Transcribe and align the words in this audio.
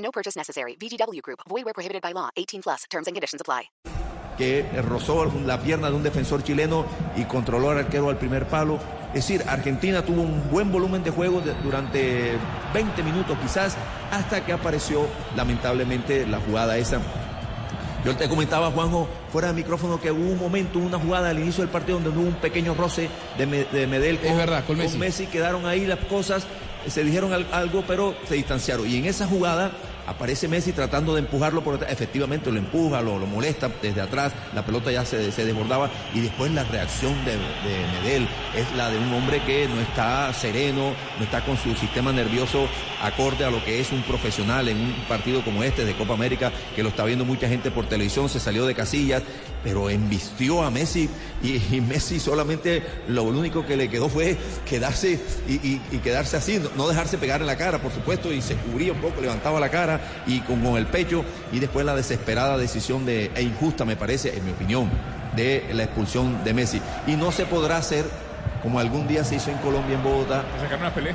No 0.00 0.10
purchase 0.10 0.36
necessary. 0.38 0.76
VGW 0.80 1.20
Group. 1.22 1.40
Void 1.48 1.64
where 1.64 1.74
prohibited 1.74 2.02
by 2.02 2.12
law. 2.12 2.30
18 2.36 2.62
plus. 2.62 2.84
Terms 2.90 3.06
and 3.06 3.14
conditions 3.14 3.40
apply. 3.40 3.70
que 4.38 4.64
rozó 4.80 5.30
la 5.44 5.60
pierna 5.60 5.90
de 5.90 5.96
un 5.96 6.02
defensor 6.02 6.42
chileno 6.42 6.86
y 7.14 7.24
controló 7.24 7.72
al 7.72 7.78
arquero 7.78 8.08
al 8.08 8.16
primer 8.16 8.46
palo. 8.48 8.78
Es 9.08 9.26
decir, 9.26 9.44
Argentina 9.46 10.02
tuvo 10.02 10.22
un 10.22 10.48
buen 10.50 10.72
volumen 10.72 11.04
de 11.04 11.10
juego 11.10 11.42
de- 11.42 11.52
durante 11.62 12.38
20 12.72 13.02
minutos 13.02 13.36
quizás, 13.42 13.76
hasta 14.10 14.42
que 14.46 14.54
apareció 14.54 15.06
lamentablemente 15.36 16.26
la 16.26 16.40
jugada 16.40 16.78
esa. 16.78 17.02
Yo 18.02 18.16
te 18.16 18.30
comentaba, 18.30 18.70
Juanjo, 18.70 19.06
fuera 19.30 19.48
de 19.48 19.52
micrófono, 19.54 20.00
que 20.00 20.10
hubo 20.10 20.30
un 20.32 20.38
momento, 20.38 20.78
una 20.78 20.98
jugada 20.98 21.28
al 21.28 21.38
inicio 21.38 21.62
del 21.62 21.70
partido 21.70 22.00
donde 22.00 22.18
hubo 22.18 22.26
un 22.26 22.34
pequeño 22.36 22.72
roce 22.72 23.10
de, 23.36 23.46
Me- 23.46 23.64
de 23.64 23.86
Medel 23.86 24.18
Es 24.22 24.36
verdad, 24.38 24.64
con 24.66 24.78
Messi. 24.98 25.26
Quedaron 25.26 25.66
ahí 25.66 25.84
las 25.84 25.98
cosas, 26.06 26.46
se 26.88 27.04
dijeron 27.04 27.34
al- 27.34 27.46
algo, 27.52 27.84
pero 27.86 28.14
se 28.26 28.36
distanciaron. 28.36 28.88
Y 28.88 28.96
en 28.96 29.04
esa 29.04 29.26
jugada 29.26 29.70
aparece 30.10 30.48
Messi 30.48 30.72
tratando 30.72 31.14
de 31.14 31.20
empujarlo 31.20 31.62
por 31.62 31.74
detrás. 31.74 31.92
Efectivamente 31.92 32.50
lo 32.50 32.58
empuja, 32.58 33.00
lo, 33.00 33.18
molesta 33.20 33.70
desde 33.80 34.00
atrás, 34.00 34.32
la 34.54 34.64
pelota 34.64 34.90
ya 34.90 35.04
se, 35.04 35.30
se 35.32 35.44
desbordaba. 35.44 35.90
Y 36.14 36.20
después 36.20 36.52
la 36.52 36.64
reacción 36.64 37.14
de, 37.24 37.32
de 37.32 37.86
Medel 37.92 38.28
es 38.56 38.70
la 38.76 38.90
de 38.90 38.98
un 38.98 39.12
hombre 39.12 39.40
que 39.44 39.68
no 39.68 39.80
está 39.80 40.32
sereno, 40.32 40.92
no 41.18 41.24
está 41.24 41.44
con 41.44 41.56
su 41.56 41.74
sistema 41.74 42.12
nervioso 42.12 42.68
acorde 43.00 43.44
a 43.44 43.50
lo 43.50 43.64
que 43.64 43.80
es 43.80 43.92
un 43.92 44.02
profesional 44.02 44.68
en 44.68 44.78
un 44.78 44.92
partido 45.08 45.42
como 45.42 45.62
este 45.62 45.84
de 45.84 45.94
Copa 45.94 46.14
América, 46.14 46.52
que 46.74 46.82
lo 46.82 46.90
está 46.90 47.04
viendo 47.04 47.24
mucha 47.24 47.48
gente 47.48 47.70
por 47.70 47.86
televisión, 47.86 48.28
se 48.28 48.40
salió 48.40 48.66
de 48.66 48.74
casillas, 48.74 49.22
pero 49.62 49.90
embistió 49.90 50.62
a 50.62 50.70
Messi 50.70 51.08
y, 51.42 51.80
Messi 51.80 52.20
solamente 52.20 52.82
lo 53.08 53.24
único 53.24 53.64
que 53.64 53.76
le 53.76 53.88
quedó 53.88 54.08
fue 54.08 54.36
quedarse 54.68 55.20
y, 55.48 55.78
quedarse 55.98 56.36
así, 56.36 56.58
no, 56.58 56.70
no 56.76 56.88
dejarse 56.88 57.18
pegar 57.18 57.40
en 57.40 57.46
la 57.46 57.56
cara, 57.56 57.80
por 57.80 57.92
supuesto, 57.92 58.32
y 58.32 58.42
se 58.42 58.54
cubría 58.56 58.92
un 58.92 59.00
poco, 59.00 59.20
levantaba 59.20 59.60
la 59.60 59.70
cara 59.70 60.22
y 60.26 60.40
con, 60.40 60.60
con 60.60 60.76
el 60.76 60.86
pecho, 60.86 61.24
y 61.52 61.58
después 61.58 61.84
la 61.86 61.94
desesperada 61.94 62.56
decisión 62.58 63.04
de, 63.06 63.30
e 63.34 63.42
injusta, 63.42 63.84
me 63.84 63.96
parece, 63.96 64.36
en 64.36 64.44
mi 64.44 64.52
opinión, 64.52 64.90
de 65.36 65.64
la 65.72 65.84
expulsión 65.84 66.42
de 66.44 66.54
Messi. 66.54 66.80
Y 67.06 67.12
no 67.12 67.32
se 67.32 67.46
podrá 67.46 67.76
hacer 67.76 68.04
como 68.62 68.78
algún 68.78 69.06
día 69.06 69.24
se 69.24 69.36
hizo 69.36 69.50
en 69.50 69.58
Colombia, 69.58 69.96
en 69.96 70.02
Bogotá, 70.02 70.44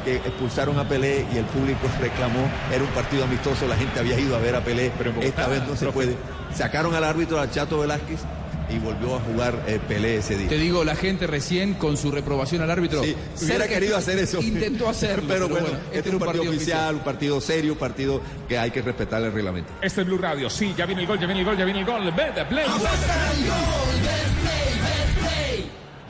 que 0.03 0.15
expulsaron 0.15 0.79
a 0.79 0.87
Pelé 0.87 1.25
y 1.33 1.37
el 1.37 1.45
público 1.45 1.87
reclamó, 1.99 2.49
era 2.73 2.83
un 2.83 2.89
partido 2.91 3.23
amistoso, 3.23 3.67
la 3.67 3.75
gente 3.75 3.99
había 3.99 4.19
ido 4.19 4.35
a 4.35 4.39
ver 4.39 4.55
a 4.55 4.63
Pelé, 4.63 4.91
esta 5.21 5.47
vez 5.47 5.67
no 5.67 5.75
se 5.75 5.87
puede. 5.87 6.15
Sacaron 6.53 6.95
al 6.95 7.03
árbitro, 7.03 7.39
al 7.39 7.51
Chato 7.51 7.79
Velázquez, 7.79 8.21
y 8.69 8.79
volvió 8.79 9.15
a 9.15 9.19
jugar 9.19 9.63
eh, 9.67 9.79
Pelé 9.87 10.17
ese 10.17 10.37
día. 10.37 10.49
Te 10.49 10.57
digo, 10.57 10.83
la 10.83 10.95
gente 10.95 11.27
recién 11.27 11.75
con 11.75 11.97
su 11.97 12.11
reprobación 12.11 12.61
al 12.61 12.71
árbitro. 12.71 13.03
Sí, 13.03 13.15
hubiera 13.43 13.67
querido 13.67 13.97
hacer 13.97 14.17
eso. 14.17 14.41
Intentó 14.41 14.89
hacerlo. 14.89 15.25
pero, 15.27 15.47
bueno, 15.47 15.67
este 15.67 15.97
este 15.99 16.09
es 16.09 16.15
un 16.15 16.19
partido 16.19 16.49
oficial, 16.49 16.95
un 16.95 17.01
partido 17.01 17.41
serio, 17.41 17.73
un 17.73 17.79
partido 17.79 18.21
que 18.47 18.57
hay 18.57 18.71
que 18.71 18.81
respetar 18.81 19.21
el 19.21 19.31
reglamento. 19.31 19.71
Este 19.81 20.01
es 20.01 20.07
Blue 20.07 20.17
Radio. 20.17 20.49
Sí, 20.49 20.73
ya 20.77 20.85
viene 20.85 21.01
el 21.01 21.07
gol, 21.07 21.19
ya 21.19 21.25
viene 21.25 21.41
el 21.41 21.45
gol, 21.45 21.57
ya 21.57 21.65
viene 21.65 21.79
el 21.81 21.85
gol. 21.85 22.13
The 22.35 22.45
play. 22.45 22.65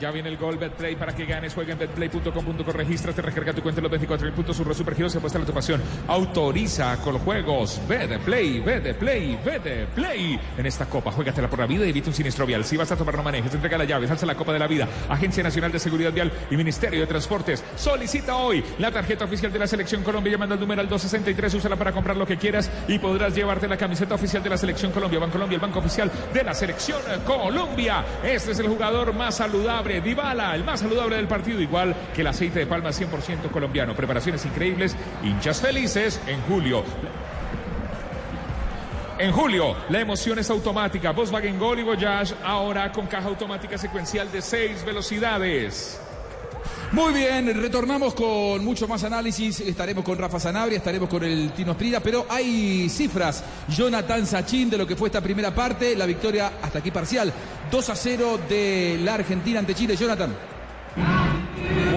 Ya 0.00 0.10
viene 0.10 0.28
el 0.28 0.36
gol, 0.36 0.58
Betplay, 0.58 0.94
para 0.96 1.14
que 1.14 1.24
ganes. 1.24 1.54
Juega 1.54 1.72
en 1.72 1.78
betplay.com.co, 1.78 2.72
regístrate, 2.72 3.22
recarga 3.22 3.54
tu 3.54 3.62
cuenta 3.62 3.80
en 3.80 3.84
los 3.84 3.90
24 3.90 4.26
mil 4.26 4.34
puntos, 4.34 4.56
surre 4.56 4.74
supergiros 4.74 5.14
y 5.14 5.18
apuesta 5.18 5.38
a 5.38 5.44
tu 5.44 5.52
pasión. 5.52 5.82
Autoriza 6.06 6.96
con 6.98 7.14
los 7.14 7.22
juegos. 7.22 7.80
Betplay, 7.88 8.60
Betplay, 8.60 9.38
Betplay. 9.42 10.40
En 10.58 10.66
esta 10.66 10.86
copa, 10.86 11.10
juégatela 11.12 11.48
por 11.48 11.60
la 11.60 11.66
vida 11.66 11.86
y 11.86 11.90
evita 11.90 12.10
un 12.10 12.14
siniestro 12.14 12.44
vial. 12.44 12.64
Si 12.64 12.76
vas 12.76 12.92
a 12.92 12.96
tomar, 12.96 13.16
no 13.16 13.22
manejes. 13.22 13.54
Entrega 13.54 13.78
la 13.78 13.84
llave, 13.84 14.08
alza 14.08 14.26
la 14.26 14.34
copa 14.34 14.52
de 14.52 14.58
la 14.58 14.66
vida. 14.66 14.86
Agencia 15.08 15.42
Nacional 15.42 15.72
de 15.72 15.78
Seguridad 15.78 16.12
Vial 16.12 16.30
y 16.50 16.56
Ministerio 16.56 17.00
de 17.00 17.06
Transportes. 17.06 17.64
Solicita 17.76 18.36
hoy 18.36 18.62
la 18.78 18.90
tarjeta 18.90 19.24
oficial 19.24 19.52
de 19.52 19.58
la 19.58 19.66
Selección 19.66 20.02
Colombia 20.02 20.32
llamando 20.32 20.54
al 20.54 20.60
número 20.60 20.82
al 20.82 20.88
263. 20.88 21.54
Úsala 21.54 21.76
para 21.76 21.92
comprar 21.92 22.16
lo 22.16 22.26
que 22.26 22.36
quieras 22.36 22.70
y 22.88 22.98
podrás 22.98 23.34
llevarte 23.34 23.66
la 23.66 23.76
camiseta 23.76 24.14
oficial 24.14 24.42
de 24.42 24.50
la 24.50 24.58
Selección 24.58 24.92
Colombia. 24.92 25.18
Bancolombia, 25.20 25.56
el 25.56 25.62
banco 25.62 25.78
oficial 25.78 26.10
de 26.34 26.44
la 26.44 26.52
Selección 26.52 27.00
Colombia. 27.24 28.04
Este 28.22 28.52
es 28.52 28.58
el 28.58 28.68
jugador 28.68 29.14
más 29.14 29.36
saludable, 29.36 29.85
Dybala, 29.86 30.54
el 30.54 30.64
más 30.64 30.80
saludable 30.80 31.16
del 31.16 31.28
partido, 31.28 31.60
igual 31.60 31.94
que 32.14 32.20
el 32.20 32.26
aceite 32.26 32.60
de 32.60 32.66
palma 32.66 32.90
100% 32.90 33.50
colombiano. 33.50 33.94
Preparaciones 33.94 34.44
increíbles, 34.44 34.96
hinchas 35.22 35.60
felices 35.60 36.20
en 36.26 36.40
julio. 36.42 36.84
En 39.18 39.32
julio, 39.32 39.74
la 39.88 40.00
emoción 40.00 40.38
es 40.38 40.50
automática. 40.50 41.12
Volkswagen 41.12 41.58
Gol 41.58 41.78
y 41.78 41.82
Voyage 41.82 42.34
ahora 42.44 42.92
con 42.92 43.06
caja 43.06 43.28
automática 43.28 43.78
secuencial 43.78 44.30
de 44.30 44.42
6 44.42 44.84
velocidades. 44.84 46.00
Muy 46.92 47.12
bien, 47.12 47.46
retornamos 47.60 48.14
con 48.14 48.64
mucho 48.64 48.86
más 48.86 49.02
análisis. 49.04 49.60
Estaremos 49.60 50.04
con 50.04 50.16
Rafa 50.16 50.38
Sanabria, 50.38 50.78
estaremos 50.78 51.08
con 51.08 51.24
el 51.24 51.52
Tino 51.52 51.72
Esprida, 51.72 52.00
pero 52.00 52.26
hay 52.28 52.88
cifras. 52.88 53.42
Jonathan 53.68 54.26
Sachin 54.26 54.70
de 54.70 54.78
lo 54.78 54.86
que 54.86 54.96
fue 54.96 55.08
esta 55.08 55.20
primera 55.20 55.54
parte, 55.54 55.96
la 55.96 56.06
victoria 56.06 56.52
hasta 56.62 56.78
aquí 56.78 56.90
parcial. 56.90 57.32
2 57.70 57.90
a 57.90 57.96
0 57.96 58.40
de 58.48 59.00
la 59.02 59.14
Argentina 59.14 59.58
ante 59.58 59.74
Chile. 59.74 59.96
Jonathan. 59.96 60.34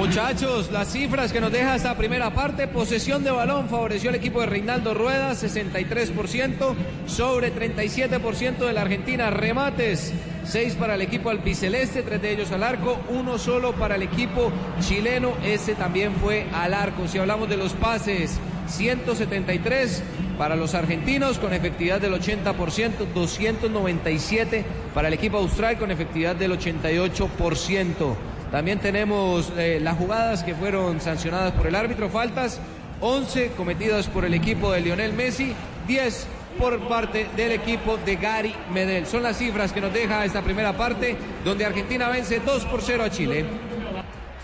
Muchachos, 0.09 0.71
las 0.71 0.91
cifras 0.91 1.31
que 1.31 1.39
nos 1.39 1.51
deja 1.51 1.75
esta 1.75 1.95
primera 1.95 2.33
parte, 2.33 2.67
posesión 2.67 3.23
de 3.23 3.29
balón 3.29 3.69
favoreció 3.69 4.09
al 4.09 4.15
equipo 4.15 4.39
de 4.39 4.47
Reinaldo 4.47 4.95
Rueda, 4.95 5.33
63% 5.33 6.73
sobre 7.05 7.53
37% 7.53 8.57
de 8.57 8.73
la 8.73 8.81
Argentina, 8.81 9.29
remates, 9.29 10.11
6 10.45 10.77
para 10.77 10.95
el 10.95 11.03
equipo 11.03 11.29
albiceleste, 11.29 12.01
3 12.01 12.23
de 12.23 12.31
ellos 12.31 12.51
al 12.51 12.63
arco, 12.63 12.99
uno 13.09 13.37
solo 13.37 13.73
para 13.73 13.97
el 13.97 14.01
equipo 14.01 14.51
chileno, 14.79 15.33
ese 15.43 15.75
también 15.75 16.15
fue 16.15 16.47
al 16.53 16.73
arco. 16.73 17.07
Si 17.07 17.19
hablamos 17.19 17.47
de 17.47 17.57
los 17.57 17.73
pases, 17.73 18.39
173 18.65 20.01
para 20.39 20.55
los 20.55 20.73
argentinos 20.73 21.37
con 21.37 21.53
efectividad 21.53 22.01
del 22.01 22.13
80%, 22.13 23.13
297 23.13 24.65
para 24.95 25.07
el 25.09 25.13
equipo 25.13 25.37
austral 25.37 25.77
con 25.77 25.91
efectividad 25.91 26.35
del 26.35 26.53
88%. 26.53 28.15
También 28.51 28.79
tenemos 28.79 29.51
eh, 29.57 29.79
las 29.81 29.97
jugadas 29.97 30.43
que 30.43 30.55
fueron 30.55 30.99
sancionadas 31.01 31.53
por 31.53 31.67
el 31.67 31.75
árbitro, 31.75 32.09
faltas 32.09 32.59
11 33.01 33.51
cometidas 33.51 34.07
por 34.07 34.25
el 34.25 34.33
equipo 34.33 34.71
de 34.71 34.81
Lionel 34.81 35.13
Messi, 35.13 35.53
10 35.87 36.27
por 36.57 36.79
parte 36.87 37.27
del 37.37 37.51
equipo 37.51 37.97
de 37.97 38.15
Gary 38.15 38.55
Medel. 38.73 39.05
Son 39.05 39.23
las 39.23 39.37
cifras 39.37 39.71
que 39.71 39.81
nos 39.81 39.93
deja 39.93 40.25
esta 40.25 40.41
primera 40.41 40.73
parte, 40.73 41.15
donde 41.45 41.65
Argentina 41.65 42.09
vence 42.09 42.39
2 42.39 42.65
por 42.65 42.81
0 42.81 43.03
a 43.03 43.09
Chile. 43.09 43.45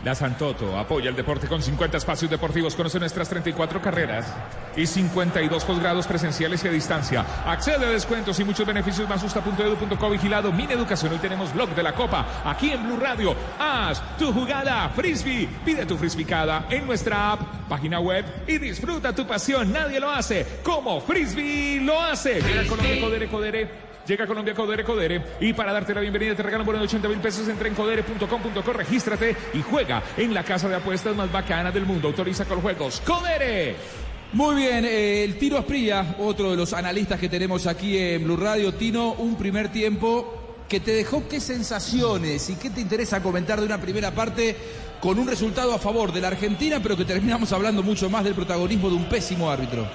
La 0.06 0.14
Santoto 0.14 0.78
apoya 0.78 1.10
el 1.10 1.16
deporte 1.16 1.48
con 1.48 1.64
50 1.64 1.98
espacios 1.98 2.30
deportivos. 2.30 2.76
Conoce 2.76 3.00
nuestras 3.00 3.28
34 3.28 3.82
carreras 3.82 4.32
y 4.78 4.86
52 4.86 5.66
posgrados 5.66 6.06
presenciales 6.06 6.64
y 6.64 6.68
a 6.68 6.72
distancia. 6.72 7.26
Accede 7.44 7.88
a 7.88 7.90
descuentos 7.90 8.40
y 8.40 8.44
muchos 8.44 8.68
beneficios 8.68 9.10
más 9.10 9.24
justa.edu.co 9.24 10.10
vigilado. 10.12 10.52
Min 10.52 10.70
Educación. 10.70 11.12
Hoy 11.12 11.18
tenemos 11.18 11.52
blog 11.56 11.74
de 11.74 11.82
la 11.82 11.94
Copa 11.94 12.44
aquí 12.46 12.70
en 12.70 12.84
Blue 12.84 12.98
Radio. 12.98 13.36
Haz 13.58 14.00
tu 14.20 14.32
jugada 14.32 14.90
frisbee. 14.90 15.50
Pide 15.66 15.88
tu 15.88 15.98
frisbeecada 15.98 16.68
en 16.70 16.86
nuestra 16.86 17.32
app, 17.32 17.42
página 17.68 18.00
web 18.00 18.26
y 18.46 18.60
disfruta 18.60 19.12
tu 19.12 19.26
pasión. 19.26 19.74
Nadie 19.74 20.00
lo 20.00 20.12
hace 20.12 20.60
como 20.62 21.02
frisbee 21.02 21.82
lo 21.82 22.00
hace. 22.00 22.44
Llega 22.44 22.68
Colombia 22.68 23.02
Codere 23.02 23.28
Codere. 23.28 23.95
Llega 24.08 24.28
Colombia 24.28 24.54
Codere 24.54 24.84
Codere 24.84 25.22
y 25.40 25.54
para 25.54 25.74
darte 25.74 25.94
la 25.94 26.02
bienvenida 26.02 26.36
te 26.36 26.44
regalan 26.44 26.62
un 26.62 26.68
bono 26.68 26.80
de 26.80 26.86
80 26.86 27.08
mil 27.08 27.18
pesos. 27.20 27.48
Entra 27.48 27.68
en 27.68 27.74
codere.com.co, 27.74 28.74
regístrate 28.74 29.36
y 29.54 29.62
juega 29.64 30.04
en 30.16 30.34
la 30.34 30.44
casa 30.44 30.70
de 30.70 30.76
apuestas 30.76 31.16
más 31.16 31.32
bacana 31.32 31.72
del 31.72 31.86
mundo. 31.86 32.10
Autoriza 32.10 32.46
con 32.46 32.62
juegos. 32.62 33.02
Codere. 33.02 33.76
Muy 34.34 34.56
bien, 34.56 34.86
eh, 34.86 35.24
el 35.24 35.38
Tino 35.38 35.58
Asprilla, 35.58 36.18
otro 36.20 36.52
de 36.52 36.58
los 36.58 36.74
analistas 36.74 37.20
que 37.20 37.30
tenemos 37.30 37.66
aquí 37.68 37.98
en 37.98 38.24
Blue 38.24 38.38
Radio. 38.38 38.74
Tino, 38.74 39.14
un 39.14 39.38
primer 39.38 39.72
tiempo 39.72 40.56
que 40.68 40.80
te 40.80 40.92
dejó 40.92 41.28
qué 41.28 41.40
sensaciones 41.40 42.50
y 42.50 42.56
qué 42.56 42.70
te 42.70 42.82
interesa 42.82 43.24
comentar 43.24 43.60
de 43.60 43.66
una 43.66 43.80
primera 43.80 44.12
parte 44.12 44.56
con 45.00 45.18
un 45.18 45.28
resultado 45.28 45.74
a 45.74 45.80
favor 45.80 46.12
de 46.12 46.22
la 46.22 46.28
Argentina, 46.28 46.80
pero 46.82 46.98
que 46.98 47.06
terminamos 47.06 47.52
hablando 47.54 47.82
mucho 47.82 48.10
más 48.10 48.24
del 48.24 48.34
protagonismo 48.36 48.90
de 48.90 48.96
un 48.96 49.10
pésimo 49.10 49.50
árbitro. 49.50 49.88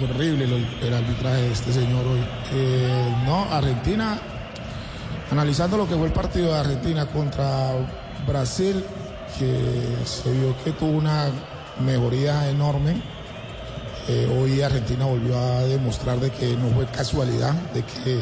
Horrible 0.00 0.44
el, 0.44 0.66
el 0.82 0.94
arbitraje 0.94 1.42
de 1.42 1.52
este 1.52 1.72
señor 1.72 2.06
hoy. 2.06 2.20
Eh, 2.54 3.14
no, 3.26 3.44
Argentina, 3.50 4.18
analizando 5.30 5.76
lo 5.76 5.86
que 5.86 5.94
fue 5.94 6.06
el 6.06 6.12
partido 6.12 6.52
de 6.52 6.60
Argentina 6.60 7.06
contra 7.06 7.72
Brasil, 8.26 8.84
que 9.38 9.96
se 10.04 10.32
vio 10.32 10.56
que 10.64 10.72
tuvo 10.72 10.92
una 10.92 11.26
mejoría 11.84 12.48
enorme. 12.48 13.02
Eh, 14.08 14.40
hoy 14.40 14.62
Argentina 14.62 15.04
volvió 15.04 15.38
a 15.38 15.60
demostrar 15.60 16.18
de 16.18 16.30
que 16.30 16.56
no 16.56 16.68
fue 16.70 16.86
casualidad, 16.86 17.52
de 17.74 17.82
que 17.82 18.20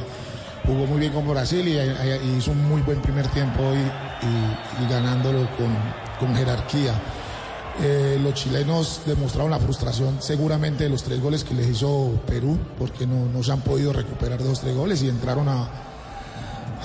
jugó 0.67 0.87
muy 0.87 0.99
bien 1.01 1.13
con 1.13 1.27
Brasil 1.27 1.67
y, 1.67 2.37
hizo 2.37 2.51
un 2.51 2.69
muy 2.69 2.83
buen 2.83 3.01
primer 3.01 3.27
tiempo 3.29 3.63
hoy 3.63 3.79
y, 3.79 4.85
y 4.85 4.89
ganándolo 4.91 5.49
con, 5.57 5.75
con 6.19 6.37
jerarquía. 6.37 6.95
Eh, 7.83 8.19
los 8.23 8.35
chilenos 8.35 9.03
demostraron 9.07 9.51
la 9.51 9.59
frustración 9.59 10.21
seguramente 10.21 10.85
de 10.85 10.91
los 10.91 11.03
tres 11.03 11.21
goles 11.21 11.45
que 11.45 11.55
les 11.55 11.69
hizo 11.69 12.21
Perú, 12.27 12.59
porque 12.79 13.07
no, 13.07 13.27
no 13.27 13.43
se 13.43 13.53
han 13.53 13.61
podido 13.61 13.93
recuperar 13.93 14.43
de 14.43 14.49
los 14.49 14.61
tres 14.61 14.75
goles 14.75 15.03
y 15.03 15.09
entraron 15.09 15.49
a, 15.49 15.69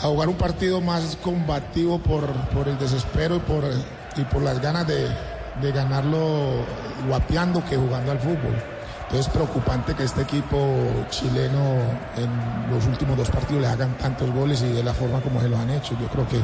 jugar 0.01 0.29
un 0.29 0.35
partido 0.35 0.81
más 0.81 1.17
combativo 1.21 1.99
por, 1.99 2.31
por 2.49 2.67
el 2.67 2.77
desespero 2.77 3.37
y 3.37 3.39
por, 3.39 3.63
y 4.17 4.23
por 4.25 4.41
las 4.41 4.61
ganas 4.61 4.87
de, 4.87 5.07
de 5.61 5.71
ganarlo 5.71 6.63
guapeando 7.07 7.63
que 7.65 7.75
jugando 7.75 8.11
al 8.11 8.19
fútbol. 8.19 8.55
Entonces 9.03 9.27
es 9.27 9.33
preocupante 9.33 9.93
que 9.93 10.03
este 10.03 10.21
equipo 10.21 10.57
chileno 11.09 11.77
en 12.17 12.71
los 12.71 12.85
últimos 12.87 13.17
dos 13.17 13.29
partidos 13.29 13.61
le 13.61 13.67
hagan 13.67 13.97
tantos 13.97 14.31
goles 14.31 14.61
y 14.63 14.71
de 14.71 14.83
la 14.83 14.93
forma 14.93 15.21
como 15.21 15.39
se 15.41 15.47
lo 15.47 15.57
han 15.57 15.69
hecho. 15.69 15.95
Yo 15.99 16.07
creo 16.07 16.27
que 16.27 16.39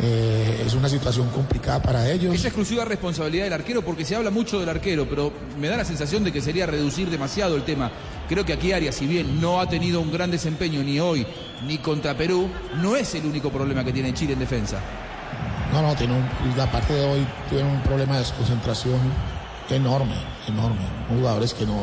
eh, 0.00 0.62
es 0.66 0.74
una 0.74 0.88
situación 0.88 1.28
complicada 1.30 1.80
para 1.80 2.10
ellos. 2.10 2.34
Es 2.34 2.44
exclusiva 2.44 2.84
responsabilidad 2.84 3.44
del 3.44 3.52
arquero 3.54 3.82
porque 3.82 4.04
se 4.04 4.14
habla 4.14 4.30
mucho 4.30 4.60
del 4.60 4.68
arquero, 4.68 5.08
pero 5.08 5.32
me 5.58 5.68
da 5.68 5.76
la 5.76 5.84
sensación 5.84 6.22
de 6.24 6.32
que 6.32 6.42
sería 6.42 6.66
reducir 6.66 7.08
demasiado 7.08 7.56
el 7.56 7.64
tema. 7.64 7.90
Creo 8.28 8.44
que 8.44 8.52
aquí 8.52 8.72
Arias, 8.72 8.96
si 8.96 9.06
bien 9.06 9.40
no 9.40 9.60
ha 9.60 9.68
tenido 9.68 10.00
un 10.00 10.12
gran 10.12 10.30
desempeño 10.30 10.82
ni 10.82 11.00
hoy 11.00 11.26
ni 11.66 11.78
contra 11.78 12.16
Perú, 12.16 12.48
no 12.82 12.96
es 12.96 13.14
el 13.14 13.24
único 13.24 13.50
problema 13.50 13.84
que 13.84 13.92
tiene 13.92 14.12
Chile 14.12 14.34
en 14.34 14.40
defensa. 14.40 14.80
No, 15.72 15.82
no, 15.82 15.94
tiene 15.94 16.14
un, 16.14 16.60
aparte 16.60 16.92
de 16.92 17.04
hoy 17.04 17.26
tiene 17.48 17.64
un 17.64 17.80
problema 17.82 18.14
de 18.14 18.20
desconcentración 18.20 19.00
enorme, 19.70 20.14
enorme. 20.46 20.80
Jugadores 21.08 21.54
que 21.54 21.66
no, 21.66 21.82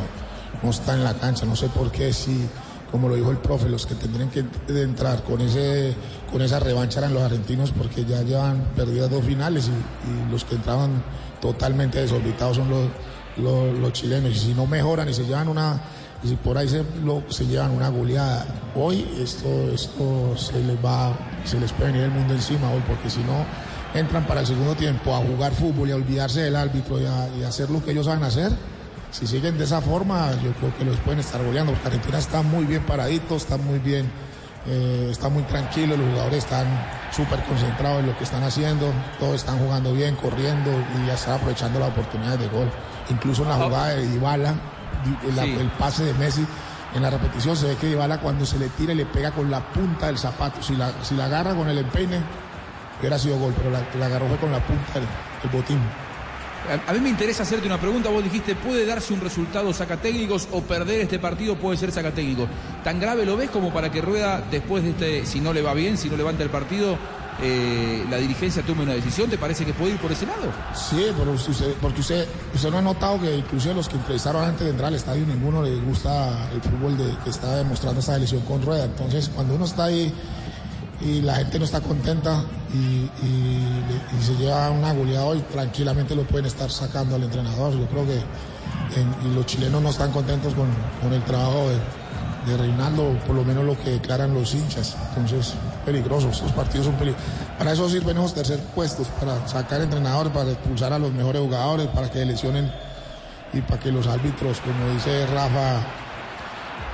no 0.62 0.70
están 0.70 0.98
en 0.98 1.04
la 1.04 1.14
cancha, 1.14 1.46
no 1.46 1.56
sé 1.56 1.68
por 1.68 1.90
qué, 1.90 2.12
si, 2.12 2.48
como 2.94 3.08
lo 3.08 3.16
dijo 3.16 3.32
el 3.32 3.38
profe, 3.38 3.68
los 3.68 3.86
que 3.86 3.96
tendrían 3.96 4.30
que 4.30 4.44
entrar 4.68 5.24
con, 5.24 5.40
ese, 5.40 5.92
con 6.30 6.40
esa 6.42 6.60
revancha 6.60 7.00
eran 7.00 7.12
los 7.12 7.24
argentinos 7.24 7.72
porque 7.72 8.04
ya 8.04 8.22
llevan 8.22 8.70
perdidas 8.76 9.10
dos 9.10 9.24
finales 9.24 9.68
y, 9.68 10.30
los 10.30 10.44
que 10.44 10.54
entraban 10.54 11.02
totalmente 11.40 12.00
desorbitados 12.00 12.58
son 12.58 12.68
los, 13.36 13.92
chilenos. 13.92 14.30
Y 14.30 14.38
si 14.38 14.54
no 14.54 14.68
mejoran 14.68 15.08
y 15.08 15.12
se 15.12 15.24
llevan 15.24 15.48
una, 15.48 15.80
y 16.22 16.28
si 16.28 16.36
por 16.36 16.56
ahí 16.56 16.68
se, 16.68 16.84
lo, 17.04 17.24
se 17.30 17.44
llevan 17.48 17.72
una 17.72 17.88
goleada, 17.88 18.46
hoy 18.76 19.04
esto, 19.18 19.48
esto 19.74 20.36
se 20.36 20.62
les 20.62 20.76
va, 20.76 21.18
se 21.44 21.58
les 21.58 21.72
puede 21.72 21.90
venir 21.90 22.04
el 22.04 22.12
mundo 22.12 22.32
encima 22.32 22.70
hoy, 22.70 22.82
porque 22.86 23.10
si 23.10 23.18
no 23.24 23.44
entran 23.92 24.24
para 24.24 24.42
el 24.42 24.46
segundo 24.46 24.76
tiempo 24.76 25.12
a 25.16 25.18
jugar 25.18 25.52
fútbol 25.52 25.88
y 25.88 25.90
a 25.90 25.96
olvidarse 25.96 26.42
del 26.42 26.54
árbitro 26.54 27.00
y 27.00 27.06
a 27.06 27.48
hacer 27.48 27.70
lo 27.70 27.84
que 27.84 27.90
ellos 27.90 28.06
saben 28.06 28.22
hacer, 28.22 28.52
si 29.14 29.28
siguen 29.28 29.56
de 29.56 29.62
esa 29.62 29.80
forma, 29.80 30.32
yo 30.42 30.52
creo 30.54 30.76
que 30.76 30.84
los 30.84 30.96
pueden 30.98 31.20
estar 31.20 31.40
goleando, 31.40 31.72
porque 31.72 31.86
Argentina 31.86 32.18
está 32.18 32.42
muy 32.42 32.64
bien 32.64 32.82
paradito, 32.82 33.36
está 33.36 33.56
muy 33.56 33.78
bien, 33.78 34.10
eh, 34.66 35.06
está 35.08 35.28
muy 35.28 35.44
tranquilo, 35.44 35.96
los 35.96 36.10
jugadores 36.10 36.42
están 36.42 36.66
súper 37.12 37.40
concentrados 37.44 38.00
en 38.00 38.06
lo 38.08 38.18
que 38.18 38.24
están 38.24 38.42
haciendo, 38.42 38.92
todos 39.20 39.36
están 39.36 39.60
jugando 39.60 39.92
bien, 39.92 40.16
corriendo 40.16 40.72
y 40.72 41.06
ya 41.06 41.14
están 41.14 41.34
aprovechando 41.34 41.78
las 41.78 41.90
oportunidades 41.90 42.40
de 42.40 42.48
gol. 42.48 42.68
Incluso 43.08 43.44
en 43.44 43.50
la 43.50 43.54
jugada 43.54 43.88
de 43.90 44.08
Dybala, 44.08 44.54
el, 45.28 45.34
sí. 45.34 45.56
el 45.60 45.68
pase 45.78 46.04
de 46.06 46.14
Messi, 46.14 46.44
en 46.96 47.02
la 47.02 47.10
repetición 47.10 47.56
se 47.56 47.68
ve 47.68 47.76
que 47.76 47.86
Dybala 47.86 48.18
cuando 48.18 48.44
se 48.44 48.58
le 48.58 48.68
tira 48.70 48.94
y 48.94 48.96
le 48.96 49.06
pega 49.06 49.30
con 49.30 49.48
la 49.48 49.60
punta 49.60 50.06
del 50.06 50.18
zapato, 50.18 50.60
si 50.60 50.74
la, 50.74 50.90
si 51.04 51.14
la 51.14 51.26
agarra 51.26 51.54
con 51.54 51.68
el 51.68 51.78
empeine, 51.78 52.18
hubiera 52.98 53.16
sido 53.16 53.38
gol, 53.38 53.54
pero 53.56 53.70
la, 53.70 53.80
la 53.96 54.06
agarró 54.06 54.26
fue 54.26 54.38
con 54.38 54.50
la 54.50 54.58
punta 54.58 54.94
del 54.94 55.50
botín. 55.52 55.78
A, 56.86 56.92
mí 56.94 57.00
me 57.00 57.10
interesa 57.10 57.42
hacerte 57.42 57.66
una 57.66 57.78
pregunta. 57.78 58.08
Vos 58.08 58.24
dijiste, 58.24 58.54
¿puede 58.54 58.86
darse 58.86 59.12
un 59.12 59.20
resultado 59.20 59.72
sacatécnicos 59.74 60.48
o 60.50 60.62
perder 60.62 61.02
este 61.02 61.18
partido 61.18 61.56
puede 61.56 61.76
ser 61.76 61.92
sacatécnico? 61.92 62.46
¿Tan 62.82 62.98
grave 62.98 63.26
lo 63.26 63.36
ves 63.36 63.50
como 63.50 63.72
para 63.72 63.90
que 63.90 64.00
Rueda, 64.00 64.42
después 64.50 64.82
de 64.82 64.90
este, 64.90 65.26
si 65.26 65.40
no 65.40 65.52
le 65.52 65.60
va 65.60 65.74
bien, 65.74 65.98
si 65.98 66.08
no 66.08 66.16
levanta 66.16 66.42
el 66.42 66.48
partido, 66.48 66.96
eh, 67.42 68.04
la 68.08 68.16
dirigencia 68.16 68.62
tome 68.62 68.84
una 68.84 68.94
decisión? 68.94 69.28
¿Te 69.28 69.36
parece 69.36 69.66
que 69.66 69.74
puede 69.74 69.92
ir 69.92 69.98
por 69.98 70.10
ese 70.10 70.24
lado? 70.24 70.52
Sí, 70.74 71.06
pero 71.18 71.32
usted, 71.32 71.74
porque 71.82 72.00
usted, 72.00 72.26
no 72.70 72.78
ha 72.78 72.82
notado 72.82 73.20
que 73.20 73.36
inclusive 73.36 73.74
los 73.74 73.88
que 73.88 73.96
entrevistaron 73.96 74.44
antes 74.44 74.64
de 74.64 74.70
entrar 74.70 74.88
al 74.88 74.94
estadio, 74.94 75.26
ninguno 75.26 75.62
le 75.62 75.76
gusta 75.76 76.50
el 76.50 76.62
fútbol 76.62 76.96
de, 76.96 77.14
que 77.24 77.30
está 77.30 77.56
demostrando 77.56 78.00
esta 78.00 78.16
elección 78.16 78.40
con 78.42 78.62
Rueda. 78.62 78.84
Entonces, 78.84 79.30
cuando 79.34 79.54
uno 79.54 79.66
está 79.66 79.84
ahí 79.84 80.10
y 81.04 81.20
la 81.20 81.34
gente 81.36 81.58
no 81.58 81.66
está 81.66 81.80
contenta 81.80 82.42
y, 82.72 83.10
se 84.22 84.34
lleva 84.36 84.70
una 84.70 84.92
goleada 84.94 85.26
hoy, 85.26 85.44
tranquilamente 85.52 86.14
lo 86.14 86.22
pueden 86.22 86.46
estar 86.46 86.70
sacando 86.70 87.16
al 87.16 87.24
entrenador. 87.24 87.74
Yo 87.78 87.86
creo 87.86 88.06
que 88.06 88.18
los 89.34 89.44
chilenos 89.44 89.82
no 89.82 89.90
están 89.90 90.12
contentos 90.12 90.54
con, 90.54 91.12
el 91.12 91.22
trabajo 91.24 91.68
de, 91.68 92.50
de, 92.50 92.56
Reinaldo, 92.56 93.18
por 93.26 93.36
lo 93.36 93.44
menos 93.44 93.64
lo 93.64 93.78
que 93.78 93.90
declaran 93.90 94.32
los 94.32 94.54
hinchas. 94.54 94.96
Entonces, 95.10 95.54
peligrosos, 95.84 96.36
estos 96.36 96.52
partidos 96.52 96.86
son 96.86 96.94
peligrosos. 96.94 97.28
Para 97.58 97.72
eso 97.72 97.88
sirven 97.90 98.16
esos 98.16 98.32
tercer 98.32 98.60
puestos, 98.74 99.08
para 99.08 99.46
sacar 99.46 99.82
entrenadores, 99.82 100.32
para 100.32 100.52
expulsar 100.52 100.94
a 100.94 100.98
los 100.98 101.12
mejores 101.12 101.42
jugadores, 101.42 101.88
para 101.88 102.10
que 102.10 102.24
lesionen 102.24 102.72
y 103.52 103.60
para 103.60 103.78
que 103.78 103.92
los 103.92 104.06
árbitros, 104.06 104.60
como 104.60 104.94
dice 104.94 105.26
Rafa, 105.26 105.82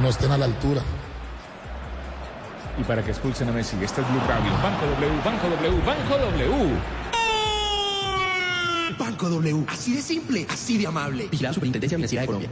no 0.01 0.09
estén 0.09 0.33
a 0.33 0.39
la 0.39 0.47
altura 0.47 0.83
y 2.81 2.85
para 2.85 3.05
que 3.05 3.11
expulsen 3.11 3.49
a 3.49 3.53
Messi. 3.53 3.77
Este 3.82 4.00
es 4.00 4.09
Blue 4.09 4.21
Radio. 4.27 4.50
Banco 4.62 4.87
W, 4.87 5.21
Banco 5.25 5.49
W, 5.49 5.81
Banco 5.87 6.19
W. 6.19 7.00
Banco 8.99 9.29
W, 9.29 9.65
así 9.69 9.94
de 9.94 10.03
simple, 10.03 10.47
así 10.49 10.79
de 10.79 10.87
amable. 10.87 11.29
Vigilada 11.31 11.55
Superintendencia 11.55 11.97
de 11.97 12.00
Universidad 12.00 12.23
de 12.23 12.27
Colombia. 12.27 12.50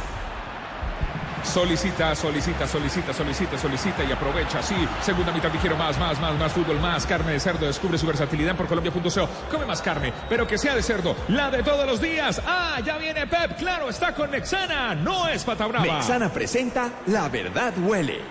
Solicita, 1.45 2.15
solicita, 2.15 2.67
solicita, 2.67 3.13
solicita, 3.13 3.57
solicita 3.57 4.03
y 4.03 4.11
aprovecha. 4.11 4.61
Sí, 4.61 4.75
segunda 5.01 5.31
mitad 5.31 5.49
dijeron 5.49 5.77
más, 5.77 5.97
más, 5.97 6.19
más, 6.19 6.37
más 6.37 6.51
fútbol, 6.51 6.79
más 6.79 7.05
carne 7.05 7.33
de 7.33 7.39
cerdo. 7.39 7.65
Descubre 7.65 7.97
su 7.97 8.05
versatilidad 8.05 8.55
por 8.55 8.67
Colombia.co. 8.67 9.29
Come 9.49 9.65
más 9.65 9.81
carne, 9.81 10.11
pero 10.27 10.47
que 10.47 10.57
sea 10.57 10.75
de 10.75 10.83
cerdo, 10.83 11.15
la 11.29 11.49
de 11.49 11.63
todos 11.63 11.85
los 11.85 12.01
días. 12.01 12.41
Ah, 12.45 12.79
ya 12.83 12.97
viene 12.97 13.25
Pep, 13.27 13.57
claro, 13.57 13.89
está 13.89 14.13
con 14.13 14.31
Nexana, 14.31 14.95
no 14.95 15.27
es 15.27 15.43
pata 15.43 15.67
brava. 15.67 15.85
Nexana 15.85 16.29
presenta 16.29 16.89
La 17.07 17.29
Verdad 17.29 17.73
Huele. 17.77 18.21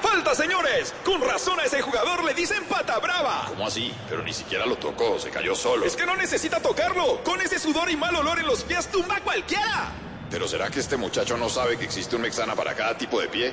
¡Falta, 0.00 0.34
señores! 0.34 0.94
Con 1.04 1.20
razón 1.20 1.60
a 1.60 1.64
ese 1.64 1.82
jugador 1.82 2.24
le 2.24 2.32
dicen 2.32 2.64
pata 2.64 2.98
brava. 2.98 3.44
¿Cómo 3.48 3.66
así? 3.66 3.92
Pero 4.08 4.22
ni 4.22 4.32
siquiera 4.32 4.64
lo 4.64 4.76
tocó, 4.76 5.18
se 5.18 5.28
cayó 5.28 5.54
solo. 5.54 5.84
Es 5.84 5.94
que 5.94 6.06
no 6.06 6.16
necesita 6.16 6.58
tocarlo. 6.60 7.22
Con 7.22 7.40
ese 7.42 7.58
sudor 7.58 7.90
y 7.90 7.96
mal 7.96 8.14
olor 8.16 8.38
en 8.38 8.46
los 8.46 8.64
pies 8.64 8.86
tumba 8.88 9.16
a 9.16 9.20
cualquiera. 9.20 9.92
¿Pero 10.30 10.46
será 10.46 10.70
que 10.70 10.78
este 10.78 10.96
muchacho 10.96 11.36
no 11.36 11.48
sabe 11.48 11.76
que 11.76 11.84
existe 11.84 12.14
un 12.14 12.22
Mexana 12.22 12.54
para 12.54 12.74
cada 12.74 12.96
tipo 12.96 13.20
de 13.20 13.28
pie? 13.28 13.52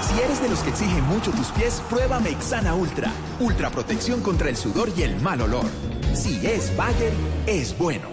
Si 0.00 0.20
eres 0.20 0.40
de 0.40 0.48
los 0.48 0.60
que 0.60 0.70
exigen 0.70 1.02
mucho 1.04 1.32
tus 1.32 1.48
pies, 1.48 1.82
prueba 1.90 2.20
Mexana 2.20 2.74
Ultra. 2.74 3.10
Ultra 3.40 3.68
protección 3.70 4.22
contra 4.22 4.48
el 4.48 4.56
sudor 4.56 4.92
y 4.96 5.02
el 5.02 5.20
mal 5.20 5.40
olor. 5.40 5.66
Si 6.14 6.46
es 6.46 6.74
Bayer, 6.76 7.12
es 7.46 7.76
bueno. 7.76 8.08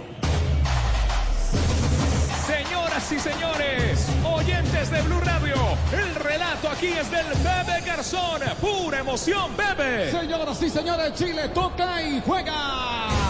Señoras 2.47 3.11
y 3.11 3.19
señores, 3.19 4.07
oyentes 4.23 4.89
de 4.89 5.01
Blue 5.03 5.19
Radio, 5.19 5.55
el 5.93 6.15
relato 6.15 6.69
aquí 6.69 6.87
es 6.87 7.09
del 7.11 7.27
Bebe 7.27 7.81
Garzón. 7.85 8.41
Pura 8.59 8.99
emoción, 8.99 9.51
Bebe. 9.55 10.11
Señoras 10.11 10.61
y 10.63 10.69
señores, 10.71 11.13
Chile 11.13 11.49
toca 11.49 12.01
y 12.01 12.19
juega. 12.21 13.26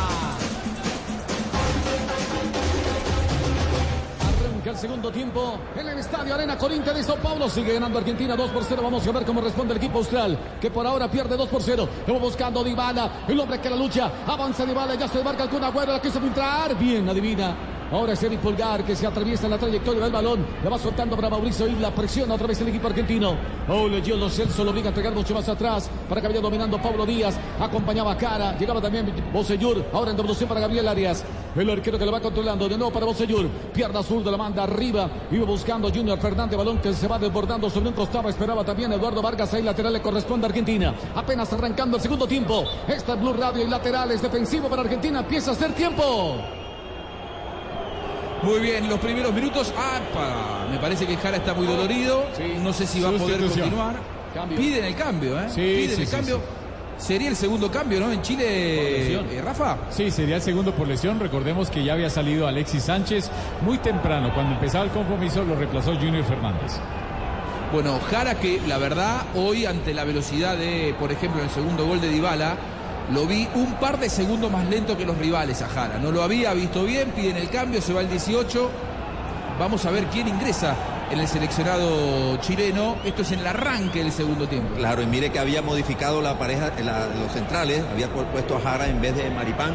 El 4.69 4.77
segundo 4.77 5.11
tiempo 5.11 5.59
en 5.77 5.87
el 5.87 5.99
Estadio 5.99 6.33
Arena 6.33 6.57
Corinthians 6.57 6.97
de 6.97 7.03
Sao 7.03 7.15
Paulo. 7.17 7.49
Sigue 7.49 7.73
ganando 7.73 7.99
Argentina 7.99 8.35
2 8.35 8.51
por 8.51 8.63
0. 8.63 8.81
Vamos 8.83 9.07
a 9.07 9.11
ver 9.11 9.25
cómo 9.25 9.41
responde 9.41 9.73
el 9.73 9.77
equipo 9.77 9.99
austral, 9.99 10.37
que 10.59 10.69
por 10.69 10.85
ahora 10.85 11.09
pierde 11.09 11.37
2 11.37 11.49
por 11.49 11.61
0. 11.61 11.87
Estamos 11.99 12.21
buscando 12.21 12.63
Dybala, 12.63 13.23
el 13.27 13.39
hombre 13.39 13.59
que 13.59 13.69
la 13.69 13.75
lucha. 13.75 14.11
Avanza 14.25 14.65
Dybala, 14.65 14.95
ya 14.95 15.07
se 15.07 15.23
marca 15.23 15.43
el 15.43 15.49
Kun 15.49 15.63
Agüero, 15.63 15.93
la 15.93 16.01
quiso 16.01 16.19
entrar. 16.19 16.77
Bien, 16.77 17.07
adivina. 17.07 17.76
Ahora 17.91 18.13
es 18.13 18.23
Eric 18.23 18.41
Pulgar 18.41 18.83
que 18.83 18.95
se 18.95 19.07
atraviesa 19.07 19.47
la 19.47 19.57
trayectoria 19.57 20.01
del 20.01 20.11
balón. 20.11 20.45
Le 20.61 20.69
va 20.69 20.77
soltando 20.77 21.15
para 21.15 21.29
Mauricio 21.29 21.67
Isla. 21.67 21.93
Presiona 21.95 22.33
otra 22.33 22.47
vez 22.47 22.59
el 22.59 22.67
equipo 22.67 22.87
argentino. 22.87 23.35
Oh, 23.69 23.87
le 23.87 24.01
dio 24.01 24.17
los 24.17 24.33
Celso. 24.33 24.63
Lo 24.65 24.71
obliga 24.71 24.87
a 24.87 24.89
entregar 24.89 25.13
mucho 25.13 25.33
más 25.33 25.47
atrás 25.47 25.89
para 26.09 26.19
que 26.19 26.27
vaya 26.27 26.41
dominando 26.41 26.81
Pablo 26.81 27.05
Díaz. 27.05 27.39
Acompañaba 27.59 28.11
a 28.11 28.17
Cara. 28.17 28.57
Llegaba 28.57 28.81
también 28.81 29.13
Bosellur. 29.31 29.85
Ahora 29.93 30.11
en 30.11 30.17
devolución 30.17 30.49
para 30.49 30.59
Gabriel 30.59 30.87
Arias. 30.87 31.23
El 31.55 31.69
arquero 31.69 31.97
que 31.97 32.05
lo 32.05 32.11
va 32.11 32.19
controlando. 32.19 32.67
De 32.67 32.77
nuevo 32.77 32.91
para 32.91 33.05
Bosellur. 33.05 33.47
Pierna 33.73 34.01
de 34.01 34.31
la 34.31 34.37
manda 34.37 34.63
arriba. 34.63 35.09
Iba 35.31 35.45
buscando 35.45 35.89
Junior 35.89 36.19
Fernández. 36.19 36.57
Balón 36.57 36.79
que 36.79 36.93
se 36.93 37.07
va 37.07 37.17
desbordando 37.17 37.69
sobre 37.69 37.87
un 37.87 37.95
costado. 37.95 38.27
Esperaba 38.27 38.65
también 38.65 38.91
Eduardo 38.91 39.21
Vargas. 39.21 39.53
Ahí 39.53 39.63
lateral 39.63 39.93
le 39.93 40.01
corresponde 40.01 40.45
a 40.45 40.49
Argentina. 40.49 40.93
Apenas 41.15 41.53
arrancando 41.53 41.95
el 41.95 42.03
segundo 42.03 42.27
tiempo. 42.27 42.65
Esta 42.85 43.15
Blue 43.15 43.33
Radio 43.33 43.63
y 43.63 43.69
laterales 43.69 44.21
defensivo 44.21 44.67
para 44.67 44.81
Argentina. 44.81 45.19
Empieza 45.19 45.51
a 45.51 45.53
hacer 45.53 45.73
tiempo. 45.73 46.35
Muy 48.43 48.59
bien, 48.59 48.87
los 48.89 48.99
primeros 48.99 49.33
minutos. 49.33 49.73
¡Apa! 49.75 50.67
Me 50.71 50.77
parece 50.77 51.05
que 51.05 51.17
Jara 51.17 51.37
está 51.37 51.53
muy 51.53 51.67
dolorido. 51.67 52.25
No 52.61 52.73
sé 52.73 52.85
si 52.85 53.01
va 53.01 53.09
a 53.09 53.13
poder 53.13 53.39
continuar. 53.39 53.95
Piden 54.55 54.85
el 54.85 54.95
cambio, 54.95 55.39
¿eh? 55.39 55.47
Piden 55.55 56.01
el 56.01 56.09
cambio. 56.09 56.41
Sería 56.97 57.29
el 57.29 57.35
segundo 57.35 57.71
cambio, 57.71 57.99
¿no? 57.99 58.11
En 58.11 58.23
Chile, 58.23 59.13
eh, 59.13 59.41
Rafa. 59.43 59.77
Sí, 59.89 60.09
sería 60.09 60.37
el 60.37 60.41
segundo 60.41 60.73
por 60.73 60.87
lesión. 60.87 61.19
Recordemos 61.19 61.69
que 61.69 61.83
ya 61.83 61.93
había 61.93 62.09
salido 62.09 62.47
Alexis 62.47 62.83
Sánchez 62.83 63.29
muy 63.61 63.77
temprano. 63.77 64.33
Cuando 64.33 64.53
empezaba 64.53 64.85
el 64.85 64.91
compromiso 64.91 65.43
lo 65.43 65.55
reemplazó 65.55 65.93
Junior 65.95 66.23
Fernández. 66.23 66.73
Bueno, 67.71 67.99
Jara 68.09 68.35
que 68.35 68.61
la 68.65 68.77
verdad 68.77 69.25
hoy 69.35 69.65
ante 69.65 69.93
la 69.93 70.05
velocidad 70.05 70.57
de, 70.57 70.95
por 70.99 71.11
ejemplo, 71.11 71.43
el 71.43 71.49
segundo 71.49 71.85
gol 71.85 72.01
de 72.01 72.09
Dybala, 72.09 72.55
lo 73.13 73.25
vi 73.25 73.47
un 73.55 73.73
par 73.75 73.99
de 73.99 74.09
segundos 74.09 74.51
más 74.51 74.65
lento 74.65 74.97
que 74.97 75.05
los 75.05 75.17
rivales 75.17 75.61
a 75.61 75.69
Jara. 75.69 75.97
No 75.97 76.11
lo 76.11 76.23
había 76.23 76.53
visto 76.53 76.83
bien, 76.83 77.11
piden 77.11 77.37
el 77.37 77.49
cambio, 77.49 77.81
se 77.81 77.93
va 77.93 78.01
el 78.01 78.09
18. 78.09 78.69
Vamos 79.59 79.85
a 79.85 79.91
ver 79.91 80.05
quién 80.07 80.27
ingresa 80.27 80.75
en 81.09 81.19
el 81.19 81.27
seleccionado 81.27 82.37
chileno. 82.37 82.97
Esto 83.05 83.21
es 83.21 83.31
en 83.31 83.39
el 83.39 83.47
arranque 83.47 84.03
del 84.03 84.11
segundo 84.11 84.47
tiempo. 84.47 84.75
Claro, 84.75 85.01
y 85.01 85.05
mire 85.05 85.31
que 85.31 85.39
había 85.39 85.61
modificado 85.61 86.21
la 86.21 86.37
pareja, 86.37 86.71
los 87.19 87.31
centrales, 87.31 87.83
había 87.91 88.07
puesto 88.09 88.57
a 88.57 88.61
Jara 88.61 88.87
en 88.87 89.01
vez 89.01 89.15
de 89.15 89.29
Maripán. 89.29 89.73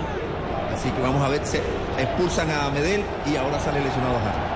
Así 0.75 0.91
que 0.91 1.01
vamos 1.01 1.23
a 1.23 1.29
ver, 1.29 1.45
se 1.47 1.61
expulsan 1.99 2.51
a 2.51 2.71
Medel 2.71 3.03
y 3.31 3.37
ahora 3.37 3.59
sale 3.61 3.81
lesionado 3.81 4.19
Jara. 4.19 4.52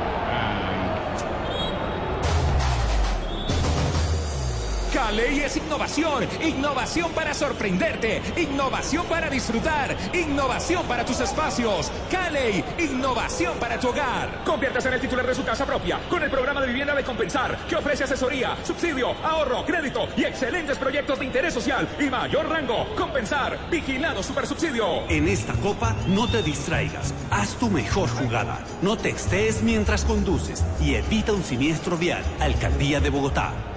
Ley 5.13 5.41
es 5.41 5.57
innovación, 5.57 6.27
innovación 6.43 7.13
para 7.13 7.35
sorprenderte, 7.35 8.23
innovación 8.37 9.07
para 9.07 9.29
disfrutar, 9.29 9.97
innovación 10.15 10.85
para 10.87 11.05
tus 11.05 11.21
espacios. 11.21 11.91
Caley, 12.11 12.65
innovación 12.79 13.59
para 13.59 13.79
tu 13.79 13.89
hogar. 13.89 14.43
Conviértase 14.45 14.89
en 14.89 14.95
el 14.95 15.01
titular 15.01 15.27
de 15.27 15.35
su 15.35 15.45
casa 15.45 15.67
propia 15.67 16.01
con 16.09 16.23
el 16.23 16.31
programa 16.31 16.61
de 16.61 16.69
vivienda 16.69 16.95
de 16.95 17.05
Compensar, 17.05 17.57
que 17.69 17.77
ofrece 17.77 18.05
asesoría, 18.05 18.57
subsidio, 18.65 19.13
ahorro, 19.25 19.65
crédito 19.65 20.09
y 20.17 20.25
excelentes 20.25 20.79
proyectos 20.79 21.19
de 21.19 21.25
interés 21.25 21.55
social 21.55 21.89
y 22.01 22.05
mayor 22.05 22.49
rango. 22.49 22.87
Compensar, 22.97 23.59
vigilado 23.71 24.23
super 24.23 24.47
subsidio. 24.47 25.09
En 25.09 25.29
esta 25.29 25.55
copa 25.55 25.95
no 26.09 26.29
te 26.29 26.43
distraigas, 26.43 27.15
haz 27.31 27.55
tu 27.57 27.71
mejor 27.71 28.09
jugada. 28.09 28.59
No 28.83 28.97
te 28.97 29.11
estés 29.11 29.63
mientras 29.63 30.05
conduces 30.05 30.65
y 30.81 30.95
evita 30.95 31.33
un 31.33 31.43
siniestro 31.43 31.97
vial. 31.97 32.23
Alcaldía 32.41 33.01
de 33.01 33.11
Bogotá. 33.11 33.76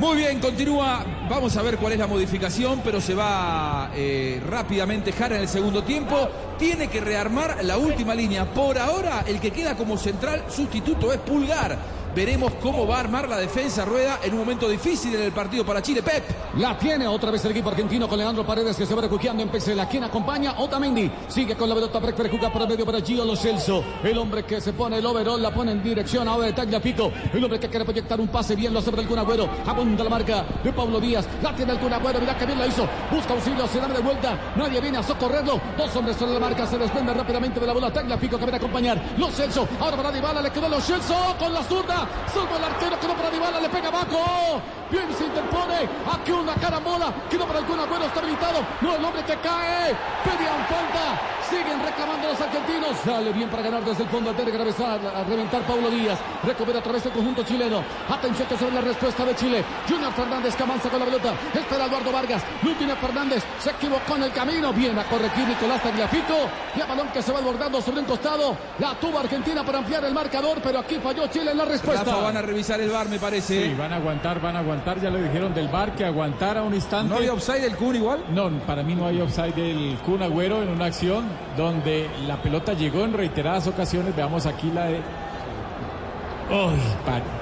Muy 0.00 0.16
bien, 0.16 0.40
continúa. 0.40 1.04
Vamos 1.28 1.54
a 1.58 1.62
ver 1.62 1.76
cuál 1.76 1.92
es 1.92 1.98
la 1.98 2.06
modificación, 2.06 2.80
pero 2.82 3.02
se 3.02 3.14
va 3.14 3.90
eh, 3.94 4.40
rápidamente 4.48 5.12
Jara 5.12 5.36
en 5.36 5.42
el 5.42 5.48
segundo 5.48 5.84
tiempo. 5.84 6.26
Tiene 6.58 6.88
que 6.88 7.02
rearmar 7.02 7.62
la 7.64 7.76
última 7.76 8.14
línea. 8.14 8.46
Por 8.46 8.78
ahora, 8.78 9.24
el 9.26 9.38
que 9.38 9.50
queda 9.50 9.76
como 9.76 9.98
central 9.98 10.46
sustituto 10.48 11.12
es 11.12 11.18
Pulgar. 11.18 11.99
Veremos 12.14 12.52
cómo 12.60 12.86
va 12.88 12.96
a 12.96 13.00
armar 13.00 13.28
la 13.28 13.38
defensa 13.38 13.84
Rueda 13.84 14.18
en 14.24 14.32
un 14.32 14.40
momento 14.40 14.68
difícil 14.68 15.14
en 15.14 15.22
el 15.22 15.32
partido 15.32 15.64
para 15.64 15.80
Chile. 15.80 16.02
Pep. 16.02 16.24
La 16.58 16.76
tiene 16.76 17.06
otra 17.06 17.30
vez 17.30 17.44
el 17.44 17.52
equipo 17.52 17.70
argentino 17.70 18.08
con 18.08 18.18
Leandro 18.18 18.44
Paredes 18.44 18.76
que 18.76 18.84
se 18.84 18.94
va 18.94 19.02
refugiando 19.02 19.42
en 19.42 19.76
la 19.76 19.88
Quien 19.88 20.02
acompaña 20.02 20.54
Otamendi. 20.58 21.10
Sigue 21.28 21.54
con 21.54 21.68
la 21.68 21.74
pelota 21.76 22.00
para 22.00 22.28
jugar 22.28 22.52
por 22.52 22.62
el 22.62 22.68
medio 22.68 22.84
para 22.84 23.00
Gio 23.00 23.24
Lo 23.24 23.36
Celso. 23.36 23.84
El 24.02 24.18
hombre 24.18 24.44
que 24.44 24.60
se 24.60 24.72
pone 24.72 24.98
el 24.98 25.06
overall 25.06 25.40
la 25.40 25.54
pone 25.54 25.70
en 25.70 25.82
dirección 25.82 26.26
ahora 26.26 26.46
de 26.46 26.52
Tagliafico. 26.52 27.12
El 27.32 27.44
hombre 27.44 27.60
que 27.60 27.68
quiere 27.68 27.84
proyectar 27.84 28.20
un 28.20 28.28
pase 28.28 28.56
bien 28.56 28.72
lo 28.72 28.80
hace 28.80 28.90
para 28.90 29.02
el 29.02 29.08
Cunagüero. 29.08 29.48
Apunta 29.64 30.02
la 30.02 30.10
marca 30.10 30.44
de 30.64 30.72
Pablo 30.72 30.98
Díaz. 30.98 31.28
La 31.42 31.54
tiene 31.54 31.72
el 31.72 31.78
Cunagüero. 31.78 32.18
Mira 32.18 32.36
que 32.36 32.46
bien 32.46 32.58
lo 32.58 32.66
hizo. 32.66 32.88
Busca 33.12 33.34
auxilio. 33.34 33.68
Se 33.68 33.78
da 33.78 33.86
de 33.86 34.00
vuelta. 34.00 34.36
Nadie 34.56 34.80
viene 34.80 34.98
a 34.98 35.02
socorrerlo. 35.04 35.60
Dos 35.78 35.94
hombres 35.94 36.16
sobre 36.16 36.34
la 36.34 36.40
marca. 36.40 36.66
Se 36.66 36.76
desprende 36.76 37.14
rápidamente 37.14 37.60
de 37.60 37.66
la 37.66 37.72
bola. 37.72 37.92
Tagliafico 37.92 38.36
que 38.36 38.44
viene 38.44 38.56
a 38.56 38.58
acompañar. 38.58 39.00
Lo 39.16 39.30
Celso. 39.30 39.68
Ahora 39.78 39.96
para 39.96 40.10
Dybala. 40.10 40.42
Le 40.42 40.50
quedó 40.50 40.68
Lo 40.68 40.80
Celso 40.80 41.14
con 41.38 41.54
la 41.54 41.62
zurda. 41.62 41.99
Salva 42.32 42.56
el 42.56 42.64
arquero. 42.64 43.00
Quedó 43.00 43.14
para 43.14 43.30
Dybala. 43.30 43.60
Le 43.60 43.68
pega 43.68 43.88
abajo. 43.88 44.60
Bien 44.90 45.06
se 45.16 45.24
interpone. 45.24 45.88
Aquí 46.12 46.32
una 46.32 46.54
carambola. 46.54 47.12
Quedó 47.30 47.46
para 47.46 47.60
el 47.60 47.64
Cunagüero. 47.64 48.04
Está 48.04 48.20
habilitado. 48.20 48.60
No, 48.80 48.96
el 48.96 49.04
hombre 49.04 49.22
que 49.24 49.36
cae. 49.36 49.94
Pedían 50.24 50.66
falta. 50.66 51.20
Siguen 51.48 51.82
reclamando 51.82 52.28
los 52.28 52.40
argentinos. 52.40 52.96
Sale 53.04 53.32
bien 53.32 53.48
para 53.48 53.62
ganar 53.62 53.84
desde 53.84 54.04
el 54.04 54.08
fondo. 54.08 54.30
Antes 54.30 54.46
de 54.46 54.52
a 54.52 55.24
reventar 55.24 55.62
Paulo 55.62 55.90
Díaz. 55.90 56.18
Recupera 56.44 56.78
otra 56.78 56.92
vez 56.92 57.06
el 57.06 57.12
conjunto 57.12 57.42
chileno. 57.42 57.82
Atención 58.08 58.48
que 58.48 58.56
se 58.56 58.70
la 58.70 58.80
respuesta 58.80 59.24
de 59.24 59.34
Chile. 59.34 59.64
Junior 59.88 60.12
Fernández 60.12 60.54
que 60.54 60.62
avanza 60.62 60.88
con 60.88 61.00
la 61.00 61.06
pelota. 61.06 61.34
Espera 61.54 61.86
Eduardo 61.86 62.12
Vargas. 62.12 62.42
Lútino 62.62 62.94
Fernández 62.96 63.42
se 63.58 63.70
equivocó 63.70 64.16
en 64.16 64.24
el 64.24 64.32
camino. 64.32 64.72
Bien 64.72 64.98
a 64.98 65.04
corregir 65.04 65.46
Nicolás 65.46 65.82
Tagliafico. 65.82 66.34
Y 66.76 66.80
a 66.80 66.86
balón 66.86 67.08
que 67.08 67.22
se 67.22 67.32
va 67.32 67.38
desbordando 67.38 67.82
sobre 67.82 68.00
un 68.00 68.06
costado. 68.06 68.56
La 68.78 68.94
tuvo 68.94 69.18
Argentina 69.18 69.64
para 69.64 69.78
ampliar 69.78 70.04
el 70.04 70.14
marcador. 70.14 70.60
Pero 70.62 70.78
aquí 70.78 70.96
falló 71.02 71.26
Chile 71.28 71.50
en 71.50 71.58
la 71.58 71.64
respuesta. 71.64 71.89
Van 71.94 72.36
a 72.36 72.42
revisar 72.42 72.80
el 72.80 72.90
bar, 72.90 73.08
me 73.08 73.18
parece. 73.18 73.68
Sí, 73.68 73.74
van 73.74 73.92
a 73.92 73.96
aguantar, 73.96 74.40
van 74.40 74.56
a 74.56 74.60
aguantar. 74.60 75.00
Ya 75.00 75.10
le 75.10 75.22
dijeron 75.22 75.54
del 75.54 75.68
bar 75.68 75.94
que 75.94 76.04
aguantara 76.04 76.62
un 76.62 76.74
instante. 76.74 77.12
¿No 77.12 77.20
hay 77.20 77.28
offside 77.28 77.60
del 77.60 77.76
Kun 77.76 77.96
igual? 77.96 78.24
No, 78.32 78.50
para 78.66 78.82
mí 78.82 78.94
no 78.94 79.06
hay 79.06 79.20
offside 79.20 79.54
del 79.54 79.98
Kun 80.04 80.22
Agüero 80.22 80.62
en 80.62 80.68
una 80.68 80.86
acción 80.86 81.24
donde 81.56 82.08
la 82.26 82.40
pelota 82.42 82.72
llegó 82.72 83.04
en 83.04 83.12
reiteradas 83.12 83.66
ocasiones. 83.66 84.14
Veamos 84.14 84.46
aquí 84.46 84.70
la 84.70 84.86
de. 84.86 85.00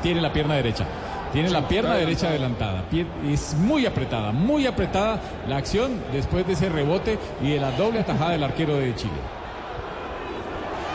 tiene 0.02 0.20
la 0.20 0.32
pierna 0.32 0.54
derecha. 0.54 0.86
Tiene 1.32 1.50
la 1.50 1.68
pierna 1.68 1.94
derecha 1.94 2.28
adelantada. 2.28 2.84
Es 3.26 3.54
muy 3.54 3.84
apretada, 3.84 4.32
muy 4.32 4.66
apretada 4.66 5.20
la 5.46 5.58
acción 5.58 6.02
después 6.12 6.46
de 6.46 6.54
ese 6.54 6.70
rebote 6.70 7.18
y 7.42 7.50
de 7.50 7.60
la 7.60 7.70
doble 7.72 8.00
atajada 8.00 8.30
del 8.30 8.44
arquero 8.44 8.76
de 8.76 8.94
Chile. 8.94 9.37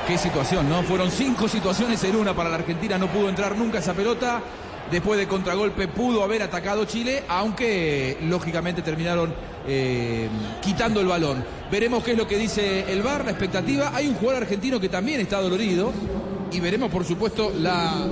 Qué 0.08 0.18
situación, 0.18 0.68
¿no? 0.68 0.84
Fueron 0.84 1.10
cinco 1.10 1.48
situaciones 1.48 2.04
en 2.04 2.18
una 2.18 2.36
para 2.36 2.50
la 2.50 2.56
Argentina. 2.56 2.98
No 2.98 3.08
pudo 3.08 3.30
entrar 3.30 3.58
nunca 3.58 3.80
esa 3.80 3.94
pelota. 3.94 4.42
Después 4.92 5.18
de 5.18 5.30
contragolpe 5.30 5.88
pudo 5.88 6.24
haber 6.24 6.44
atacado 6.44 6.84
Chile, 6.84 7.24
aunque 7.30 8.18
lógicamente 8.24 8.82
terminaron 8.82 9.34
eh, 9.66 10.28
quitando 10.62 11.00
el 11.00 11.08
balón. 11.08 11.46
Veremos 11.72 12.04
qué 12.04 12.12
es 12.12 12.18
lo 12.18 12.28
que 12.28 12.38
dice 12.38 12.92
el 12.92 13.02
VAR, 13.02 13.24
la 13.24 13.32
expectativa. 13.32 13.92
Hay 13.96 14.10
un 14.10 14.16
jugador 14.16 14.44
argentino 14.44 14.78
que 14.78 14.90
también 14.90 15.22
está 15.22 15.40
dolorido 15.40 15.94
y 16.52 16.60
veremos 16.60 16.92
por 16.92 17.06
supuesto 17.06 17.54
la, 17.58 18.06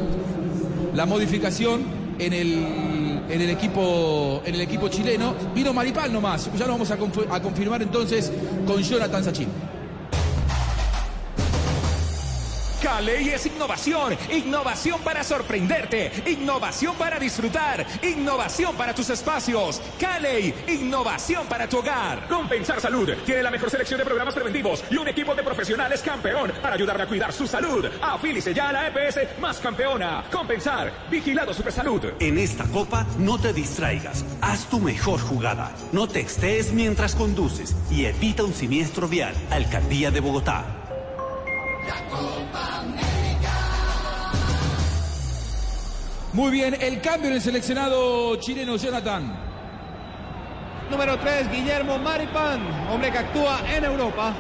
la 0.96 1.06
modificación 1.06 1.84
en 2.18 2.32
el, 2.32 3.22
en 3.30 3.42
el, 3.42 3.50
equipo, 3.50 4.42
en 4.46 4.56
el 4.56 4.62
equipo 4.62 4.88
chileno. 4.88 5.36
Vino 5.54 5.74
Maripal 5.74 6.12
nomás, 6.12 6.50
ya 6.58 6.66
lo 6.66 6.72
vamos 6.72 6.90
a, 6.90 6.94
a 7.36 7.42
confirmar 7.42 7.82
entonces 7.82 8.32
con 8.66 8.82
Jonathan 8.82 9.26
Sachin. 9.26 9.71
Caley 12.82 13.30
es 13.30 13.46
innovación, 13.46 14.18
innovación 14.32 15.02
para 15.02 15.24
sorprenderte, 15.24 16.12
innovación 16.26 16.96
para 16.96 17.20
disfrutar, 17.20 17.86
innovación 18.02 18.76
para 18.76 18.96
tus 18.96 19.12
espacios. 19.12 19.80
Caley, 20.00 20.54
innovación 20.68 21.46
para 21.46 21.70
tu 21.70 21.78
hogar. 21.78 22.28
Compensar 22.28 22.82
Salud 22.82 23.12
tiene 23.24 23.44
la 23.44 23.52
mejor 23.52 23.70
selección 23.70 24.00
de 24.00 24.06
programas 24.06 24.34
preventivos 24.34 24.84
y 24.90 24.98
un 24.98 25.08
equipo 25.08 25.36
de 25.36 25.44
profesionales 25.44 26.02
campeón 26.02 26.52
para 26.60 26.74
ayudarle 26.74 27.04
a 27.04 27.08
cuidar 27.08 27.32
su 27.32 27.46
salud. 27.46 27.86
Afílice 28.02 28.52
ya 28.52 28.70
a 28.70 28.74
la 28.74 28.88
EPS 28.88 29.40
más 29.40 29.60
campeona. 29.60 30.24
Compensar, 30.32 30.92
vigilado 31.12 31.54
Supersalud. 31.54 32.14
En 32.20 32.40
esta 32.40 32.66
copa 32.66 33.06
no 33.20 33.40
te 33.40 33.54
distraigas, 33.54 34.26
haz 34.42 34.66
tu 34.66 34.80
mejor 34.80 35.20
jugada. 35.20 35.72
No 35.92 36.08
te 36.08 36.22
estés 36.22 36.74
mientras 36.74 37.14
conduces 37.14 37.76
y 37.92 38.06
evita 38.06 38.44
un 38.44 38.56
siniestro 38.56 39.08
vial. 39.08 39.36
Alcaldía 39.52 40.10
de 40.10 40.20
Bogotá. 40.20 40.81
Muy 46.34 46.50
bien, 46.50 46.78
el 46.80 47.02
cambio 47.02 47.30
en 47.30 47.36
el 47.36 47.42
seleccionado 47.42 48.38
chileno, 48.38 48.78
Jonathan. 48.78 49.36
Número 50.90 51.18
3, 51.18 51.52
Guillermo 51.52 51.98
Maripán, 51.98 52.62
hombre 52.90 53.12
que 53.12 53.18
actúa 53.18 53.60
en 53.70 53.84
Europa. 53.84 54.34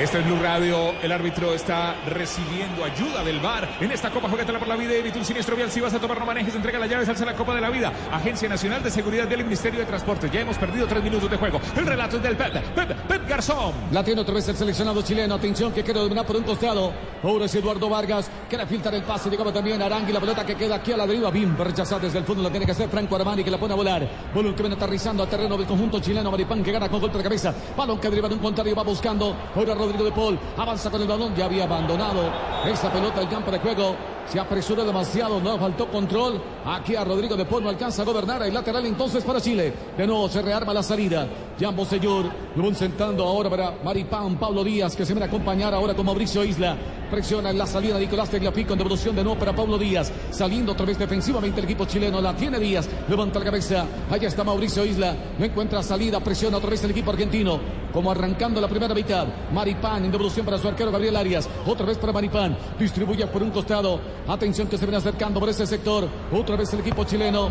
Este 0.00 0.18
es 0.18 0.24
Blue 0.24 0.38
Radio. 0.40 0.94
El 1.02 1.12
árbitro 1.12 1.52
está 1.52 1.94
recibiendo 2.06 2.82
ayuda 2.82 3.22
del 3.22 3.38
VAR. 3.38 3.68
En 3.82 3.92
esta 3.92 4.08
Copa 4.08 4.30
Juegatela 4.30 4.58
por 4.58 4.66
la 4.66 4.76
Vida. 4.76 4.94
Evita 4.94 5.18
un 5.18 5.26
siniestro 5.26 5.54
vial. 5.54 5.70
Si 5.70 5.78
vas 5.78 5.92
a 5.92 6.00
tomar, 6.00 6.18
no 6.18 6.24
manejes. 6.24 6.54
Entrega 6.54 6.78
las 6.78 6.88
llaves. 6.88 7.06
Alza 7.10 7.26
la 7.26 7.36
Copa 7.36 7.54
de 7.54 7.60
la 7.60 7.68
Vida. 7.68 7.92
Agencia 8.10 8.48
Nacional 8.48 8.82
de 8.82 8.90
Seguridad 8.90 9.28
del 9.28 9.44
Ministerio 9.44 9.78
de 9.80 9.84
Transportes. 9.84 10.32
Ya 10.32 10.40
hemos 10.40 10.56
perdido 10.56 10.86
tres 10.86 11.04
minutos 11.04 11.30
de 11.30 11.36
juego. 11.36 11.60
El 11.76 11.84
relato 11.84 12.16
es 12.16 12.22
del 12.22 12.34
Pep, 12.34 12.50
Pep, 12.74 12.96
Pep 13.08 13.28
Garzón. 13.28 13.74
La 13.92 14.02
tiene 14.02 14.22
otra 14.22 14.32
vez 14.32 14.48
el 14.48 14.56
seleccionado 14.56 15.02
chileno. 15.02 15.34
Atención 15.34 15.70
que 15.70 15.84
quiere 15.84 16.00
dominar 16.00 16.24
por 16.24 16.36
un 16.36 16.44
costado. 16.44 16.94
Ahora 17.22 17.44
es 17.44 17.54
Eduardo 17.54 17.90
Vargas. 17.90 18.30
Quiere 18.48 18.64
filtrar 18.64 18.94
el 18.94 19.02
pase. 19.02 19.28
Llegaba 19.28 19.52
también 19.52 19.82
Arangui. 19.82 20.14
La 20.14 20.20
pelota 20.20 20.46
que 20.46 20.54
queda 20.54 20.76
aquí 20.76 20.92
a 20.92 20.96
la 20.96 21.06
deriva. 21.06 21.30
Bim, 21.30 21.58
rechazada 21.58 22.00
desde 22.00 22.20
el 22.20 22.24
fondo. 22.24 22.42
La 22.42 22.48
tiene 22.48 22.64
que 22.64 22.72
hacer 22.72 22.88
Franco 22.88 23.16
Armani 23.16 23.44
que 23.44 23.50
la 23.50 23.58
pone 23.58 23.74
a 23.74 23.76
volar. 23.76 24.08
Balón 24.34 24.54
que 24.54 24.62
viene 24.62 24.76
aterrizando 24.76 25.22
al 25.22 25.28
terreno 25.28 25.58
del 25.58 25.66
conjunto 25.66 26.00
chileno. 26.00 26.30
Maripán 26.30 26.62
que 26.62 26.72
gana 26.72 26.88
con 26.88 27.02
golpe 27.02 27.18
de 27.18 27.24
cabeza. 27.24 27.54
Balón 27.76 28.00
que 28.00 28.08
deriva 28.08 28.30
de 28.30 28.36
un 28.36 28.40
contrario. 28.40 28.74
Va 28.74 28.82
buscando. 28.82 29.36
Ahora 29.54 29.74
Rodrigo 29.90 30.04
de 30.04 30.12
Paul. 30.12 30.38
Avanza 30.56 30.90
con 30.90 31.02
el 31.02 31.08
balón. 31.08 31.34
Ya 31.34 31.46
había 31.46 31.64
abandonado 31.64 32.20
esa 32.64 32.92
pelota 32.92 33.20
del 33.20 33.28
campo 33.28 33.50
de 33.50 33.58
juego. 33.58 33.96
Se 34.26 34.38
apresuró 34.38 34.84
demasiado, 34.84 35.40
no 35.40 35.58
faltó 35.58 35.88
control. 35.88 36.40
Aquí 36.64 36.94
a 36.94 37.04
Rodrigo 37.04 37.36
de 37.36 37.44
Paul 37.44 37.64
no 37.64 37.68
alcanza 37.68 38.02
a 38.02 38.04
gobernar. 38.04 38.42
El 38.42 38.54
lateral 38.54 38.86
entonces 38.86 39.24
para 39.24 39.40
Chile. 39.40 39.72
De 39.96 40.06
nuevo 40.06 40.28
se 40.28 40.42
rearma 40.42 40.72
la 40.72 40.82
salida. 40.82 41.26
Jambo 41.58 41.84
Señor. 41.84 42.26
Lo 42.54 42.62
van 42.62 42.74
sentando 42.76 43.26
ahora 43.26 43.50
para 43.50 43.74
Maripán, 43.82 44.36
Pablo 44.36 44.62
Díaz, 44.62 44.94
que 44.94 45.04
se 45.04 45.12
viene 45.12 45.26
a 45.26 45.28
acompañar 45.28 45.74
ahora 45.74 45.94
con 45.94 46.06
Mauricio 46.06 46.44
Isla. 46.44 46.76
Presiona 47.10 47.50
en 47.50 47.58
la 47.58 47.66
salida 47.66 47.98
Nicolás 47.98 48.30
Tegliafico 48.30 48.72
en 48.72 48.78
devolución 48.78 49.16
de 49.16 49.24
nuevo 49.24 49.38
para 49.38 49.52
Pablo 49.52 49.76
Díaz. 49.76 50.12
Saliendo 50.30 50.72
otra 50.72 50.86
vez 50.86 50.96
defensivamente 50.96 51.58
el 51.58 51.64
equipo 51.64 51.84
chileno. 51.84 52.20
La 52.20 52.36
tiene 52.36 52.60
Díaz. 52.60 52.88
Levanta 53.08 53.40
la 53.40 53.44
cabeza. 53.46 53.84
Allá 54.08 54.28
está 54.28 54.44
Mauricio 54.44 54.84
Isla. 54.84 55.16
No 55.36 55.44
encuentra 55.44 55.82
salida. 55.82 56.20
Presiona 56.20 56.58
otra 56.58 56.70
vez 56.70 56.84
el 56.84 56.92
equipo 56.92 57.10
argentino. 57.10 57.58
Como 57.92 58.12
arrancando 58.12 58.60
la 58.60 58.68
primera 58.68 58.94
mitad. 58.94 59.26
Maripán 59.52 60.04
en 60.04 60.12
devolución 60.12 60.46
para 60.46 60.58
su 60.58 60.68
arquero 60.68 60.92
Gabriel 60.92 61.16
Arias. 61.16 61.48
Otra 61.66 61.84
vez 61.84 61.98
para 61.98 62.12
Maripán. 62.12 62.56
Distribuye 62.78 63.26
por 63.26 63.42
un 63.42 63.50
costado. 63.50 64.00
Atención 64.28 64.68
que 64.68 64.78
se 64.78 64.86
viene 64.86 64.98
acercando 64.98 65.40
por 65.40 65.48
ese 65.48 65.66
sector. 65.66 66.08
Otra 66.32 66.54
vez 66.54 66.72
el 66.72 66.80
equipo 66.80 67.02
chileno. 67.02 67.50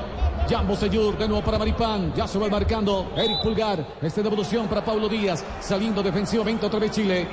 Jambo 0.50 0.76
Seyur 0.78 1.18
de 1.18 1.28
nuevo 1.28 1.44
para 1.44 1.60
Maripán. 1.60 2.14
Ya 2.16 2.28
se 2.28 2.40
va 2.40 2.48
marcando. 2.48 3.12
Eric 3.18 3.42
Pulgar. 3.44 3.86
Este 4.02 4.24
devolución 4.24 4.68
para 4.68 4.86
Pablo 4.86 5.10
Díaz. 5.10 5.44
Saliendo 5.60 6.02
defensivamente 6.02 6.66
otra 6.66 6.80
vez 6.80 6.92
Chile. 6.92 7.28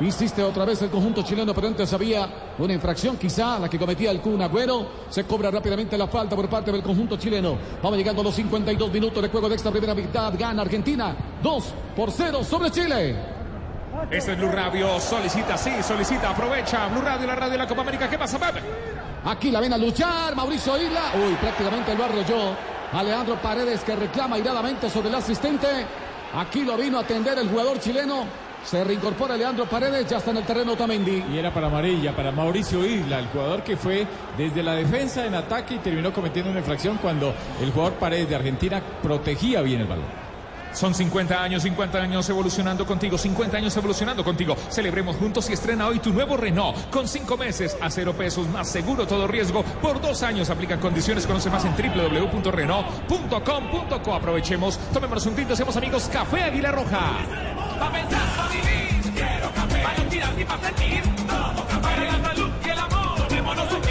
Insiste 0.00 0.44
otra 0.44 0.64
vez 0.64 0.80
el 0.82 0.90
conjunto 0.90 1.22
chileno, 1.22 1.52
pero 1.52 1.66
antes 1.66 1.92
había 1.92 2.28
una 2.58 2.72
infracción 2.72 3.16
quizá 3.16 3.58
la 3.58 3.68
que 3.68 3.78
cometía 3.78 4.12
el 4.12 4.20
Kun 4.20 4.40
Agüero. 4.40 4.86
Se 5.10 5.24
cobra 5.24 5.50
rápidamente 5.50 5.98
la 5.98 6.06
falta 6.06 6.36
por 6.36 6.48
parte 6.48 6.70
del 6.70 6.82
conjunto 6.82 7.16
chileno. 7.16 7.56
Vamos 7.82 7.98
llegando 7.98 8.22
a 8.22 8.24
los 8.24 8.34
52 8.36 8.92
minutos 8.92 9.20
de 9.20 9.28
juego 9.28 9.48
de 9.48 9.56
esta 9.56 9.72
primera 9.72 9.94
mitad. 9.94 10.32
Gana 10.38 10.62
Argentina 10.62 11.16
2 11.42 11.64
por 11.96 12.12
0 12.12 12.44
sobre 12.44 12.70
Chile. 12.70 13.16
Este 14.08 14.32
es 14.32 14.38
Blue 14.38 14.52
Radio. 14.52 15.00
Solicita, 15.00 15.58
sí, 15.58 15.72
solicita, 15.82 16.30
aprovecha. 16.30 16.86
Blue 16.88 17.02
Radio, 17.02 17.26
la 17.26 17.34
radio 17.34 17.52
de 17.52 17.58
la 17.58 17.66
Copa 17.66 17.82
América. 17.82 18.08
¿Qué 18.08 18.16
pasa, 18.16 18.38
Pepe? 18.38 18.60
Aquí 19.24 19.50
la 19.50 19.58
ven 19.58 19.72
a 19.72 19.78
luchar. 19.78 20.36
Mauricio 20.36 20.80
Isla. 20.80 21.12
Uy, 21.16 21.34
prácticamente 21.34 21.96
lo 21.96 22.04
arrolló. 22.04 22.56
A 22.92 23.02
Leandro 23.02 23.34
Paredes 23.42 23.80
que 23.82 23.96
reclama 23.96 24.38
iradamente 24.38 24.88
sobre 24.88 25.08
el 25.08 25.16
asistente. 25.16 25.66
Aquí 26.34 26.62
lo 26.62 26.76
vino 26.76 26.98
a 26.98 27.00
atender 27.00 27.36
el 27.36 27.48
jugador 27.48 27.80
chileno. 27.80 28.47
Se 28.64 28.84
reincorpora 28.84 29.36
Leandro 29.36 29.66
Paredes, 29.66 30.06
ya 30.06 30.18
está 30.18 30.30
en 30.30 30.38
el 30.38 30.44
terreno 30.44 30.72
Otamendi. 30.72 31.24
Y 31.32 31.38
era 31.38 31.52
para 31.52 31.68
amarilla, 31.68 32.14
para 32.14 32.32
Mauricio 32.32 32.84
Isla, 32.84 33.18
el 33.18 33.28
jugador 33.28 33.62
que 33.62 33.76
fue 33.76 34.06
desde 34.36 34.62
la 34.62 34.74
defensa 34.74 35.24
en 35.24 35.34
ataque 35.34 35.76
y 35.76 35.78
terminó 35.78 36.12
cometiendo 36.12 36.50
una 36.50 36.60
infracción 36.60 36.98
cuando 36.98 37.34
el 37.62 37.72
jugador 37.72 37.94
Paredes 37.94 38.28
de 38.28 38.36
Argentina 38.36 38.82
protegía 39.02 39.62
bien 39.62 39.80
el 39.80 39.86
balón. 39.86 40.28
Son 40.72 40.94
50 40.94 41.42
años, 41.42 41.62
50 41.62 41.98
años 41.98 42.28
evolucionando 42.28 42.84
contigo, 42.86 43.16
50 43.16 43.56
años 43.56 43.74
evolucionando 43.76 44.22
contigo. 44.22 44.54
Celebremos 44.70 45.16
juntos 45.16 45.48
y 45.50 45.54
estrena 45.54 45.86
hoy 45.86 45.98
tu 45.98 46.12
nuevo 46.12 46.36
Renault 46.36 46.90
con 46.90 47.08
5 47.08 47.36
meses 47.36 47.76
a 47.80 47.90
0 47.90 48.12
pesos 48.12 48.46
más 48.48 48.68
seguro 48.68 49.06
todo 49.06 49.26
riesgo. 49.26 49.62
Por 49.62 50.00
dos 50.00 50.22
años 50.22 50.50
aplican 50.50 50.78
condiciones. 50.78 51.26
Conoce 51.26 51.50
más 51.50 51.64
en 51.64 51.74
www.renault.com.co. 51.74 54.14
Aprovechemos, 54.14 54.78
tomémonos 54.92 55.26
un 55.26 55.34
tinto, 55.34 55.56
seamos 55.56 55.76
amigos. 55.76 56.08
Café 56.12 56.44
Águila 56.44 56.70
Roja. 56.70 57.16
Pa' 57.78 57.90
pensar, 57.92 58.26
pa' 58.36 58.48
vivir, 58.48 59.12
quiero 59.14 59.50
café. 59.52 59.82
Pa' 59.82 59.94
no 60.02 60.08
tirar 60.10 60.34
ni 60.34 60.44
pa' 60.44 60.58
sentir, 60.58 61.02
tomo 61.26 61.66
café. 61.66 61.80
Para 61.82 62.04
la 62.04 62.28
salud 62.28 62.50
y 62.64 62.68
el 62.68 62.78
amor, 62.78 63.28
démonos 63.28 63.72
un. 63.72 63.88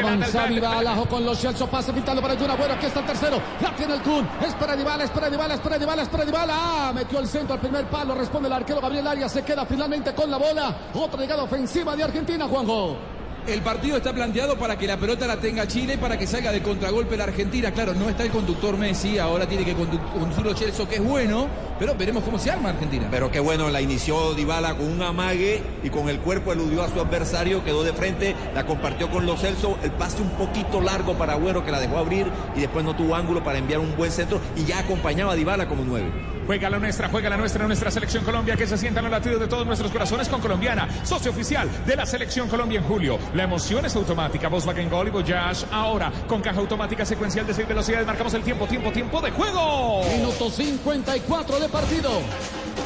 Avanza 0.00 0.46
Dybala, 0.46 0.92
ojo 0.92 1.06
con 1.06 1.24
los 1.24 1.40
Chelsea, 1.40 1.66
pase 1.66 1.92
pintando 1.92 2.22
para 2.22 2.36
Juna 2.36 2.54
Bueno, 2.54 2.74
aquí 2.74 2.86
está 2.86 3.00
el 3.00 3.06
tercero, 3.06 3.40
la 3.60 3.74
tiene 3.76 3.94
el 3.94 4.02
Kun, 4.02 4.26
espera 4.46 4.76
Dybala, 4.76 5.04
espera 5.04 5.28
Dybala, 5.28 5.54
espera 5.54 5.78
Dybala, 5.78 6.02
espera 6.02 6.24
Dybala, 6.24 6.54
ah, 6.56 6.92
metió 6.94 7.18
el 7.18 7.26
centro 7.26 7.54
al 7.54 7.60
primer 7.60 7.86
palo, 7.86 8.14
responde 8.14 8.48
el 8.48 8.52
arquero 8.52 8.80
Gabriel 8.80 9.06
Arias, 9.06 9.32
se 9.32 9.42
queda 9.42 9.66
finalmente 9.66 10.14
con 10.14 10.30
la 10.30 10.38
bola, 10.38 10.74
otra 10.94 11.20
llegada 11.20 11.42
ofensiva 11.42 11.94
de 11.96 12.04
Argentina, 12.04 12.46
Juanjo. 12.46 13.19
El 13.50 13.62
partido 13.62 13.96
está 13.96 14.12
planteado 14.12 14.56
para 14.56 14.78
que 14.78 14.86
la 14.86 14.96
pelota 14.96 15.26
la 15.26 15.36
tenga 15.36 15.66
Chile, 15.66 15.98
para 15.98 16.16
que 16.16 16.24
salga 16.24 16.52
de 16.52 16.62
contragolpe 16.62 17.16
la 17.16 17.24
Argentina. 17.24 17.72
Claro, 17.72 17.94
no 17.94 18.08
está 18.08 18.22
el 18.22 18.30
conductor 18.30 18.76
Messi, 18.76 19.18
ahora 19.18 19.48
tiene 19.48 19.64
que 19.64 19.74
conducirlo 19.74 20.54
Chelsea, 20.54 20.86
que 20.86 20.94
es 20.96 21.02
bueno, 21.02 21.48
pero 21.80 21.94
veremos 21.94 22.22
cómo 22.22 22.38
se 22.38 22.50
arma 22.50 22.68
Argentina. 22.68 23.08
Pero 23.10 23.30
qué 23.30 23.40
bueno, 23.40 23.70
la 23.70 23.80
inició 23.80 24.34
Dybala 24.34 24.76
con 24.76 24.86
un 24.86 25.00
amague 25.00 25.62
y 25.82 25.88
con 25.88 26.10
el 26.10 26.20
cuerpo 26.20 26.52
eludió 26.52 26.82
a 26.82 26.90
su 26.90 27.00
adversario, 27.00 27.64
quedó 27.64 27.82
de 27.82 27.94
frente, 27.94 28.36
la 28.54 28.66
compartió 28.66 29.10
con 29.10 29.24
los 29.24 29.40
Celso, 29.40 29.78
el 29.82 29.90
pase 29.92 30.20
un 30.20 30.28
poquito 30.32 30.82
largo 30.82 31.14
para 31.16 31.32
Agüero 31.32 31.64
que 31.64 31.72
la 31.72 31.80
dejó 31.80 31.96
abrir 31.96 32.26
y 32.54 32.60
después 32.60 32.84
no 32.84 32.94
tuvo 32.94 33.16
ángulo 33.16 33.42
para 33.42 33.58
enviar 33.58 33.80
un 33.80 33.96
buen 33.96 34.12
centro 34.12 34.42
y 34.56 34.66
ya 34.66 34.80
acompañaba 34.80 35.32
a 35.32 35.36
Dybala 35.36 35.68
como 35.68 35.82
nueve. 35.82 36.10
Juega 36.50 36.68
la 36.68 36.80
nuestra, 36.80 37.08
juega 37.08 37.30
la 37.30 37.36
nuestra, 37.36 37.64
nuestra 37.66 37.92
selección 37.92 38.24
Colombia, 38.24 38.56
que 38.56 38.66
se 38.66 38.76
sientan 38.76 39.04
los 39.04 39.12
latidos 39.12 39.38
de 39.38 39.46
todos 39.46 39.64
nuestros 39.64 39.92
corazones 39.92 40.28
con 40.28 40.40
Colombiana, 40.40 40.88
socio 41.04 41.30
oficial 41.30 41.68
de 41.86 41.94
la 41.94 42.04
selección 42.04 42.48
Colombia 42.48 42.80
en 42.80 42.84
julio. 42.86 43.20
La 43.34 43.44
emoción 43.44 43.86
es 43.86 43.94
automática, 43.94 44.48
Volkswagen 44.48 44.90
Gol 44.90 45.06
y 45.06 45.10
Voyage 45.10 45.64
ahora 45.70 46.10
con 46.26 46.42
caja 46.42 46.58
automática 46.58 47.04
secuencial 47.04 47.46
de 47.46 47.54
6 47.54 47.68
velocidades. 47.68 48.04
Marcamos 48.04 48.34
el 48.34 48.42
tiempo, 48.42 48.66
tiempo, 48.66 48.90
tiempo 48.90 49.20
de 49.20 49.30
juego. 49.30 50.02
Minuto 50.12 50.50
54 50.50 51.60
de 51.60 51.68
partido. 51.70 52.10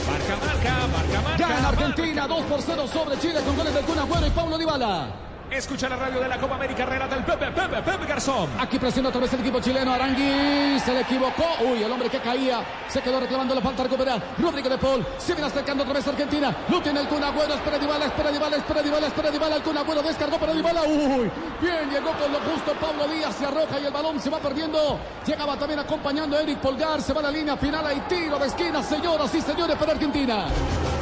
Marca, 0.07 0.37
marca, 0.37 0.87
marca, 0.87 1.23
marca. 1.23 1.49
Gana 1.49 1.69
Argentina 1.69 2.27
2 2.29 2.45
por 2.45 2.63
0 2.63 2.87
sobre 2.87 3.19
Chile 3.19 3.41
con 3.45 3.57
goles 3.57 3.75
de 3.75 3.81
Kun 3.81 3.99
Agüero 3.99 4.27
y 4.27 4.31
Pablo 4.31 4.59
Dybala. 4.59 5.09
Escucha 5.55 5.89
la 5.89 5.95
radio 5.95 6.19
de 6.19 6.27
la 6.27 6.37
Copa 6.37 6.57
América, 6.57 6.85
relata 6.85 7.15
el 7.15 7.23
Pepe, 7.23 7.47
Pepe, 7.53 7.81
Pepe 7.81 8.07
Garzón. 8.07 8.51
Aquí 8.59 8.77
presiona 8.77 9.09
otra 9.09 9.21
vez 9.21 9.33
el 9.35 9.41
equipo 9.41 9.61
chileno. 9.61 9.93
Arangui 9.95 10.81
se 10.81 10.93
le 10.93 11.03
equivocó. 11.03 11.45
Uy, 11.61 11.81
el 11.81 11.93
hombre 11.93 12.11
que 12.11 12.19
caía 12.19 12.61
se 12.89 13.01
quedó 13.01 13.21
reclamando 13.21 13.55
la 13.55 13.61
falta 13.61 13.85
recuperar. 13.85 14.21
Rodrigo 14.37 14.69
de 14.69 14.79
Paul 14.79 15.07
se 15.17 15.33
viene 15.33 15.47
acercando 15.47 15.85
otra 15.85 15.95
vez 15.95 16.07
a 16.09 16.11
Argentina. 16.11 16.57
Lo 16.69 16.83
tiene 16.83 17.01
el 17.03 17.07
Kun 17.09 17.23
Agüero. 17.23 17.55
Espera 17.55 17.79
Dybala, 17.79 18.07
espera 18.07 18.33
Dybala, 18.33 18.57
espera 18.57 18.83
Dybala, 18.83 19.07
espera 19.07 19.31
Dybala. 19.31 19.57
El 19.57 20.03
descargó 20.03 20.39
para 20.39 20.53
Dybala. 20.55 20.83
Uy, 20.83 21.31
bien, 21.61 21.89
llegó 21.89 22.11
con 22.19 22.33
lo 22.33 22.41
justo 22.41 22.73
Pablo 22.81 23.07
Díaz. 23.07 23.37
Se 23.37 23.47
arroja 23.47 23.79
y 23.79 23.87
el 23.87 23.93
balón 23.93 24.21
se 24.21 24.31
va 24.31 24.41
perdiendo. 24.41 24.99
Llegaba 25.25 25.57
también 25.57 25.79
acompañando 25.79 26.37
a 26.37 26.41
Eric 26.43 26.59
Polgar. 26.59 27.01
Se 27.01 27.13
va 27.13 27.21
a 27.21 27.25
la 27.25 27.31
línea 27.31 27.57
final. 27.57 27.87
Hay 27.87 28.01
tiro 28.09 28.41
de 28.41 28.49
esquina, 28.49 28.83
señoras 28.83 29.33
y 29.33 29.41
señores, 29.41 29.77
para 29.77 29.93
Argentina. 29.93 30.47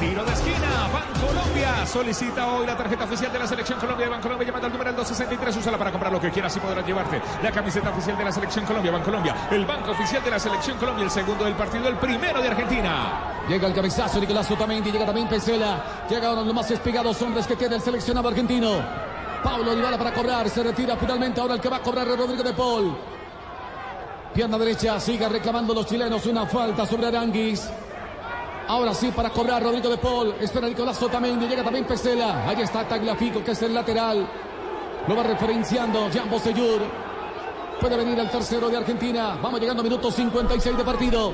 Tiro 0.03 0.25
de 0.25 0.33
esquina, 0.33 0.88
Bancolombia 0.93 1.87
solicita 1.87 2.53
hoy 2.53 2.67
la 2.67 2.77
tarjeta 2.77 3.05
oficial 3.05 3.33
de 3.33 3.38
la 3.38 3.47
selección 3.47 3.79
Colombia 3.79 4.07
de 4.07 4.11
Bancolombia 4.11 4.47
llamando 4.49 4.67
al 4.67 4.73
número 4.73 4.93
263, 4.95 5.57
úsala 5.59 5.79
para 5.79 5.93
comprar 5.93 6.11
lo 6.11 6.21
que 6.21 6.29
quieras 6.29 6.57
y 6.57 6.59
podrás 6.59 6.85
llevarte 6.85 7.23
la 7.41 7.53
camiseta 7.53 7.91
oficial 7.91 8.19
de 8.19 8.25
la 8.25 8.33
selección 8.33 8.65
Colombia, 8.65 8.91
Bancolombia, 8.91 9.37
el 9.53 9.65
banco 9.65 9.93
oficial 9.93 10.25
de 10.25 10.31
la 10.33 10.41
selección 10.41 10.77
Colombia, 10.79 11.05
el 11.05 11.11
segundo 11.12 11.45
del 11.45 11.55
partido, 11.55 11.87
el 11.87 11.95
primero 11.99 12.43
de 12.43 12.49
Argentina. 12.49 13.45
Llega 13.49 13.69
el 13.69 13.75
cabezazo 13.75 14.19
Nicolás 14.19 14.51
Otamendi, 14.51 14.91
llega 14.91 15.07
también 15.07 15.29
Pesela, 15.29 15.85
llega 16.11 16.33
uno 16.33 16.41
de 16.41 16.47
los 16.47 16.55
más 16.57 16.69
espigados 16.73 17.23
hombres 17.23 17.47
que 17.47 17.55
tiene 17.55 17.77
el 17.77 17.81
seleccionado 17.81 18.27
argentino. 18.27 18.81
Pablo 19.45 19.73
Dybala 19.73 19.99
para 19.99 20.12
cobrar, 20.12 20.51
se 20.51 20.65
retira 20.65 20.97
finalmente 20.97 21.41
ahora 21.41 21.55
el 21.55 21.61
que 21.61 21.69
va 21.69 21.77
a 21.77 21.81
cobrar 21.81 22.09
es 22.09 22.19
Rodrigo 22.19 22.43
de 22.43 22.53
Paul. 22.55 22.97
Pierna 24.35 24.59
derecha, 24.59 24.99
sigue 24.99 25.29
reclamando 25.29 25.73
los 25.73 25.87
chilenos 25.87 26.27
una 26.27 26.45
falta 26.45 26.87
sobre 26.87 27.07
Aranguis. 27.07 27.71
Ahora 28.68 28.94
sí 28.94 29.11
para 29.14 29.31
cobrar 29.31 29.62
Rodrigo 29.62 29.88
de 29.88 29.98
Paul. 29.98 30.35
Espera 30.40 30.68
Nicolás 30.68 31.03
Otamendi. 31.03 31.46
Llega 31.46 31.62
también 31.62 31.85
Pesela. 31.85 32.48
Ahí 32.48 32.61
está 32.61 32.87
Tagliafico, 32.87 33.42
que 33.42 33.53
es 33.53 33.62
el 33.62 33.75
lateral. 33.75 34.27
Lo 35.07 35.16
va 35.16 35.22
referenciando 35.22 36.09
Jambo 36.12 36.38
Seyur. 36.38 36.81
Puede 37.81 37.96
venir 37.96 38.18
el 38.18 38.31
tercero 38.31 38.68
de 38.68 38.77
Argentina. 38.77 39.37
Vamos 39.42 39.61
llegando 39.61 39.81
a 39.81 39.85
minuto 39.85 40.11
56 40.11 40.77
de 40.77 40.85
partido. 40.85 41.33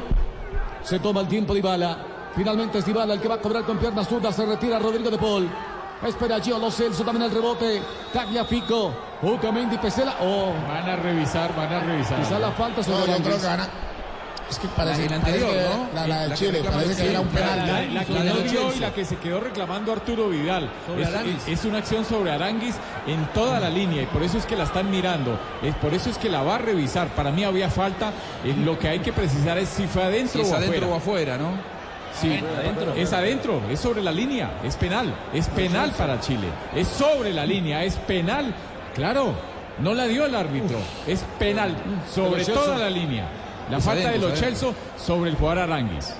Se 0.82 0.98
toma 0.98 1.20
el 1.20 1.28
tiempo 1.28 1.52
Dybala. 1.54 1.98
Finalmente 2.34 2.78
es 2.78 2.86
Dybala 2.86 3.14
el 3.14 3.20
que 3.20 3.28
va 3.28 3.34
a 3.34 3.40
cobrar 3.40 3.64
con 3.64 3.78
pierna 3.78 4.04
zurda. 4.04 4.32
Se 4.32 4.46
retira 4.46 4.78
Rodrigo 4.78 5.10
de 5.10 5.18
Paul. 5.18 5.48
Espera 6.02 6.40
Gio 6.40 6.58
Lo 6.58 6.70
Celso 6.70 7.04
también 7.04 7.30
el 7.30 7.34
rebote. 7.34 7.82
Tagliafico. 8.12 8.92
Otamendi 9.22 9.76
Pesela. 9.78 10.16
Oh. 10.20 10.52
Van 10.66 10.88
a 10.88 10.96
revisar, 10.96 11.54
van 11.54 11.72
a 11.72 11.80
revisar. 11.80 12.18
Quizá 12.20 12.38
la 12.38 12.52
falta 12.52 12.82
sobre 12.82 13.00
No, 13.00 13.18
yo 13.18 13.24
creo 13.24 13.40
que 13.40 13.46
van 13.46 13.60
a, 13.60 13.68
Es 14.50 14.58
que 14.58 14.68
parece, 14.68 15.00
La- 15.00 15.06
el 15.06 15.12
anterior, 15.12 15.50
¿no? 15.50 15.88
La, 15.94 16.06
la 16.06 16.20
de 16.22 16.28
La 16.28 16.34
Chile, 16.34 16.62
parece 16.64 17.02
que 17.02 17.10
era 17.10 17.20
un 17.20 17.28
penal. 17.28 17.58
La, 17.58 17.66
la- 17.66 17.82
la 17.92 18.04
que 18.04 18.48
vio 18.48 18.72
y 18.74 18.78
la 18.80 18.92
que 18.94 19.04
se 19.04 19.16
quedó 19.16 19.40
reclamando 19.40 19.92
Arturo 19.92 20.28
Vidal. 20.28 20.70
Sobre 20.86 21.02
Es, 21.02 21.08
Aranguis. 21.08 21.36
es- 21.46 21.48
es 21.60 21.64
una 21.66 21.78
acción 21.78 22.04
sobre 22.04 22.30
Aranguis 22.30 22.74
en 23.06 23.26
toda 23.34 23.60
la 23.60 23.68
línea 23.68 24.02
y 24.02 24.06
por 24.06 24.22
eso 24.22 24.38
es 24.38 24.46
que 24.46 24.56
la 24.56 24.64
están 24.64 24.90
mirando. 24.90 25.38
Es, 25.62 25.74
por 25.76 25.92
eso 25.92 26.08
es 26.10 26.16
que 26.18 26.28
la 26.30 26.42
va 26.42 26.54
a 26.56 26.58
revisar. 26.58 27.08
Para 27.08 27.30
mí 27.30 27.44
había 27.44 27.68
falta. 27.68 28.12
Eh, 28.44 28.54
lo 28.64 28.78
que 28.78 28.88
hay 28.88 29.00
que 29.00 29.12
precisar 29.12 29.58
es 29.58 29.68
si 29.68 29.86
fue 29.86 30.02
adentro 30.04 30.40
Si 30.40 30.46
es 30.46 30.52
o 30.52 30.56
adentro 30.56 30.78
afuera. 30.78 30.94
o 30.94 30.96
afuera, 30.96 31.38
¿no? 31.38 31.78
Sí, 32.18 32.40
es 32.96 33.12
adentro, 33.12 33.60
es 33.70 33.78
sobre 33.78 34.02
la 34.02 34.10
línea, 34.10 34.50
es 34.64 34.74
penal, 34.74 35.14
es 35.32 35.46
penal 35.48 35.92
para 35.92 36.18
Chile, 36.20 36.48
es 36.74 36.88
sobre 36.88 37.32
la 37.32 37.46
línea, 37.46 37.84
es 37.84 37.94
penal, 37.94 38.52
claro, 38.94 39.34
no 39.78 39.94
la 39.94 40.06
dio 40.06 40.26
el 40.26 40.34
árbitro, 40.34 40.78
es 41.06 41.20
penal 41.38 41.76
sobre 42.12 42.44
toda 42.44 42.76
la 42.78 42.90
línea. 42.90 43.24
La 43.70 43.78
Es 43.78 43.84
falta 43.84 44.10
de 44.10 44.18
los 44.18 44.32
es 44.32 44.40
Chelsea 44.40 44.70
sobre 44.96 45.30
el 45.30 45.36
jugador 45.36 45.64
Aranguis. 45.64 46.14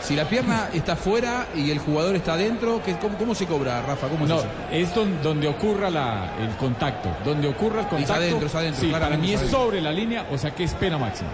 Si 0.00 0.14
la 0.14 0.24
pierna 0.24 0.68
está 0.72 0.94
fuera 0.94 1.46
y 1.54 1.70
el 1.70 1.78
jugador 1.80 2.14
está 2.14 2.34
adentro, 2.34 2.80
¿qué- 2.84 2.96
cómo, 2.96 3.18
cómo 3.18 3.34
se 3.34 3.44
cobra, 3.46 3.82
Rafa? 3.82 4.06
¿Cómo 4.08 4.24
No, 4.26 4.36
es 4.36 4.40
eso? 4.88 5.02
es 5.04 5.22
donde 5.22 5.48
ocurra 5.48 5.90
la- 5.90 6.30
el 6.40 6.50
contacto, 6.56 7.08
donde 7.24 7.48
ocurra 7.48 7.80
el 7.80 7.86
contacto. 7.88 8.14
adentro, 8.14 8.46
es 8.46 8.54
adentro, 8.54 8.80
sí, 8.82 8.86
para 8.92 9.08
mí 9.10 9.28
es 9.28 9.34
es 9.34 9.38
adentro. 9.40 9.58
sobre 9.60 9.80
la 9.80 9.90
línea, 9.92 10.26
o 10.30 10.38
sea 10.38 10.52
que 10.52 10.62
es 10.64 10.74
pena 10.74 10.96
máxima. 10.96 11.30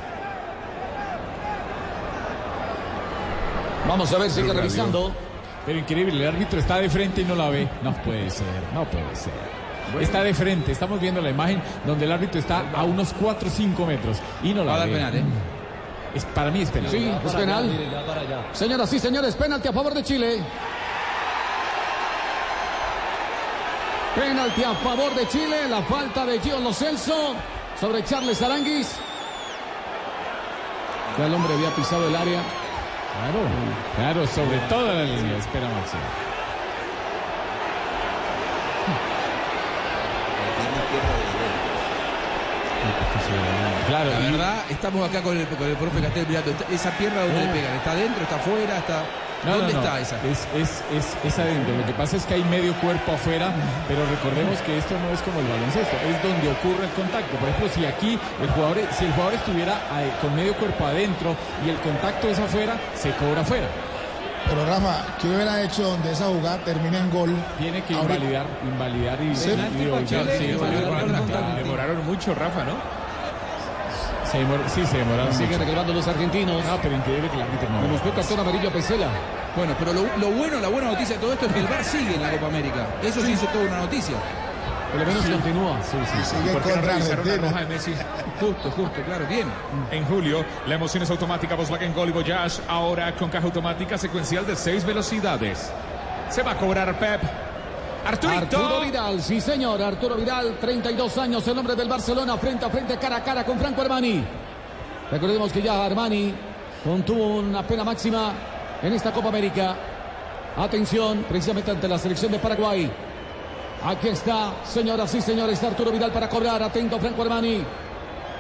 Vamos 3.88 4.12
a 4.12 4.18
ver, 4.18 4.30
sigue 4.30 4.52
revisando. 4.52 5.12
Pero 5.66 5.78
increíble, 5.78 6.20
el 6.22 6.34
árbitro 6.34 6.58
está 6.58 6.78
de 6.78 6.88
frente 6.90 7.20
y 7.20 7.24
no 7.24 7.34
la 7.36 7.48
ve. 7.50 7.68
No 7.82 7.92
puede 8.02 8.30
ser, 8.30 8.46
no 8.74 8.84
puede 8.84 9.14
ser. 9.14 9.32
Está 10.00 10.22
de 10.22 10.34
frente, 10.34 10.72
estamos 10.72 11.00
viendo 11.00 11.20
la 11.20 11.30
imagen 11.30 11.62
donde 11.86 12.04
el 12.04 12.12
árbitro 12.12 12.40
está 12.40 12.64
a 12.74 12.84
unos 12.84 13.12
4 13.20 13.48
o 13.48 13.50
5 13.50 13.86
metros 13.86 14.18
y 14.42 14.52
no 14.52 14.64
la 14.64 14.72
Va 14.72 14.76
a 14.76 14.78
dar 14.80 14.88
penal, 14.88 15.14
¿eh? 15.14 15.24
Es, 16.14 16.24
para 16.26 16.50
mí 16.50 16.60
es 16.62 16.70
penal. 16.70 16.90
Sí, 16.90 17.10
es 17.24 17.32
penal. 17.32 17.70
Señoras 18.52 18.92
y 18.92 18.98
señores, 18.98 19.34
penalti 19.34 19.68
a 19.68 19.72
favor 19.72 19.94
de 19.94 20.02
Chile. 20.02 20.38
Penalti 24.14 24.62
a 24.62 24.74
favor 24.74 25.14
de 25.14 25.26
Chile. 25.28 25.68
La 25.70 25.82
falta 25.82 26.26
de 26.26 26.38
Gio 26.40 26.60
Lo 26.60 26.72
Celso 26.72 27.34
sobre 27.80 28.04
Charles 28.04 28.42
Aranguis. 28.42 28.94
Ya 31.18 31.26
el 31.26 31.34
hombre 31.34 31.54
había 31.54 31.70
pisado 31.70 32.08
el 32.08 32.16
área. 32.16 32.40
Claro, 33.12 33.40
claro, 33.96 34.26
sobre 34.26 34.58
toda 34.68 34.94
la 34.94 35.04
línea, 35.04 35.36
espera 35.36 35.68
máxima. 35.68 36.31
Claro, 43.92 44.08
La 44.10 44.20
y- 44.20 44.30
verdad, 44.32 44.54
estamos 44.70 45.06
acá 45.06 45.20
con 45.20 45.36
el, 45.36 45.46
con 45.48 45.68
el 45.68 45.76
profe 45.76 46.00
Castel 46.00 46.26
mirando. 46.26 46.50
Esa 46.72 46.90
pierna 46.92 47.20
donde 47.28 47.44
le 47.44 47.52
pegan, 47.52 47.76
¿está 47.76 47.90
adentro, 47.92 48.22
está 48.22 48.36
afuera, 48.36 48.78
está. 48.78 49.04
No, 49.44 49.56
¿Dónde 49.58 49.74
no, 49.74 49.80
no. 49.80 49.84
está 49.84 50.00
esa? 50.00 50.16
Es, 50.24 50.48
es, 50.56 50.82
es, 50.96 51.06
es 51.24 51.38
adentro. 51.38 51.76
Lo 51.76 51.84
que 51.84 51.92
pasa 51.92 52.16
es 52.16 52.24
que 52.24 52.34
hay 52.34 52.44
medio 52.44 52.72
cuerpo 52.80 53.12
afuera, 53.12 53.52
pero 53.88 54.00
recordemos 54.06 54.56
que 54.64 54.78
esto 54.78 54.94
no 54.98 55.12
es 55.12 55.20
como 55.20 55.40
el 55.40 55.46
baloncesto, 55.48 55.94
es 56.08 56.22
donde 56.22 56.48
ocurre 56.56 56.84
el 56.88 56.90
contacto. 56.96 57.36
Por 57.36 57.48
ejemplo, 57.50 57.68
si 57.74 57.84
aquí 57.84 58.18
el 58.40 58.48
jugador, 58.48 58.78
si 58.96 59.04
el 59.04 59.12
jugador 59.12 59.34
estuviera 59.34 59.74
eh, 60.00 60.10
con 60.22 60.34
medio 60.34 60.54
cuerpo 60.56 60.86
adentro 60.86 61.36
y 61.66 61.68
el 61.68 61.76
contacto 61.80 62.28
es 62.28 62.38
afuera, 62.38 62.76
se 62.94 63.10
cobra 63.20 63.42
afuera. 63.42 63.66
Pero 64.48 64.64
Rafa, 64.66 65.04
¿qué 65.20 65.28
hubiera 65.28 65.60
hecho 65.62 65.82
donde 65.82 66.12
esa 66.12 66.26
jugada 66.26 66.56
termine 66.64 66.96
en 66.98 67.10
gol? 67.10 67.34
Tiene 67.58 67.82
que 67.84 67.92
invalidar, 67.92 68.46
invalidar 68.64 69.20
y, 69.22 69.36
Sí. 69.36 69.50
y. 69.50 70.08
Sí. 70.38 70.46
Demoraron 70.46 72.06
mucho, 72.06 72.34
Rafa, 72.34 72.64
¿no? 72.64 73.01
Se 74.32 74.38
demor- 74.38 74.66
sí, 74.66 74.84
se 74.86 74.96
demoraron 74.98 75.34
Siguen 75.34 75.58
reclamando 75.60 75.92
los 75.92 76.08
argentinos. 76.08 76.64
No, 76.64 76.76
pero 76.82 76.96
increíble 76.96 77.28
que 77.28 77.36
el 77.36 77.42
árbitro 77.42 77.68
no. 77.68 77.82
Me 77.82 77.88
buscó 77.88 78.10
cartón 78.14 78.40
amarillo 78.40 78.68
a 78.70 78.72
Pesela. 78.72 79.08
Bueno, 79.54 79.74
pero 79.78 79.92
lo, 79.92 80.02
lo 80.16 80.30
bueno, 80.30 80.58
la 80.58 80.68
buena 80.68 80.90
noticia 80.90 81.16
de 81.16 81.20
todo 81.20 81.34
esto 81.34 81.46
es 81.46 81.52
que 81.52 81.58
el 81.60 81.66
VAR 81.66 81.84
sigue 81.84 82.14
en 82.14 82.22
la 82.22 82.30
Copa 82.30 82.46
América. 82.46 82.86
Eso 83.02 83.20
sí 83.20 83.32
hizo 83.32 83.46
toda 83.48 83.66
una 83.66 83.78
noticia. 83.80 84.16
Por 84.90 85.00
lo 85.00 85.06
menos 85.06 85.24
continúa. 85.26 85.78
Sí, 85.82 85.96
sí, 86.04 86.18
sí. 86.24 86.36
Sigue 86.36 86.52
¿Por 86.52 86.62
qué 86.62 86.76
no 86.76 86.82
revisaron 86.82 87.28
la 87.28 87.36
roja 87.36 87.60
de 87.60 87.66
Messi? 87.66 87.94
Justo, 88.40 88.70
justo, 88.70 89.02
claro, 89.06 89.26
bien. 89.26 89.46
En 89.90 90.04
julio, 90.06 90.44
la 90.66 90.74
emoción 90.74 91.02
es 91.02 91.10
automática. 91.10 91.54
Volkswagen 91.54 91.92
Gol 91.94 92.08
y 92.08 92.12
Voyage, 92.12 92.62
ahora 92.68 93.14
con 93.14 93.28
caja 93.28 93.44
automática 93.46 93.98
secuencial 93.98 94.46
de 94.46 94.56
seis 94.56 94.84
velocidades. 94.84 95.70
Se 96.30 96.42
va 96.42 96.52
a 96.52 96.56
cobrar 96.56 96.98
Pep. 96.98 97.20
Arturo 98.04 98.80
Vidal, 98.80 99.22
sí 99.22 99.40
señor, 99.40 99.80
Arturo 99.80 100.16
Vidal, 100.16 100.56
32 100.60 101.18
años, 101.18 101.46
el 101.46 101.56
hombre 101.56 101.76
del 101.76 101.88
Barcelona, 101.88 102.36
frente 102.36 102.64
a 102.64 102.70
frente, 102.70 102.96
cara 102.98 103.16
a 103.16 103.24
cara 103.24 103.44
con 103.44 103.58
Franco 103.58 103.80
Armani. 103.80 104.24
Recordemos 105.10 105.52
que 105.52 105.62
ya 105.62 105.84
Armani 105.84 106.34
contuvo 106.84 107.38
una 107.38 107.62
pena 107.62 107.84
máxima 107.84 108.32
en 108.82 108.92
esta 108.92 109.12
Copa 109.12 109.28
América. 109.28 109.76
Atención, 110.56 111.24
precisamente 111.28 111.70
ante 111.70 111.86
la 111.86 111.98
selección 111.98 112.32
de 112.32 112.38
Paraguay. 112.38 112.90
Aquí 113.84 114.08
está, 114.08 114.52
señoras 114.64 115.14
y 115.14 115.22
señores, 115.22 115.62
Arturo 115.62 115.92
Vidal 115.92 116.10
para 116.12 116.28
cobrar. 116.28 116.62
Atento, 116.62 116.98
Franco 116.98 117.22
Armani. 117.22 117.64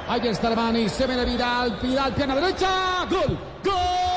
Ahí 0.08 0.26
está 0.26 0.48
Armani, 0.48 0.88
se 0.88 1.06
viene 1.06 1.24
Vidal, 1.24 1.78
Vidal, 1.80 2.12
pierna 2.12 2.34
derecha, 2.34 3.06
gol, 3.08 3.38
gol, 3.62 4.11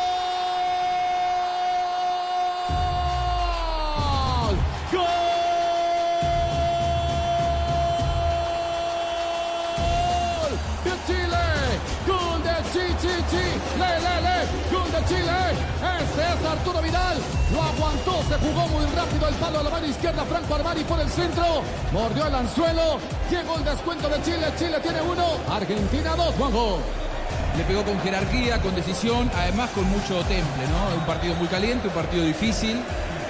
Arturo 16.58 16.82
Vidal, 16.82 17.18
lo 17.54 17.62
aguantó, 17.62 18.24
se 18.30 18.36
jugó 18.40 18.68
muy 18.70 18.86
rápido 18.96 19.28
el 19.28 19.36
palo 19.36 19.60
a 19.60 19.64
la 19.64 19.70
mano 19.70 19.86
izquierda, 19.88 20.24
Franco 20.24 20.56
Armani 20.56 20.84
por 20.84 21.00
el 21.00 21.10
centro, 21.10 21.44
mordió 21.92 22.28
el 22.28 22.36
anzuelo, 22.36 23.00
llegó 23.30 23.58
el 23.58 23.66
descuento 23.66 24.08
de 24.08 24.22
Chile, 24.24 24.48
Chile 24.58 24.80
tiene 24.82 25.02
uno, 25.02 25.24
Argentina 25.50 26.16
dos, 26.16 26.34
Juanjo. 26.36 26.80
Le 27.58 27.64
pegó 27.64 27.84
con 27.84 28.00
jerarquía, 28.02 28.62
con 28.62 28.76
decisión, 28.76 29.30
además 29.36 29.70
con 29.72 29.90
mucho 29.90 30.20
temple, 30.24 30.68
¿no? 30.68 30.96
Un 30.98 31.06
partido 31.06 31.36
muy 31.36 31.48
caliente, 31.48 31.88
un 31.88 31.94
partido 31.94 32.24
difícil, 32.26 32.82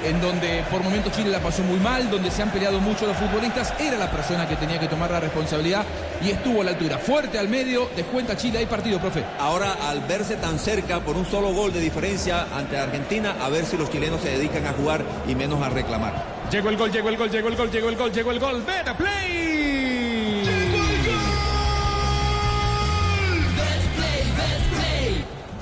en 0.05 0.21
donde 0.21 0.63
por 0.69 0.83
momentos 0.83 1.11
Chile 1.13 1.29
la 1.29 1.39
pasó 1.39 1.63
muy 1.63 1.79
mal, 1.79 2.09
donde 2.09 2.31
se 2.31 2.41
han 2.41 2.51
peleado 2.51 2.79
mucho 2.79 3.05
los 3.07 3.17
futbolistas. 3.17 3.73
Era 3.79 3.97
la 3.97 4.09
persona 4.11 4.47
que 4.47 4.55
tenía 4.55 4.79
que 4.79 4.87
tomar 4.87 5.11
la 5.11 5.19
responsabilidad 5.19 5.83
y 6.21 6.29
estuvo 6.29 6.61
a 6.61 6.65
la 6.65 6.71
altura. 6.71 6.97
Fuerte 6.97 7.39
al 7.39 7.49
medio, 7.49 7.89
descuenta 7.95 8.37
Chile, 8.37 8.59
hay 8.59 8.65
partido, 8.65 8.99
profe. 8.99 9.23
Ahora, 9.39 9.73
al 9.89 10.01
verse 10.01 10.35
tan 10.35 10.59
cerca 10.59 10.99
por 10.99 11.17
un 11.17 11.25
solo 11.25 11.53
gol 11.53 11.73
de 11.73 11.79
diferencia 11.79 12.47
ante 12.55 12.77
Argentina, 12.77 13.35
a 13.41 13.49
ver 13.49 13.65
si 13.65 13.77
los 13.77 13.89
chilenos 13.89 14.21
se 14.21 14.29
dedican 14.29 14.65
a 14.65 14.73
jugar 14.73 15.03
y 15.27 15.35
menos 15.35 15.61
a 15.61 15.69
reclamar. 15.69 16.13
Llegó 16.51 16.69
el 16.69 16.77
gol, 16.77 16.91
llegó 16.91 17.09
el 17.09 17.17
gol, 17.17 17.29
llegó 17.29 17.49
el 17.49 17.55
gol, 17.55 17.71
llegó 17.71 17.89
el 17.89 17.95
gol, 17.95 18.11
llegó 18.11 18.31
el 18.31 18.39
gol. 18.39 18.63
Better 18.63 18.95
play. 18.95 19.54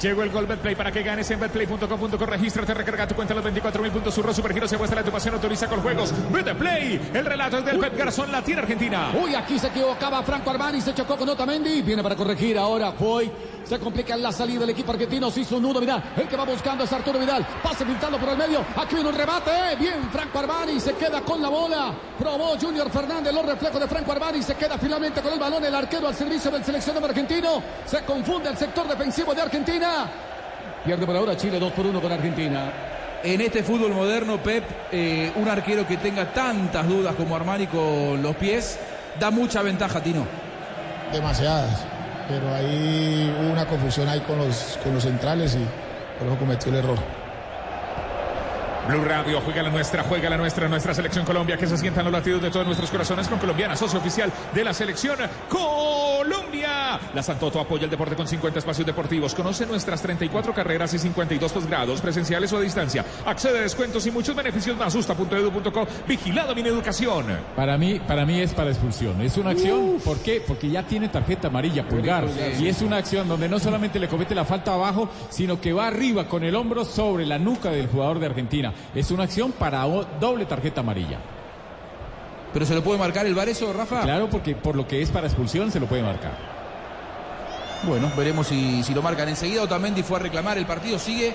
Llegó 0.03 0.21
el 0.21 0.31
gol 0.31 0.45
Betplay 0.45 0.75
para 0.75 0.91
que 0.91 1.01
ganes 1.01 1.31
en 1.31 1.39
betplay.com.co. 1.39 2.25
Regístrate, 2.25 2.73
recarga 2.73 3.07
tu 3.07 3.15
cuenta 3.15 3.33
los 3.33 3.41
24 3.41 3.81
mil 3.81 3.89
puntos. 3.89 4.13
Surro 4.13 4.33
Supergiro 4.33 4.67
se 4.67 4.77
muestra 4.77 4.99
la 4.99 5.05
tu 5.05 5.11
pasión, 5.13 5.33
autoriza 5.35 5.69
con 5.69 5.79
juegos. 5.79 6.13
Betplay. 6.29 6.99
El 7.13 7.25
relato 7.25 7.59
es 7.59 7.65
del 7.65 7.79
Pep 7.79 7.97
Garzón, 7.97 8.29
la 8.29 8.41
tiene 8.41 8.63
Argentina. 8.63 9.13
Uy, 9.23 9.33
aquí 9.33 9.57
se 9.57 9.67
equivocaba 9.67 10.21
Franco 10.23 10.49
Armani, 10.49 10.81
se 10.81 10.93
chocó 10.93 11.15
con 11.15 11.29
Otamendi, 11.29 11.83
viene 11.83 12.03
para 12.03 12.17
corregir 12.17 12.57
ahora, 12.57 12.91
fue, 12.91 13.31
se 13.63 13.79
complica 13.79 14.15
la 14.17 14.31
salida 14.31 14.61
del 14.61 14.71
equipo 14.71 14.91
argentino, 14.91 15.29
se 15.31 15.41
hizo 15.41 15.57
un 15.57 15.63
nudo, 15.63 15.79
Vidal, 15.79 16.03
el 16.17 16.27
que 16.27 16.35
va 16.35 16.45
buscando 16.45 16.83
es 16.83 16.91
Arturo 16.91 17.19
Vidal, 17.19 17.45
pase 17.61 17.85
pintando 17.85 18.17
por 18.17 18.29
el 18.29 18.37
medio, 18.37 18.65
aquí 18.75 18.95
viene 18.95 19.09
un 19.09 19.15
rebate, 19.15 19.51
bien 19.79 20.09
Franco 20.11 20.39
Armani, 20.39 20.79
se 20.79 20.93
queda 20.93 21.21
con 21.21 21.41
la 21.41 21.49
bola, 21.49 21.93
probó 22.17 22.57
Junior 22.59 22.89
Fernández, 22.89 23.33
los 23.33 23.45
reflejos 23.45 23.79
de 23.79 23.87
Franco 23.87 24.11
Armani, 24.11 24.41
se 24.41 24.55
queda 24.55 24.77
finalmente 24.77 25.21
con 25.21 25.33
el 25.33 25.39
balón, 25.39 25.63
el 25.63 25.75
arquero 25.75 26.07
al 26.07 26.15
servicio 26.15 26.51
del 26.51 26.63
seleccionado 26.63 27.05
argentino, 27.05 27.61
se 27.85 28.03
confunde 28.03 28.49
el 28.49 28.57
sector 28.57 28.87
defensivo 28.87 29.33
de 29.33 29.41
Argentina, 29.41 30.11
pierde 30.85 31.05
por 31.05 31.15
ahora 31.15 31.37
Chile 31.37 31.59
2 31.59 31.71
por 31.73 31.85
1 31.85 32.01
con 32.01 32.11
Argentina. 32.11 32.71
En 33.23 33.39
este 33.39 33.63
fútbol 33.63 33.93
moderno, 33.93 34.43
Pep, 34.43 34.65
eh, 34.91 35.31
un 35.37 35.47
arquero 35.47 35.87
que 35.87 35.95
tenga 35.95 36.33
tantas 36.33 36.85
dudas 36.85 37.15
como 37.15 37.37
Armani 37.37 37.67
con 37.67 38.21
los 38.21 38.35
pies, 38.35 38.77
da 39.17 39.31
mucha 39.31 39.61
ventaja, 39.61 40.01
Tino. 40.01 40.27
Demasiadas. 41.13 41.92
Pero 42.27 42.53
ahí 42.55 43.35
hubo 43.41 43.51
una 43.51 43.65
confusión 43.65 44.07
ahí 44.07 44.21
con 44.21 44.37
los, 44.37 44.79
con 44.83 44.93
los 44.93 45.03
centrales 45.03 45.55
y 45.55 46.19
por 46.19 46.27
eso 46.27 46.37
cometió 46.37 46.71
el 46.71 46.77
error. 46.77 47.22
Blue 48.87 49.03
Radio, 49.05 49.39
juega 49.41 49.63
la 49.63 49.69
nuestra, 49.69 50.03
juega 50.03 50.29
la 50.29 50.37
nuestra, 50.37 50.67
nuestra 50.67 50.93
selección 50.93 51.23
Colombia, 51.23 51.57
que 51.57 51.67
se 51.67 51.77
sientan 51.77 52.03
los 52.03 52.11
latidos 52.11 52.41
de 52.41 52.51
todos 52.51 52.65
nuestros 52.65 52.91
corazones 52.91 53.27
con 53.29 53.39
Colombiana, 53.39 53.77
socio 53.77 53.99
oficial 53.99 54.31
de 54.53 54.63
la 54.63 54.73
selección 54.73 55.17
Colombia. 55.47 56.99
La 57.13 57.23
Santoto 57.23 57.61
apoya 57.61 57.85
el 57.85 57.89
deporte 57.89 58.15
con 58.15 58.27
50 58.27 58.59
espacios 58.59 58.85
deportivos. 58.85 59.33
Conoce 59.33 59.65
nuestras 59.65 60.01
34 60.01 60.53
carreras 60.53 60.93
y 60.93 60.99
52 60.99 61.51
posgrados, 61.51 62.01
presenciales 62.01 62.51
o 62.51 62.57
a 62.57 62.61
distancia. 62.61 63.05
Accede 63.25 63.59
a 63.59 63.61
descuentos 63.61 64.05
y 64.05 64.11
muchos 64.11 64.35
beneficios 64.35 64.77
más. 64.77 64.93
Justa.edu.co. 64.93 65.87
Vigilado 66.07 66.53
mi 66.53 66.61
educación. 66.61 67.25
Para 67.55 67.77
mí, 67.77 68.01
para 68.05 68.25
mí 68.25 68.41
es 68.41 68.53
para 68.53 68.69
expulsión. 68.69 69.21
Es 69.21 69.37
una 69.37 69.51
acción. 69.51 69.97
¿Por 70.03 70.19
qué? 70.19 70.41
Porque 70.45 70.69
ya 70.69 70.83
tiene 70.83 71.07
tarjeta 71.07 71.47
amarilla, 71.47 71.87
pulgar. 71.87 72.25
Y 72.59 72.67
es 72.67 72.81
una 72.81 72.97
acción 72.97 73.27
donde 73.27 73.47
no 73.47 73.59
solamente 73.59 73.99
le 73.99 74.07
comete 74.07 74.35
la 74.35 74.45
falta 74.45 74.73
abajo, 74.73 75.09
sino 75.29 75.61
que 75.61 75.71
va 75.71 75.87
arriba 75.87 76.27
con 76.27 76.43
el 76.43 76.55
hombro 76.55 76.83
sobre 76.83 77.25
la 77.25 77.39
nuca 77.39 77.69
del 77.71 77.87
jugador 77.87 78.19
de 78.19 78.25
Argentina. 78.25 78.72
Es 78.95 79.11
una 79.11 79.23
acción 79.23 79.51
para 79.51 79.83
doble 80.19 80.45
tarjeta 80.45 80.81
amarilla. 80.81 81.19
¿Pero 82.53 82.65
se 82.65 82.75
lo 82.75 82.83
puede 82.83 82.99
marcar 82.99 83.25
el 83.25 83.33
VAR 83.33 83.49
eso, 83.49 83.73
Rafa? 83.73 84.01
Claro, 84.01 84.29
porque 84.29 84.55
por 84.55 84.75
lo 84.75 84.87
que 84.87 85.01
es 85.01 85.09
para 85.09 85.27
expulsión 85.27 85.71
se 85.71 85.79
lo 85.79 85.87
puede 85.87 86.03
marcar. 86.03 86.37
Bueno, 87.83 88.11
veremos 88.15 88.47
si, 88.47 88.83
si 88.83 88.93
lo 88.93 89.01
marcan 89.01 89.27
enseguida. 89.27 89.63
Otamendi 89.63 90.03
fue 90.03 90.17
a 90.17 90.21
reclamar. 90.21 90.57
El 90.57 90.65
partido 90.65 90.99
sigue 90.99 91.33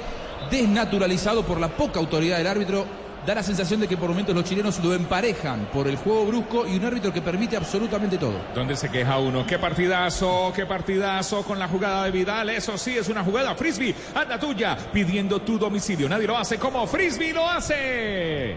desnaturalizado 0.51 1.43
por 1.43 1.61
la 1.61 1.69
poca 1.69 1.99
autoridad 1.99 2.39
del 2.39 2.47
árbitro. 2.47 2.87
Da 3.29 3.35
la 3.35 3.43
sensación 3.43 3.79
de 3.81 3.87
que 3.87 3.99
por 3.99 4.09
momentos 4.09 4.35
los 4.35 4.43
chilenos 4.43 4.83
lo 4.83 4.95
emparejan 4.95 5.69
por 5.71 5.87
el 5.87 5.97
juego 5.97 6.25
brusco 6.25 6.67
y 6.67 6.77
un 6.77 6.85
árbitro 6.87 7.13
que 7.13 7.21
permite 7.21 7.59
absolutamente 7.59 8.17
todo. 8.17 8.41
¿Dónde 8.55 8.75
se 8.75 8.89
queja 8.89 9.19
uno? 9.19 9.47
¡Qué 9.47 9.59
partidazo! 9.59 10.51
¡Qué 10.57 10.65
partidazo 10.65 11.43
con 11.43 11.59
la 11.59 11.69
jugada 11.69 12.05
de 12.05 12.11
Vidal! 12.11 12.49
Eso 12.49 12.79
sí, 12.79 12.97
es 12.97 13.07
una 13.11 13.23
jugada 13.23 13.55
frisbee. 13.55 13.95
Anda 14.15 14.41
tuya, 14.41 14.79
pidiendo 14.95 15.43
tu 15.43 15.59
domicilio. 15.59 16.09
Nadie 16.09 16.27
lo 16.27 16.39
hace 16.39 16.59
como 16.59 16.87
frisbee 16.87 17.35
lo 17.35 17.47
hace. 17.47 18.57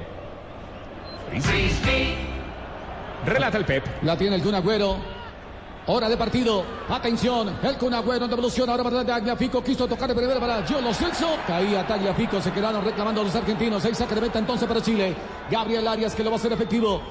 Frisbee. 1.29 2.15
Relata 3.25 3.57
el 3.57 3.65
Pep. 3.65 3.85
La 4.03 4.17
tiene 4.17 4.37
el 4.37 4.41
Kun 4.41 4.55
Agüero. 4.55 5.10
Hora 5.87 6.07
de 6.07 6.15
partido. 6.17 6.63
Atención. 6.89 7.57
El 7.63 7.77
Kun 7.77 7.93
Agüero 7.93 8.25
en 8.25 8.29
devolución. 8.29 8.69
Ahora 8.69 8.83
para 8.83 9.03
Tagliafico. 9.03 9.63
Quiso 9.63 9.87
tocar 9.87 10.07
de 10.07 10.15
primera 10.15 10.39
para 10.39 10.63
Giolo 10.63 10.93
Celso. 10.93 11.37
Caía 11.47 11.85
Tagliafico. 11.87 12.39
Se 12.39 12.51
quedaron 12.51 12.85
reclamando 12.85 13.23
los 13.23 13.35
argentinos. 13.35 13.83
Ahí 13.83 13.95
saque 13.95 14.15
de 14.15 14.21
meta 14.21 14.39
entonces 14.39 14.67
para 14.67 14.81
Chile. 14.81 15.15
Gabriel 15.49 15.87
Arias 15.87 16.13
que 16.13 16.23
lo 16.23 16.29
va 16.29 16.35
a 16.35 16.39
hacer 16.39 16.53
efectivo. 16.53 17.01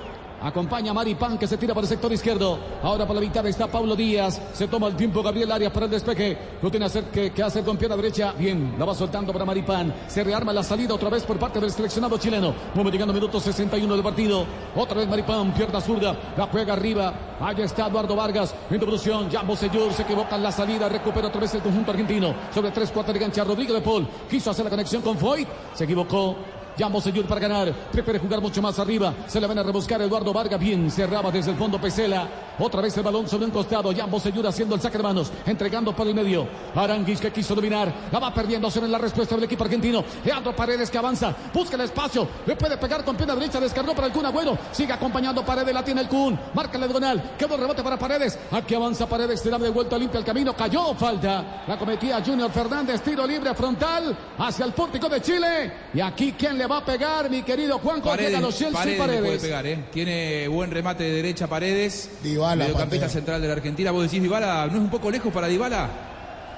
Acompaña 0.43 0.93
a 0.93 0.95
Maripán 0.95 1.37
que 1.37 1.47
se 1.47 1.59
tira 1.59 1.75
por 1.75 1.85
el 1.85 1.89
sector 1.89 2.11
izquierdo. 2.13 2.59
Ahora 2.83 3.07
por 3.07 3.15
la 3.15 3.21
mitad 3.21 3.47
está 3.47 3.67
Pablo 3.67 3.95
Díaz. 3.95 4.41
Se 4.55 4.69
toma 4.69 4.87
el 4.87 4.97
tiempo 4.97 5.23
Gabriel 5.23 5.53
Arias 5.53 5.73
para 5.73 5.85
el 5.85 5.93
despeje. 5.93 6.39
Lo 6.63 6.71
tiene 6.71 6.87
hacer 6.87 7.05
que, 7.05 7.31
que 7.31 7.43
hacer 7.43 7.63
con 7.63 7.77
pierna 7.77 7.97
derecha. 7.97 8.33
Bien, 8.33 8.75
la 8.79 8.87
va 8.87 8.95
soltando 8.95 9.33
para 9.33 9.45
Maripán. 9.45 9.95
Se 10.09 10.25
rearma 10.25 10.53
la 10.53 10.63
salida 10.63 10.95
otra 10.95 11.11
vez 11.11 11.25
por 11.25 11.39
parte 11.39 11.61
del 11.61 11.71
seleccionado 11.71 12.17
chileno. 12.17 12.55
Vamos 12.75 12.91
llegando 12.91 13.13
minuto 13.13 13.39
61 13.39 13.93
del 13.93 14.03
partido. 14.03 14.47
Otra 14.75 14.97
vez 14.97 15.09
Maripán, 15.09 15.53
pierna 15.53 15.81
zurda. 15.81 16.17
La 16.37 16.47
juega 16.47 16.73
arriba. 16.73 17.13
Allá 17.41 17.65
está 17.65 17.89
Eduardo 17.89 18.17
Vargas. 18.17 18.55
En 18.71 18.81
devolución. 18.81 19.29
Ya 19.29 19.43
Bosellur 19.43 19.93
se 19.93 20.03
equivoca 20.03 20.37
en 20.37 20.43
la 20.43 20.53
salida. 20.53 20.89
Recupera 20.89 21.29
otra 21.29 21.43
vez 21.43 21.55
el 21.55 21.61
conjunto 21.61 21.91
argentino. 21.91 22.35
Sobre 22.55 22.73
3-4 22.73 23.13
de 23.13 23.19
gancha. 23.19 23.45
Rodrigo 23.45 23.75
de 23.75 23.83
Paul. 23.83 24.09
Quiso 24.29 24.51
hacer 24.51 24.65
la 24.65 24.71
conexión 24.71 25.03
con 25.03 25.19
Foyt. 25.19 25.49
Se 25.75 25.85
equivocó. 25.85 26.37
Ya 26.81 26.89
Monseñor 26.89 27.27
para 27.27 27.43
ganar. 27.43 27.75
Prefiere 27.93 28.19
jugar 28.19 28.41
mucho 28.41 28.63
más 28.63 28.79
arriba. 28.79 29.13
Se 29.27 29.39
le 29.39 29.47
van 29.47 29.59
a 29.59 29.63
rebuscar 29.63 30.01
Eduardo 30.01 30.33
Vargas. 30.33 30.59
Bien, 30.59 30.91
cerraba 30.91 31.31
desde 31.31 31.51
el 31.51 31.59
fondo 31.59 31.79
Pesela. 31.79 32.27
Otra 32.59 32.81
vez 32.81 32.97
el 32.97 33.03
balón 33.03 33.29
sobre 33.29 33.45
un 33.45 33.51
costado. 33.51 33.93
Ya 33.93 34.07
Monseñor 34.07 34.47
haciendo 34.47 34.77
el 34.77 34.81
saque 34.81 34.97
de 34.97 35.03
manos. 35.03 35.31
Entregando 35.45 35.95
por 35.95 36.09
el 36.09 36.15
medio. 36.15 36.49
Aranguis 36.75 37.21
que 37.21 37.31
quiso 37.31 37.55
dominar. 37.55 37.93
La 38.11 38.19
va 38.19 38.33
perdiendo 38.33 38.71
sobre 38.71 38.89
la 38.89 38.97
respuesta 38.97 39.35
del 39.35 39.45
equipo 39.45 39.63
argentino. 39.65 40.03
Leandro 40.25 40.57
Paredes 40.57 40.91
que 40.91 40.97
avanza. 40.97 41.37
Busca 41.53 41.77
el 41.77 41.83
espacio. 41.83 42.27
Le 42.47 42.57
puede 42.57 42.79
pegar 42.79 43.05
con 43.05 43.15
pierna 43.15 43.35
derecha. 43.35 43.61
Descargó 43.61 43.95
para 43.95 44.07
el 44.07 44.15
Kun 44.15 44.25
Agüero. 44.25 44.57
Sigue 44.73 44.95
acompañando 44.95 45.45
Paredes. 45.45 45.75
La 45.75 45.85
tiene 45.85 46.01
el 46.01 46.09
Kun. 46.09 46.41
Marca 46.55 46.79
la 46.79 46.87
diagonal. 46.87 47.35
Quedó 47.39 47.57
el 47.57 47.61
rebote 47.61 47.83
para 47.83 47.99
Paredes. 47.99 48.39
Aquí 48.53 48.75
avanza 48.75 49.07
Paredes. 49.07 49.39
Se 49.43 49.51
da 49.51 49.59
de 49.59 49.69
vuelta 49.69 49.99
limpia 49.99 50.17
el 50.17 50.25
camino. 50.25 50.55
Cayó. 50.57 50.95
Falta. 50.95 51.65
La 51.67 51.77
cometía 51.77 52.23
Junior 52.25 52.51
Fernández. 52.51 53.03
Tiro 53.03 53.27
libre 53.27 53.55
frontal. 53.55 54.17
Hacia 54.39 54.65
el 54.65 54.73
pórtico 54.73 55.11
de 55.11 55.21
Chile. 55.21 55.73
Y 55.93 56.01
aquí, 56.01 56.33
¿quién 56.33 56.57
le 56.57 56.70
va 56.71 56.79
a 56.79 56.85
pegar? 56.85 57.29
Mi 57.29 57.43
querido 57.43 57.79
Juan 57.79 58.01
Paredes, 58.01 58.41
los 58.41 58.57
Chelsea 58.57 58.79
Paredes, 58.79 58.99
Paredes. 58.99 59.23
puede 59.23 59.39
pegar, 59.41 59.67
¿eh? 59.67 59.85
Tiene 59.91 60.49
buen 60.49 60.71
remate 60.71 61.05
de 61.05 61.13
derecha 61.13 61.47
Paredes. 61.47 62.11
Dybala, 62.23 62.65
Mediocampista 62.65 63.09
central 63.09 63.43
de 63.43 63.49
la 63.49 63.55
Argentina. 63.55 63.91
Vos 63.91 64.05
decís, 64.05 64.23
Dybala, 64.23 64.67
¿no 64.67 64.73
es 64.73 64.81
un 64.81 64.91
poco 64.91 65.11
lejos 65.11 65.33
para 65.33 65.49
Dybala? 65.49 65.89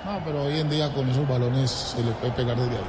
No, 0.04 0.20
pero 0.24 0.44
hoy 0.44 0.58
en 0.58 0.68
día 0.68 0.92
con 0.92 1.08
esos 1.08 1.26
balones 1.26 1.70
se 1.70 2.02
le 2.02 2.10
puede 2.12 2.32
pegar 2.32 2.56
desde 2.56 2.76
ahí. 2.76 2.84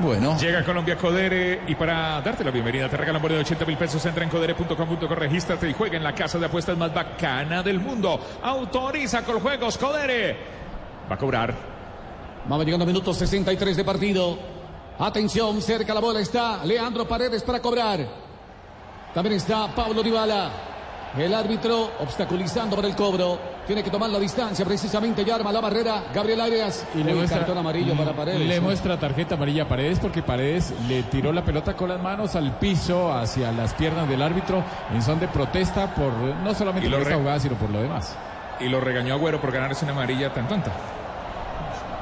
Bueno. 0.00 0.36
Llega 0.38 0.64
Colombia 0.64 0.96
Codere 0.96 1.62
y 1.68 1.74
para 1.76 2.20
darte 2.20 2.42
la 2.42 2.50
bienvenida 2.50 2.88
te 2.88 2.96
regalan 2.96 3.22
bono 3.22 3.34
de 3.34 3.40
80 3.42 3.64
mil 3.64 3.76
pesos. 3.76 4.04
Entra 4.04 4.24
en 4.24 4.30
codere.com.co, 4.30 5.14
regístrate 5.14 5.70
y 5.70 5.72
juega 5.72 5.96
en 5.96 6.02
la 6.02 6.14
casa 6.14 6.38
de 6.38 6.46
apuestas 6.46 6.76
más 6.76 6.92
bacana 6.92 7.62
del 7.62 7.78
mundo. 7.78 8.20
Autoriza 8.42 9.22
con 9.22 9.38
juegos 9.38 9.78
Codere. 9.78 10.36
Va 11.08 11.14
a 11.14 11.18
cobrar. 11.18 11.54
Vamos 12.46 12.66
llegando 12.66 12.82
a 12.82 12.86
minuto 12.86 13.14
63 13.14 13.76
de 13.76 13.84
partido. 13.84 14.53
Atención, 14.98 15.60
cerca 15.60 15.92
la 15.92 16.00
bola 16.00 16.20
está 16.20 16.64
Leandro 16.64 17.06
Paredes 17.06 17.42
para 17.42 17.60
cobrar. 17.60 17.98
También 19.12 19.36
está 19.36 19.74
Pablo 19.74 20.02
Dybala. 20.02 20.50
El 21.16 21.32
árbitro 21.32 21.92
obstaculizando 22.00 22.74
para 22.74 22.88
el 22.88 22.96
cobro. 22.96 23.38
Tiene 23.66 23.82
que 23.82 23.90
tomar 23.90 24.10
la 24.10 24.18
distancia 24.18 24.64
precisamente 24.64 25.22
y 25.22 25.30
arma 25.30 25.52
la 25.52 25.60
barrera. 25.60 26.04
Gabriel 26.12 26.40
Arias. 26.40 26.86
Y 26.94 26.98
le 26.98 27.12
Uy, 27.12 27.18
muestra, 27.18 27.38
cartón 27.38 27.58
amarillo 27.58 27.96
para 27.96 28.12
Paredes. 28.12 28.40
Le 28.40 28.56
¿eh? 28.56 28.60
muestra 28.60 28.98
tarjeta 28.98 29.36
amarilla 29.36 29.62
a 29.64 29.68
Paredes 29.68 30.00
porque 30.00 30.22
Paredes 30.22 30.74
le 30.88 31.04
tiró 31.04 31.32
la 31.32 31.44
pelota 31.44 31.74
con 31.74 31.88
las 31.88 32.02
manos 32.02 32.34
al 32.34 32.58
piso, 32.58 33.12
hacia 33.12 33.52
las 33.52 33.74
piernas 33.74 34.08
del 34.08 34.22
árbitro, 34.22 34.62
en 34.92 35.02
son 35.02 35.20
de 35.20 35.28
protesta 35.28 35.94
por 35.94 36.12
no 36.12 36.54
solamente 36.54 36.90
por 36.90 37.00
esta 37.00 37.16
jugada, 37.16 37.40
sino 37.40 37.54
por 37.56 37.70
lo 37.70 37.80
demás. 37.80 38.16
Y 38.60 38.68
lo 38.68 38.80
regañó 38.80 39.14
Agüero 39.14 39.40
por 39.40 39.52
ganarse 39.52 39.84
una 39.84 39.94
amarilla 39.94 40.32
tan 40.32 40.48
tonta. 40.48 40.72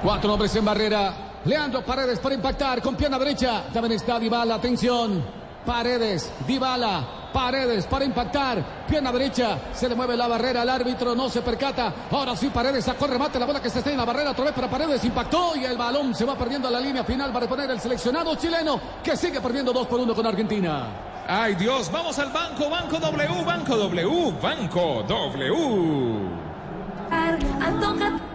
Cuatro 0.03 0.33
hombres 0.33 0.57
en 0.57 0.65
barrera. 0.65 1.32
Leandro 1.45 1.85
Paredes 1.85 2.21
para 2.21 2.35
impactar 2.35 2.81
con 2.81 2.95
pierna 2.95 3.19
derecha. 3.19 3.65
También 3.73 3.93
está 3.93 4.19
Dybala. 4.19 4.55
Atención. 4.55 5.43
Paredes, 5.67 6.33
Dybala, 6.47 7.31
Paredes 7.33 7.87
para 7.87 8.05
impactar. 8.05 8.85
Pierna 8.87 9.13
derecha. 9.13 9.59
Se 9.73 9.89
le 9.89 9.95
mueve 9.95 10.17
la 10.17 10.29
barrera 10.29 10.63
al 10.63 10.69
árbitro. 10.69 11.15
No 11.15 11.29
se 11.29 11.43
percata. 11.43 11.93
Ahora 12.11 12.37
sí 12.37 12.49
Paredes 12.49 12.85
sacó 12.85 13.07
el 13.07 13.13
remate. 13.13 13.39
La 13.39 13.47
bola 13.47 13.61
que 13.61 13.71
se 13.71 13.79
está 13.79 13.91
en 13.91 13.97
la 13.97 14.05
barrera. 14.05 14.31
Otra 14.31 14.45
vez 14.45 14.55
para 14.55 14.69
Paredes. 14.69 15.05
Impactó 15.05 15.57
y 15.57 15.65
el 15.65 15.77
balón 15.77 16.15
se 16.15 16.25
va 16.25 16.37
perdiendo 16.37 16.69
a 16.69 16.71
la 16.71 16.81
línea 16.81 17.05
final 17.05 17.33
para 17.33 17.49
poner 17.49 17.71
el 17.71 17.81
seleccionado 17.81 18.35
chileno 18.37 18.81
que 19.03 19.17
sigue 19.17 19.41
perdiendo 19.41 19.73
2 19.73 19.87
por 19.87 20.01
1 20.01 20.15
con 20.15 20.27
Argentina. 20.27 20.87
Ay 21.27 21.55
Dios, 21.55 21.91
vamos 21.93 22.19
al 22.19 22.33
banco, 22.33 22.69
Banco 22.69 22.99
W, 22.99 23.45
Banco 23.45 23.77
W, 23.77 24.33
Banco 24.43 25.05
W. 25.07 26.53
Antoja 27.61 28.32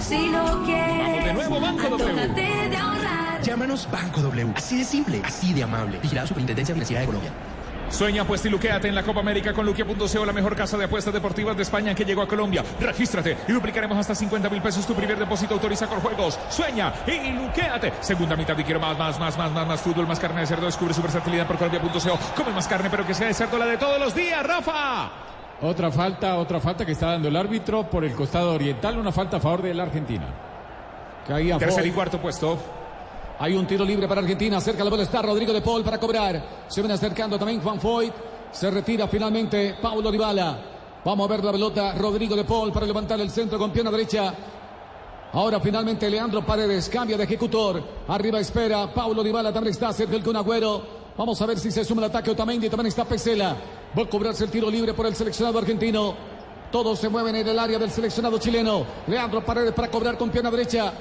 si 0.00 0.28
lo 0.28 0.62
quieres. 0.64 0.98
Vamos 0.98 1.24
de 1.24 1.34
nuevo, 1.34 1.60
Banco 1.60 1.88
W. 1.88 2.10
Antójate 2.10 2.68
de 2.68 2.76
ahorrar. 2.76 3.42
Llámanos 3.42 3.88
Banco 3.90 4.20
W. 4.20 4.52
Así 4.56 4.78
de 4.78 4.84
simple, 4.84 5.22
así 5.24 5.52
de 5.52 5.62
amable. 5.62 5.98
Vigilada 5.98 6.26
Superintendencia 6.26 6.74
Financiera 6.74 7.00
de 7.00 7.06
Colombia. 7.06 7.32
Sueña, 7.90 8.22
apuesta 8.22 8.48
y 8.48 8.50
luquéate 8.50 8.88
en 8.88 8.94
la 8.94 9.02
Copa 9.02 9.20
América 9.20 9.52
con 9.54 9.64
Luquia.co, 9.64 10.24
la 10.26 10.32
mejor 10.32 10.54
casa 10.54 10.76
de 10.76 10.84
apuestas 10.84 11.12
deportivas 11.14 11.56
de 11.56 11.62
España 11.62 11.94
que 11.94 12.04
llegó 12.04 12.22
a 12.22 12.28
Colombia. 12.28 12.62
Regístrate 12.78 13.38
y 13.48 13.52
duplicaremos 13.52 13.96
hasta 13.96 14.14
50 14.14 14.50
mil 14.50 14.60
pesos 14.60 14.86
tu 14.86 14.94
primer 14.94 15.18
depósito. 15.18 15.54
Autoriza 15.54 15.86
con 15.86 16.00
juegos. 16.00 16.38
Sueña 16.50 16.92
y 17.06 17.32
luquéate. 17.32 17.94
Segunda 18.00 18.36
mitad 18.36 18.56
y 18.58 18.64
quiero 18.64 18.80
más, 18.80 18.98
más, 18.98 19.18
más, 19.18 19.38
más, 19.38 19.52
más, 19.52 19.66
más 19.66 19.80
fútbol, 19.80 20.06
más 20.06 20.20
carne 20.20 20.42
de 20.42 20.46
cerdo. 20.46 20.66
Descubre 20.66 20.92
su 20.92 21.02
versatilidad 21.02 21.46
por 21.46 21.56
Colombia.co. 21.56 22.18
Come 22.36 22.52
más 22.52 22.68
carne, 22.68 22.90
pero 22.90 23.06
que 23.06 23.14
sea 23.14 23.28
de 23.28 23.34
cerdo 23.34 23.58
la 23.58 23.66
de 23.66 23.78
todos 23.78 23.98
los 23.98 24.14
días, 24.14 24.44
Rafa. 24.44 25.27
Otra 25.60 25.90
falta, 25.90 26.38
otra 26.38 26.60
falta 26.60 26.86
que 26.86 26.92
está 26.92 27.12
dando 27.12 27.28
el 27.28 27.36
árbitro 27.36 27.90
por 27.90 28.04
el 28.04 28.14
costado 28.14 28.54
oriental, 28.54 28.96
una 28.96 29.10
falta 29.10 29.38
a 29.38 29.40
favor 29.40 29.62
de 29.62 29.74
la 29.74 29.82
Argentina. 29.82 30.26
Caía 31.26 31.58
Tercer 31.58 31.84
y 31.84 31.90
cuarto 31.90 32.18
puesto. 32.18 32.56
Hay 33.40 33.54
un 33.54 33.66
tiro 33.66 33.84
libre 33.84 34.06
para 34.06 34.20
Argentina. 34.20 34.60
Cerca 34.60 34.84
la 34.84 34.90
bola 34.90 35.02
está 35.02 35.20
Rodrigo 35.20 35.52
de 35.52 35.60
Paul 35.60 35.82
para 35.82 35.98
cobrar. 35.98 36.42
Se 36.68 36.80
ven 36.80 36.90
acercando 36.90 37.38
también 37.38 37.60
Juan 37.60 37.80
Foyt. 37.80 38.12
Se 38.52 38.70
retira 38.70 39.08
finalmente 39.08 39.76
Paulo 39.82 40.10
Dybala. 40.10 40.58
Vamos 41.04 41.28
a 41.28 41.32
ver 41.32 41.44
la 41.44 41.52
pelota. 41.52 41.92
Rodrigo 41.94 42.34
de 42.34 42.44
Paul 42.44 42.72
para 42.72 42.86
levantar 42.86 43.20
el 43.20 43.30
centro 43.30 43.58
con 43.58 43.70
pierna 43.70 43.90
derecha. 43.90 44.32
Ahora 45.32 45.60
finalmente 45.60 46.08
Leandro 46.08 46.44
Paredes 46.44 46.88
cambia 46.88 47.16
de 47.16 47.24
ejecutor. 47.24 47.82
Arriba 48.08 48.40
espera. 48.40 48.92
Paulo 48.92 49.22
Dybala 49.22 49.52
también 49.52 49.72
está 49.72 49.92
cerca 49.92 50.16
el 50.16 50.22
Kun 50.22 50.36
Agüero. 50.36 51.07
Vamos 51.18 51.42
a 51.42 51.46
ver 51.46 51.58
si 51.58 51.72
se 51.72 51.84
suma 51.84 52.02
el 52.02 52.10
ataque 52.10 52.30
Otamendi. 52.30 52.70
También 52.70 52.86
está 52.86 53.04
Pesela. 53.04 53.56
Va 53.98 54.04
a 54.04 54.08
cobrarse 54.08 54.44
el 54.44 54.50
tiro 54.52 54.70
libre 54.70 54.94
por 54.94 55.04
el 55.04 55.16
seleccionado 55.16 55.58
argentino. 55.58 56.14
Todos 56.70 57.00
se 57.00 57.08
mueven 57.08 57.34
en 57.34 57.48
el 57.48 57.58
área 57.58 57.76
del 57.76 57.90
seleccionado 57.90 58.38
chileno. 58.38 58.86
Leandro 59.08 59.44
Paredes 59.44 59.72
para 59.72 59.90
cobrar 59.90 60.16
con 60.16 60.30
pierna 60.30 60.48
derecha. 60.48 60.92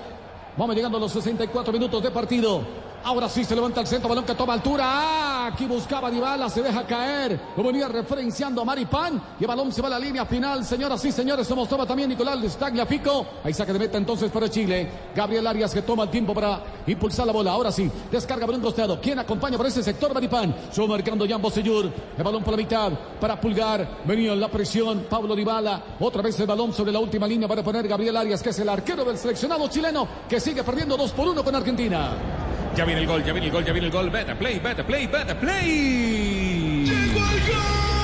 Vamos 0.57 0.75
llegando 0.75 0.97
a 0.97 1.01
los 1.01 1.11
64 1.11 1.71
minutos 1.71 2.01
de 2.01 2.09
partido. 2.09 2.61
Ahora 3.03 3.29
sí 3.29 3.45
se 3.45 3.55
levanta 3.55 3.81
el 3.81 3.87
centro, 3.87 4.09
balón 4.09 4.25
que 4.25 4.35
toma 4.35 4.53
altura. 4.53 4.83
Ah, 4.85 5.49
aquí 5.53 5.65
buscaba 5.65 6.11
Dybala, 6.11 6.49
se 6.49 6.61
deja 6.61 6.85
caer. 6.85 7.39
Lo 7.55 7.63
venía 7.63 7.87
referenciando 7.87 8.61
a 8.61 8.65
Maripán. 8.65 9.21
Y 9.39 9.43
el 9.43 9.47
balón 9.47 9.71
se 9.71 9.81
va 9.81 9.87
a 9.87 9.91
la 9.91 9.99
línea 9.99 10.25
final. 10.25 10.65
Señoras 10.65 11.03
y 11.05 11.11
señores, 11.11 11.47
se 11.47 11.55
mostraba 11.55 11.85
también 11.85 12.09
Nicolás 12.09 12.39
Stagliafico. 12.51 13.25
Ahí 13.43 13.53
saque 13.53 13.73
de 13.73 13.79
meta 13.79 13.97
entonces 13.97 14.29
para 14.29 14.49
Chile. 14.49 14.89
Gabriel 15.15 15.47
Arias 15.47 15.73
que 15.73 15.81
toma 15.83 16.03
el 16.03 16.09
tiempo 16.09 16.33
para 16.33 16.61
impulsar 16.85 17.25
la 17.25 17.33
bola. 17.33 17.51
Ahora 17.51 17.71
sí, 17.71 17.89
descarga 18.11 18.45
por 18.45 18.55
un 18.55 18.61
costado. 18.61 18.99
¿Quién 18.99 19.19
acompaña 19.19 19.57
por 19.57 19.67
ese 19.67 19.81
sector? 19.83 20.13
Maripán. 20.13 20.53
Sube 20.71 20.87
marcando 20.87 21.25
Jan 21.27 21.41
Bosellur. 21.41 21.91
El 22.17 22.23
balón 22.23 22.43
por 22.43 22.51
la 22.51 22.57
mitad 22.57 22.91
para 23.21 23.39
Pulgar. 23.39 23.99
Venía 24.05 24.33
en 24.33 24.39
la 24.39 24.49
presión. 24.49 25.05
Pablo 25.09 25.35
Dybala. 25.35 25.81
Otra 25.99 26.21
vez 26.21 26.39
el 26.39 26.47
balón 26.47 26.73
sobre 26.73 26.91
la 26.91 26.99
última 26.99 27.27
línea 27.27 27.47
para 27.47 27.63
poner 27.63 27.87
Gabriel 27.87 28.17
Arias, 28.17 28.43
que 28.43 28.49
es 28.49 28.59
el 28.59 28.69
arquero 28.69 29.05
del 29.05 29.17
seleccionado 29.17 29.67
chileno, 29.69 30.07
que 30.27 30.39
sigue 30.39 30.63
perdiendo 30.63 30.97
2 30.97 31.11
por 31.11 31.27
1 31.29 31.43
con 31.43 31.55
Argentina. 31.55 32.46
Ya 32.77 32.85
viene 32.85 33.01
el 33.01 33.07
gol, 33.07 33.23
ya 33.23 33.33
viene 33.33 33.47
el 33.47 33.51
gol, 33.51 33.65
ya 33.65 33.73
viene 33.73 33.87
el 33.87 33.91
gol. 33.91 34.07
Vete, 34.11 34.35
play, 34.35 34.59
vete, 34.59 34.83
play, 34.83 35.07
vete, 35.07 35.33
play. 35.33 36.85
¡Llegó 36.85 37.25
el 37.31 37.96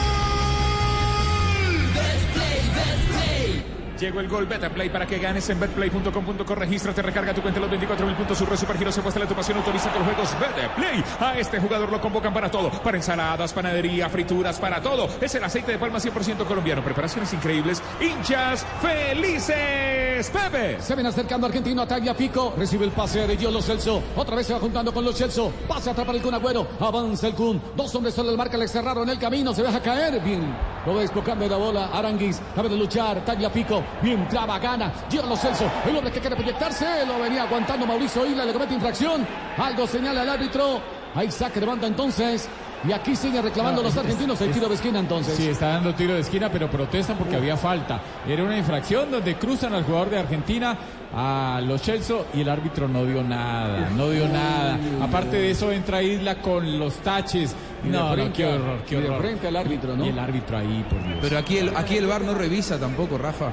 Llegó 4.04 4.20
el 4.20 4.28
gol 4.28 4.46
Betplay 4.46 4.90
para 4.90 5.08
que 5.08 5.18
ganes 5.18 5.50
en 5.50 5.62
betplay.com.co. 5.62 6.56
Regístrate, 6.56 7.02
recarga 7.02 7.34
tu 7.34 7.42
cuenta 7.42 7.62
los 7.62 7.70
24 7.70 8.06
mil 8.06 8.16
puntos. 8.18 8.38
Surre 8.38 8.58
Supergiro 8.58 8.92
se 8.92 9.02
puesta 9.02 9.18
la 9.18 9.26
tu 9.26 9.34
pasión. 9.34 9.60
Autoriza 9.60 9.90
con 9.92 10.00
los 10.00 10.14
juegos 10.14 10.36
Betplay. 10.42 11.02
A 11.22 11.40
este 11.40 11.58
jugador 11.58 11.90
lo 11.90 12.02
convocan 12.02 12.34
para 12.34 12.52
todo: 12.52 12.70
para 12.70 12.98
ensaladas, 12.98 13.54
panadería, 13.54 14.10
frituras, 14.10 14.60
para 14.60 14.82
todo. 14.82 15.08
Es 15.22 15.34
el 15.36 15.44
aceite 15.46 15.72
de 15.72 15.78
palma 15.78 16.00
100% 16.00 16.46
colombiano. 16.46 16.84
Preparaciones 16.84 17.32
increíbles. 17.32 17.82
Hinchas 18.02 18.66
felices. 18.82 20.30
Pepe. 20.32 20.82
Se 20.82 20.96
viene 20.96 21.08
acercando 21.08 21.48
Argentino 21.48 21.84
a 21.84 21.88
Tagliafico. 21.88 22.56
Recibe 22.58 22.84
el 22.84 22.92
pase 22.92 23.26
de 23.26 23.38
Giolo 23.38 23.62
Celso. 23.62 24.04
Otra 24.18 24.36
vez 24.36 24.48
se 24.48 24.54
va 24.54 24.60
juntando 24.60 24.94
con 24.94 25.06
los 25.06 25.18
Celso. 25.18 25.50
Pase 25.66 25.88
a 25.88 25.94
atrapar 25.94 26.16
el 26.16 26.22
Kun 26.22 26.34
Agüero. 26.34 26.68
Avanza 26.82 27.28
el 27.28 27.36
Kun. 27.36 27.62
Dos 27.74 27.96
hombres 27.96 28.14
solo 28.14 28.32
el 28.32 28.38
marca. 28.38 28.58
Le 28.58 28.68
cerraron 28.68 29.10
el 29.10 29.18
camino. 29.18 29.54
Se 29.54 29.64
deja 29.64 29.80
caer. 29.82 30.22
Bien. 30.22 30.54
Lo 30.86 30.94
va 30.94 31.00
desbocando 31.00 31.48
la 31.48 31.56
bola. 31.56 31.86
Aranguis. 31.94 32.42
Cabe 32.54 32.68
de 32.68 32.76
luchar. 32.76 33.24
Tagliafico. 33.24 33.82
Bien 34.02 34.28
traba, 34.28 34.60
gana. 34.60 34.92
Giolo 35.10 35.36
Celso. 35.38 35.66
El 35.88 35.96
hombre 35.96 36.12
que 36.12 36.20
quiere 36.20 36.36
proyectarse. 36.36 37.06
Lo 37.06 37.20
venía 37.20 37.44
aguantando 37.44 37.86
Mauricio 37.86 38.26
Isla. 38.26 38.46
Le 38.46 38.54
comete 38.54 38.74
infracción. 38.74 39.26
Algo 39.58 39.88
señala 39.88 40.24
el 40.24 40.30
árbitro. 40.30 40.82
Ahí 41.16 41.30
saque 41.32 41.60
de 41.60 41.66
banda 41.66 41.88
entonces. 41.88 42.50
Y 42.86 42.92
aquí 42.92 43.16
sigue 43.16 43.42
reclamando 43.42 43.82
No, 43.82 43.88
los 43.88 43.94
es- 43.96 44.00
argentinos 44.04 44.42
el 44.42 44.52
tiro 44.52 44.68
de 44.68 44.76
esquina 44.76 45.00
entonces. 45.00 45.36
Sí, 45.38 45.48
está 45.48 45.68
dando 45.70 45.94
tiro 45.96 46.16
de 46.16 46.20
esquina, 46.20 46.50
pero 46.52 46.70
protestan 46.70 47.16
porque 47.18 47.38
había 47.38 47.56
falta. 47.56 48.02
Era 48.28 48.44
una 48.44 48.58
infracción 48.58 49.10
donde 49.10 49.36
cruzan 49.36 49.74
al 49.74 49.86
jugador 49.86 50.10
de 50.10 50.20
Argentina, 50.20 50.76
a 51.16 51.62
los 51.64 51.82
Chelsea, 51.82 52.18
y 52.34 52.42
el 52.42 52.50
árbitro 52.50 52.90
no 52.90 53.06
dio 53.06 53.24
nada, 53.24 53.90
no 53.96 54.10
dio 54.10 54.28
nada. 54.28 54.78
Aparte 55.02 55.38
de 55.38 55.52
eso, 55.52 55.72
entra 55.72 56.02
Isla 56.04 56.42
con 56.42 56.78
los 56.78 56.96
taches. 56.96 57.56
No, 57.86 58.18
no, 58.18 58.34
qué 58.34 58.46
horror, 58.46 58.80
qué 58.86 58.98
y 58.98 59.02
de 59.02 59.08
horror. 59.08 59.22
frente 59.22 59.48
al 59.48 59.56
árbitro, 59.56 59.96
¿no? 59.96 60.06
Y 60.06 60.10
el 60.10 60.20
árbitro 60.20 60.58
ahí, 60.58 60.86
por 60.90 61.02
Dios. 61.06 61.20
Pero 61.22 61.38
aquí 61.38 61.60
el, 61.60 61.78
aquí 61.78 61.96
el 61.96 62.08
VAR 62.08 62.22
no 62.24 62.34
revisa 62.34 62.78
tampoco, 62.78 63.18
Rafa. 63.18 63.52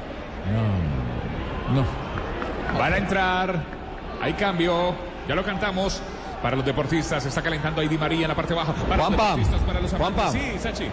No, 0.53 1.83
no. 1.83 2.79
Van 2.79 2.93
a 2.93 2.97
entrar. 2.97 3.63
Hay 4.21 4.35
cambio. 4.35 4.95
Ya 5.29 5.35
lo 5.35 5.45
cantamos. 5.45 6.03
Para 6.43 6.57
los 6.57 6.65
deportistas, 6.65 7.23
se 7.23 7.29
está 7.29 7.43
calentando 7.43 7.83
ahí 7.83 7.89
Di 7.89 7.99
María 7.99 8.23
en 8.23 8.29
la 8.29 8.35
parte 8.35 8.55
baja. 8.55 8.73
Para 8.73 9.03
Juanpa. 9.03 9.09
los 9.09 9.37
deportistas, 9.37 9.61
para 9.61 9.81
los 9.81 9.93
amantes. 9.93 10.23
Juanpa. 10.25 10.33
Sí, 10.33 10.59
Sachi. 10.59 10.87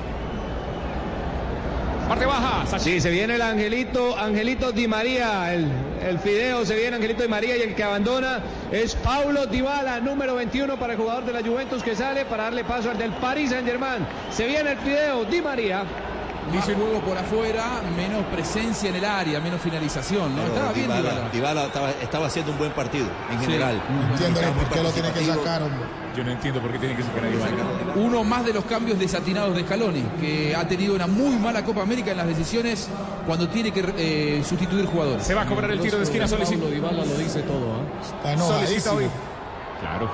Parte 2.10 2.26
baja, 2.26 2.66
Sachi. 2.66 2.84
Sí, 2.84 3.02
se 3.02 3.10
viene 3.12 3.36
el 3.36 3.42
Angelito, 3.42 4.18
Angelito 4.18 4.72
Di 4.72 4.88
María, 4.88 5.54
el, 5.54 5.70
el 6.02 6.20
fideo, 6.20 6.66
se 6.66 6.76
viene 6.76 6.96
Angelito 6.96 7.22
Di 7.24 7.30
María 7.30 7.58
y 7.58 7.62
el 7.62 7.76
que 7.76 7.84
abandona 7.84 8.40
es 8.72 8.96
Paulo 8.96 9.46
Dybala, 9.46 10.00
número 10.00 10.36
21 10.36 10.78
para 10.78 10.94
el 10.94 11.00
jugador 11.00 11.26
de 11.26 11.34
la 11.34 11.42
Juventus 11.42 11.84
que 11.84 11.96
sale 11.96 12.24
para 12.26 12.44
darle 12.44 12.64
paso 12.64 12.92
al 12.92 12.98
del 12.98 13.12
Paris 13.14 13.50
Saint 13.50 13.68
Germain. 13.68 14.06
Se 14.32 14.48
viene 14.48 14.72
el 14.72 14.78
fideo 14.80 15.26
Di 15.26 15.42
María. 15.42 15.84
Dice 16.52 16.76
luego 16.76 17.00
por 17.02 17.18
afuera, 17.18 17.82
menos 17.96 18.24
presencia 18.28 18.90
en 18.90 18.96
el 18.96 19.06
área, 19.06 19.40
menos 19.40 19.60
finalización, 19.62 20.34
¿no? 20.36 20.42
Pero 20.44 20.54
Estaba 20.56 20.72
bien 20.74 20.88
Dybala, 20.88 21.10
Dybala. 21.10 21.30
Dybala 21.32 21.66
estaba, 21.66 21.92
estaba 21.92 22.28
haciendo 22.28 22.52
un 22.54 22.58
buen 22.58 22.72
partido 22.72 23.06
en 23.32 23.40
Sí. 23.40 23.46
general. 23.46 23.82
Entiendo 24.12 24.42
muy 24.42 24.52
por 24.66 24.70
qué 24.70 24.84
lo 24.84 24.90
tiene 24.92 25.12
que 25.12 25.26
sacar, 25.26 25.62
hombre. 25.64 25.80
Yo 26.16 26.24
no 26.24 26.32
entiendo 26.32 26.60
por 26.62 26.72
qué 26.72 26.80
tiene 26.80 26.96
que 26.96 27.04
sacar 27.04 27.20
a 27.20 27.30
María. 27.30 27.94
Uno 27.96 28.24
más 28.24 28.46
de 28.46 28.54
los 28.54 28.66
cambios 28.66 28.98
desatinados 28.98 29.56
de 29.56 29.64
Scaloni, 29.64 30.04
que 30.20 30.56
ha 30.56 30.68
tenido 30.68 30.96
una 30.96 31.06
muy 31.06 31.36
mala 31.36 31.64
Copa 31.64 31.82
América 31.82 32.12
en 32.12 32.18
las 32.18 32.28
decisiones 32.28 32.90
cuando 33.28 33.48
tiene 33.50 33.72
que 33.72 33.84
eh, 33.98 34.44
sustituir 34.48 34.86
jugadores. 34.88 35.24
Se 35.24 35.34
va 35.36 35.42
a 35.42 35.46
cobrar 35.46 35.70
el 35.70 35.80
tiro 35.80 35.98
de 35.98 36.04
esquina, 36.06 36.28
solicita. 36.28 36.62
Paulo 36.62 36.74
Dybala 36.74 37.06
lo 37.06 37.18
dice 37.18 37.42
todo. 37.44 37.58
¿eh? 37.78 38.32
Está 38.32 38.38
Solicita 38.38 38.94
hoy. 38.94 39.06
Claro. 39.82 40.10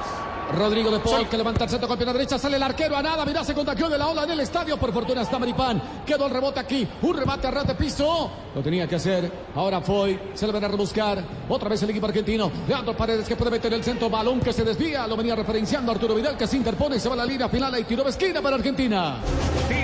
Rodrigo 0.58 0.92
de 0.92 1.00
Paul 1.00 1.28
que 1.28 1.38
levanta 1.38 1.64
el 1.64 1.70
centro 1.70 1.88
con 1.88 1.98
pierna 1.98 2.14
derecha, 2.14 2.38
sale 2.38 2.58
el 2.58 2.64
arquero 2.64 2.96
a 2.96 3.02
nada, 3.02 3.26
mira, 3.26 3.44
se 3.44 3.54
contagió 3.54 3.90
de 3.90 3.98
la 3.98 4.08
ola 4.08 4.24
en 4.24 4.32
el 4.32 4.40
estadio, 4.40 4.78
por 4.78 4.94
fortuna 4.94 5.22
está 5.22 5.40
Maripán, 5.40 5.82
quedó 6.06 6.28
el 6.28 6.32
rebote 6.32 6.60
aquí, 6.60 6.88
un 7.02 7.18
rebate 7.18 7.48
a 7.48 7.52
ras 7.52 7.68
de 7.68 7.76
piso, 7.76 8.30
lo 8.54 8.62
tenía 8.62 8.88
que 8.88 8.96
hacer, 8.96 9.32
ahora 9.56 9.82
fue, 9.82 10.32
se 10.34 10.46
lo 10.46 10.54
van 10.54 10.64
a 10.64 10.68
rebuscar, 10.68 11.24
otra 11.50 11.70
vez 11.70 11.82
el 11.84 11.90
equipo 11.90 12.06
argentino, 12.06 12.52
Leandro 12.68 12.96
Paredes 12.96 13.28
que 13.28 13.36
puede 13.36 13.52
meter 13.52 13.74
el 13.74 13.84
centro, 13.84 14.10
balón 14.10 14.40
que 14.40 14.54
se 14.54 14.64
desvía, 14.64 15.08
lo 15.08 15.18
venía 15.18 15.36
referenciando 15.36 15.92
Arturo 15.92 16.14
Vidal 16.16 16.38
que 16.38 16.46
se 16.46 16.58
interpone, 16.58 17.00
se 17.00 17.10
va 17.10 17.16
a 17.16 17.18
la 17.18 17.26
línea 17.26 17.50
final 17.50 17.80
y 17.80 17.84
tiro 17.84 18.04
de 18.04 18.12
esquina 18.12 18.42
para 18.42 18.56
Argentina. 18.56 19.18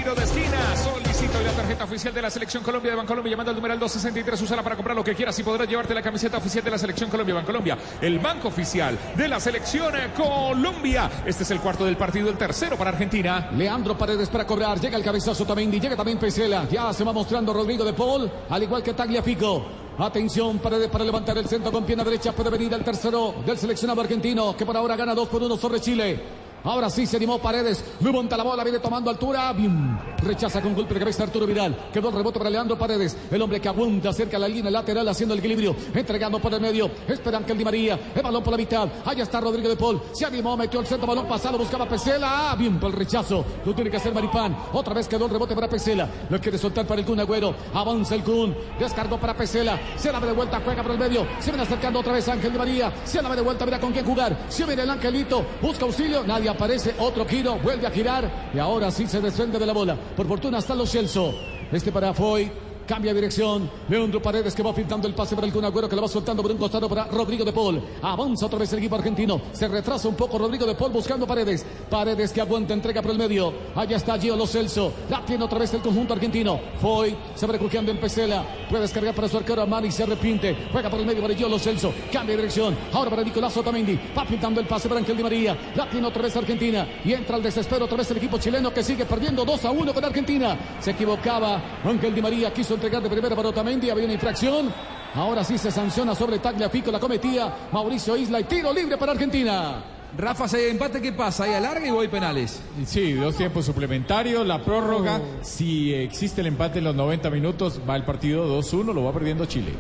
Tiro 0.10 0.15
de 0.15 0.24
esquina. 0.24 0.76
Solicito 0.76 1.39
la 1.41 1.52
tarjeta 1.52 1.84
oficial 1.84 2.13
de 2.13 2.22
la 2.22 2.30
Selección 2.32 2.63
Colombia 2.63 2.91
de 2.91 2.98
Bancolombia 2.98 3.32
llamando 3.32 3.52
al 3.52 3.56
numeral 3.56 3.78
263. 3.78 4.41
Úsala 4.41 4.63
para 4.63 4.76
comprar 4.76 4.95
lo 4.95 5.04
que 5.04 5.13
quieras 5.13 5.38
y 5.38 5.43
podrás 5.43 5.67
llevarte 5.67 5.93
la 5.93 6.02
camiseta 6.02 6.38
oficial 6.38 6.63
de 6.63 6.72
la 6.72 6.80
Selección 6.80 7.12
Colombia 7.12 7.36
Bancolombia. 7.36 7.78
El 8.02 8.17
banco 8.17 8.48
oficial 8.48 8.98
de 9.15 9.28
la 9.28 9.39
Selección 9.39 9.93
Colombia. 10.15 11.12
Este 11.26 11.43
es 11.43 11.52
el 11.52 11.60
cuarto 11.60 11.86
del 11.86 11.95
partido, 11.95 12.28
el 12.30 12.38
tercero 12.38 12.76
para 12.76 12.89
Argentina. 12.89 13.52
Leandro 13.56 13.95
Paredes 13.98 14.30
para 14.30 14.48
cobrar, 14.48 14.80
llega 14.80 14.98
el 14.98 15.04
cabezazo 15.04 15.45
también, 15.45 15.72
llega 15.72 15.95
también 15.95 16.17
Pesela, 16.17 16.67
ya 16.67 16.91
se 16.91 17.04
va 17.04 17.13
mostrando 17.13 17.54
Rodrigo 17.54 17.86
de 17.86 17.93
Paul, 17.93 18.32
al 18.50 18.63
igual 18.63 18.82
que 18.82 18.93
Tagliafico. 18.93 19.65
Atención, 20.00 20.58
Paredes 20.58 20.88
para 20.88 21.04
levantar 21.04 21.38
el 21.38 21.45
centro 21.45 21.72
con 21.72 21.84
pierna 21.84 22.04
derecha, 22.04 22.32
puede 22.32 22.50
venir 22.50 22.74
el 22.74 22.84
tercero 22.84 23.36
del 23.45 23.58
seleccionado 23.58 24.02
argentino, 24.02 24.58
que 24.58 24.65
por 24.65 24.76
ahora 24.76 24.95
gana 24.95 25.13
2 25.13 25.28
por 25.28 25.43
1 25.43 25.58
sobre 25.58 25.80
Chile. 25.80 26.38
Ahora 26.63 26.89
sí 26.89 27.06
se 27.06 27.17
animó 27.17 27.39
Paredes, 27.39 27.84
levanta 28.02 28.36
la 28.36 28.43
bola, 28.43 28.63
viene 28.63 28.80
tomando 28.80 29.10
altura, 29.10 29.54
bien, 29.54 29.98
rechaza 30.22 30.62
con 30.62 30.76
golpe 30.76 30.93
de 30.93 31.00
cabeza 31.00 31.24
Arturo 31.24 31.45
Vidal, 31.45 31.89
quedó 31.93 32.10
el 32.10 32.15
rebote 32.15 32.38
para 32.38 32.50
Leandro 32.50 32.78
Paredes, 32.78 33.15
el 33.32 33.41
hombre 33.41 33.62
que 33.62 33.69
aguanta 33.69 34.12
cerca 34.12 34.36
a 34.36 34.41
la 34.41 34.48
línea 34.48 34.69
lateral 34.69 35.08
haciendo 35.08 35.34
el 35.34 35.39
equilibrio, 35.39 35.74
entregando 35.93 36.39
por 36.39 36.54
el 36.54 36.60
medio, 36.60 36.91
esperan 37.08 37.45
que 37.45 37.54
el 37.54 37.58
Di 37.58 37.63
María, 37.63 37.98
el 38.13 38.22
balón 38.22 38.43
por 38.43 38.52
la 38.52 38.58
mitad, 38.58 38.89
allá 39.06 39.24
está 39.24 39.39
Rodrigo 39.39 39.69
de 39.69 39.78
Paul, 39.78 40.02
se 40.12 40.26
animó, 40.26 40.58
metió 40.58 40.82
el 40.82 40.86
centro, 40.86 41.08
balón 41.08 41.28
pasado, 41.28 41.58
buscaba 41.58 41.88
Pesela, 41.88 42.52
ah, 42.52 42.56
bien 42.56 42.78
por 42.78 42.91
el 42.91 42.98
rechazo, 42.98 43.45
lo 43.65 43.74
tiene 43.74 43.89
que 43.89 43.98
hacer 43.98 44.13
Maripán, 44.13 44.58
otra 44.74 44.93
vez 44.93 45.08
quedó 45.08 45.26
el 45.26 45.32
rebote 45.32 45.56
para 45.56 45.69
Pesela, 45.69 46.10
lo 46.30 46.41
quiere 46.41 46.58
soltar 46.58 46.86
para 46.86 47.00
el 47.00 47.08
Kun 47.08 47.22
Agüero, 47.22 47.56
avanza 47.74 48.15
el 48.15 48.24
Kun, 48.24 48.54
descargó 48.78 49.17
para 49.17 49.34
Pesela, 49.34 49.80
se 49.95 50.12
la 50.12 50.19
ve 50.19 50.28
de 50.28 50.34
vuelta, 50.34 50.62
juega 50.63 50.84
por 50.84 50.91
el 50.91 51.00
medio, 51.00 51.26
se 51.39 51.52
viene 51.52 51.63
acercando 51.63 52.00
otra 52.02 52.12
vez 52.12 52.28
Ángel 52.28 52.52
Di 52.52 52.58
María, 52.58 52.91
se 53.06 53.22
la 53.22 53.30
ve 53.30 53.38
de 53.38 53.43
vuelta, 53.43 53.63
mira 53.65 53.80
con 53.80 53.93
quién 53.93 54.06
jugar, 54.06 54.38
se 54.50 54.65
viene 54.65 54.84
el 54.84 54.89
Angelito, 54.89 55.45
busca 55.62 55.86
auxilio, 55.86 56.26
nadie 56.26 56.48
aparece, 56.49 56.95
otro 56.99 57.25
giro, 57.25 57.57
vuelve 57.59 57.88
a 57.88 57.91
girar 57.91 58.49
y 58.53 58.59
ahora 58.59 58.91
sí 58.91 59.07
se 59.07 59.21
desprende 59.21 59.59
de 59.59 59.65
la 59.65 59.73
bola, 59.73 59.95
por 60.15 60.27
fortuna 60.27 60.59
está 60.59 60.75
los 60.75 60.91
Celso, 60.91 61.33
este 61.71 61.91
para 61.91 62.13
Foy, 62.13 62.51
Cambia 62.89 63.13
dirección. 63.13 63.69
Leandro 63.88 64.19
Paredes 64.19 64.56
que 64.56 64.63
va 64.63 64.73
pintando 64.73 65.08
el 65.08 65.13
pase 65.13 65.36
para 65.36 65.45
el 65.45 65.54
Kun 65.54 65.63
Agüero 65.63 65.88
que 65.88 65.95
lo 65.95 66.02
va 66.02 66.08
soltando 66.08 66.41
por 66.41 66.52
un 66.52 66.58
costado 66.58 66.89
para 66.89 67.06
Rodrigo 67.06 67.45
de 67.45 67.54
Paul. 67.54 67.80
Avanza 68.02 68.47
otra 68.47 68.58
vez 68.58 68.73
el 68.73 68.80
equipo 68.80 68.95
argentino. 68.95 69.39
Se 69.52 69.67
retrasa 69.67 70.08
un 70.08 70.15
poco 70.15 70.39
Rodrigo 70.39 70.65
de 70.65 70.73
Paul 70.73 70.91
buscando 70.91 71.28
Paredes. 71.28 71.63
Paredes 71.88 72.34
que 72.34 72.41
aguanta, 72.41 72.73
entrega 72.73 73.04
por 73.04 73.12
el 73.12 73.19
medio. 73.19 73.54
Allá 73.75 73.97
está 73.97 74.17
Gio 74.17 74.36
Lo 74.36 74.47
Celso. 74.47 74.91
La 75.08 75.23
tiene 75.23 75.43
otra 75.43 75.60
vez 75.60 75.71
el 75.75 75.82
conjunto 75.82 76.15
argentino. 76.15 76.60
Foy 76.82 77.15
se 77.36 77.45
va 77.45 77.54
recrujeando 77.54 77.91
en 77.91 77.99
Pesela. 77.99 78.43
Puede 78.67 78.82
descargar 78.82 79.13
para 79.13 79.30
su 79.30 79.38
arquero 79.38 79.62
Armani. 79.62 79.91
Se 79.91 80.02
arrepiente. 80.02 80.58
Juega 80.71 80.89
por 80.89 80.99
el 80.99 81.06
medio 81.06 81.21
para 81.21 81.36
Gio 81.36 81.47
Lo 81.47 81.60
Celso. 81.60 81.93
Cambia 82.12 82.36
dirección. 82.36 82.75
Ahora 82.91 83.12
para 83.12 83.21
Nicolás 83.23 83.56
Otamendi. 83.56 83.99
Va 84.17 84.25
pintando 84.25 84.60
el 84.62 84.65
pase 84.65 84.89
para 84.89 84.99
Ángel 84.99 85.15
Di 85.15 85.21
María. 85.21 85.56
La 85.75 85.88
tiene 85.88 86.08
otra 86.08 86.23
vez 86.23 86.36
Argentina. 86.36 86.88
Y 87.06 87.13
entra 87.13 87.36
al 87.36 87.43
desespero 87.43 87.86
otra 87.86 87.97
vez 87.97 88.10
el 88.10 88.17
equipo 88.17 88.39
chileno 88.39 88.73
que 88.73 88.82
sigue 88.82 89.06
perdiendo 89.06 89.45
2 89.45 89.65
a 89.65 89.69
1 89.69 89.93
con 89.93 90.04
Argentina. 90.04 90.58
Se 90.80 90.89
equivocaba. 90.89 91.62
Ángel 91.86 92.15
Di 92.15 92.21
María 92.23 92.52
quiso 92.52 92.79
entregar 92.80 93.04
de 93.04 93.10
primera 93.10 93.36
para 93.36 93.50
Otamendi. 93.50 93.89
Había 93.89 94.06
una 94.06 94.13
infracción. 94.13 94.74
Ahora 95.13 95.44
sí 95.44 95.58
se 95.58 95.70
sanciona 95.70 96.15
sobre 96.15 96.39
Tagliafico. 96.39 96.92
La 96.92 97.00
cometía 97.00 97.68
Mauricio 97.72 98.15
Isla. 98.15 98.39
Y 98.39 98.46
tiro 98.46 98.74
libre 98.74 98.98
para 98.98 99.12
Argentina. 99.12 99.84
Rafa, 100.18 100.48
si 100.48 100.56
hay 100.56 100.72
empate, 100.72 101.02
¿qué 101.02 101.12
pasa? 101.12 101.44
¿Hay 101.44 101.54
alargue 101.54 101.89
y 101.89 101.92
voy 101.92 102.08
penales? 102.08 102.62
Sí, 102.86 103.13
dos 103.13 103.36
tiempos 103.36 103.65
suplementarios, 103.65 104.48
la 104.48 104.63
prórroga. 104.63 105.18
Oh. 105.18 105.44
Si 105.44 105.94
existe 105.94 106.42
el 106.42 106.48
empate 106.48 106.80
en 106.80 106.86
los 106.86 106.96
90 106.96 107.30
minutos, 107.30 107.80
va 107.88 107.96
el 107.96 108.04
partido 108.04 108.60
2-1, 108.60 108.94
lo 108.94 109.04
va 109.04 109.13
perdiendo 109.13 109.46
Chile. 109.46 109.74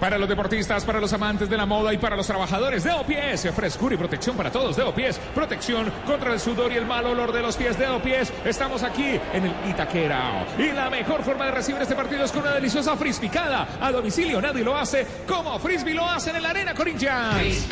Para 0.00 0.18
los 0.18 0.28
deportistas, 0.28 0.84
para 0.84 1.00
los 1.00 1.12
amantes 1.12 1.48
de 1.48 1.56
la 1.56 1.66
moda 1.66 1.92
y 1.92 1.98
para 1.98 2.16
los 2.16 2.26
trabajadores 2.26 2.84
de 2.84 2.90
OPS, 2.90 3.54
frescura 3.54 3.94
y 3.94 3.98
protección 3.98 4.36
para 4.36 4.50
todos 4.50 4.76
de 4.76 4.82
OPS, 4.82 5.18
protección 5.34 5.90
contra 6.06 6.32
el 6.32 6.40
sudor 6.40 6.72
y 6.72 6.76
el 6.76 6.86
mal 6.86 7.06
olor 7.06 7.32
de 7.32 7.42
los 7.42 7.56
pies 7.56 7.78
de 7.78 7.86
OPS. 7.86 8.32
Estamos 8.44 8.82
aquí 8.82 9.18
en 9.32 9.44
el 9.44 9.52
Itaquera 9.70 10.46
y 10.58 10.72
la 10.72 10.90
mejor 10.90 11.22
forma 11.22 11.46
de 11.46 11.52
recibir 11.52 11.80
este 11.80 11.94
partido 11.94 12.24
es 12.24 12.32
con 12.32 12.42
una 12.42 12.52
deliciosa 12.52 12.96
frisbicada 12.96 13.66
a 13.80 13.92
domicilio. 13.92 14.40
Nadie 14.40 14.64
lo 14.64 14.76
hace 14.76 15.06
como 15.26 15.58
Frisbee 15.58 15.94
lo 15.94 16.06
hace 16.06 16.30
en 16.30 16.42
la 16.42 16.50
Arena 16.50 16.74
Corinthians. 16.74 17.68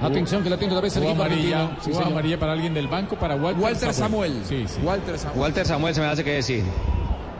Atención 0.00 0.44
que 0.44 0.50
la 0.50 0.56
tiene 0.56 0.72
otra 0.74 0.82
vez 0.82 0.96
el 0.96 1.02
equipo 1.02 1.22
amarilla, 1.22 1.64
argentino. 1.64 2.00
Sí, 2.00 2.02
amarilla 2.06 2.38
para 2.38 2.52
alguien 2.52 2.72
del 2.72 2.86
banco, 2.86 3.16
para 3.16 3.34
Walter, 3.34 3.62
Walter 3.62 3.94
Samuel. 3.94 4.42
Sí, 4.44 4.64
sí. 4.68 4.80
Walter 4.82 5.18
Samuel. 5.18 5.40
Walter 5.40 5.66
Samuel 5.66 5.94
se 5.94 6.00
me 6.00 6.06
hace 6.06 6.22
que 6.22 6.34
decir. 6.34 6.64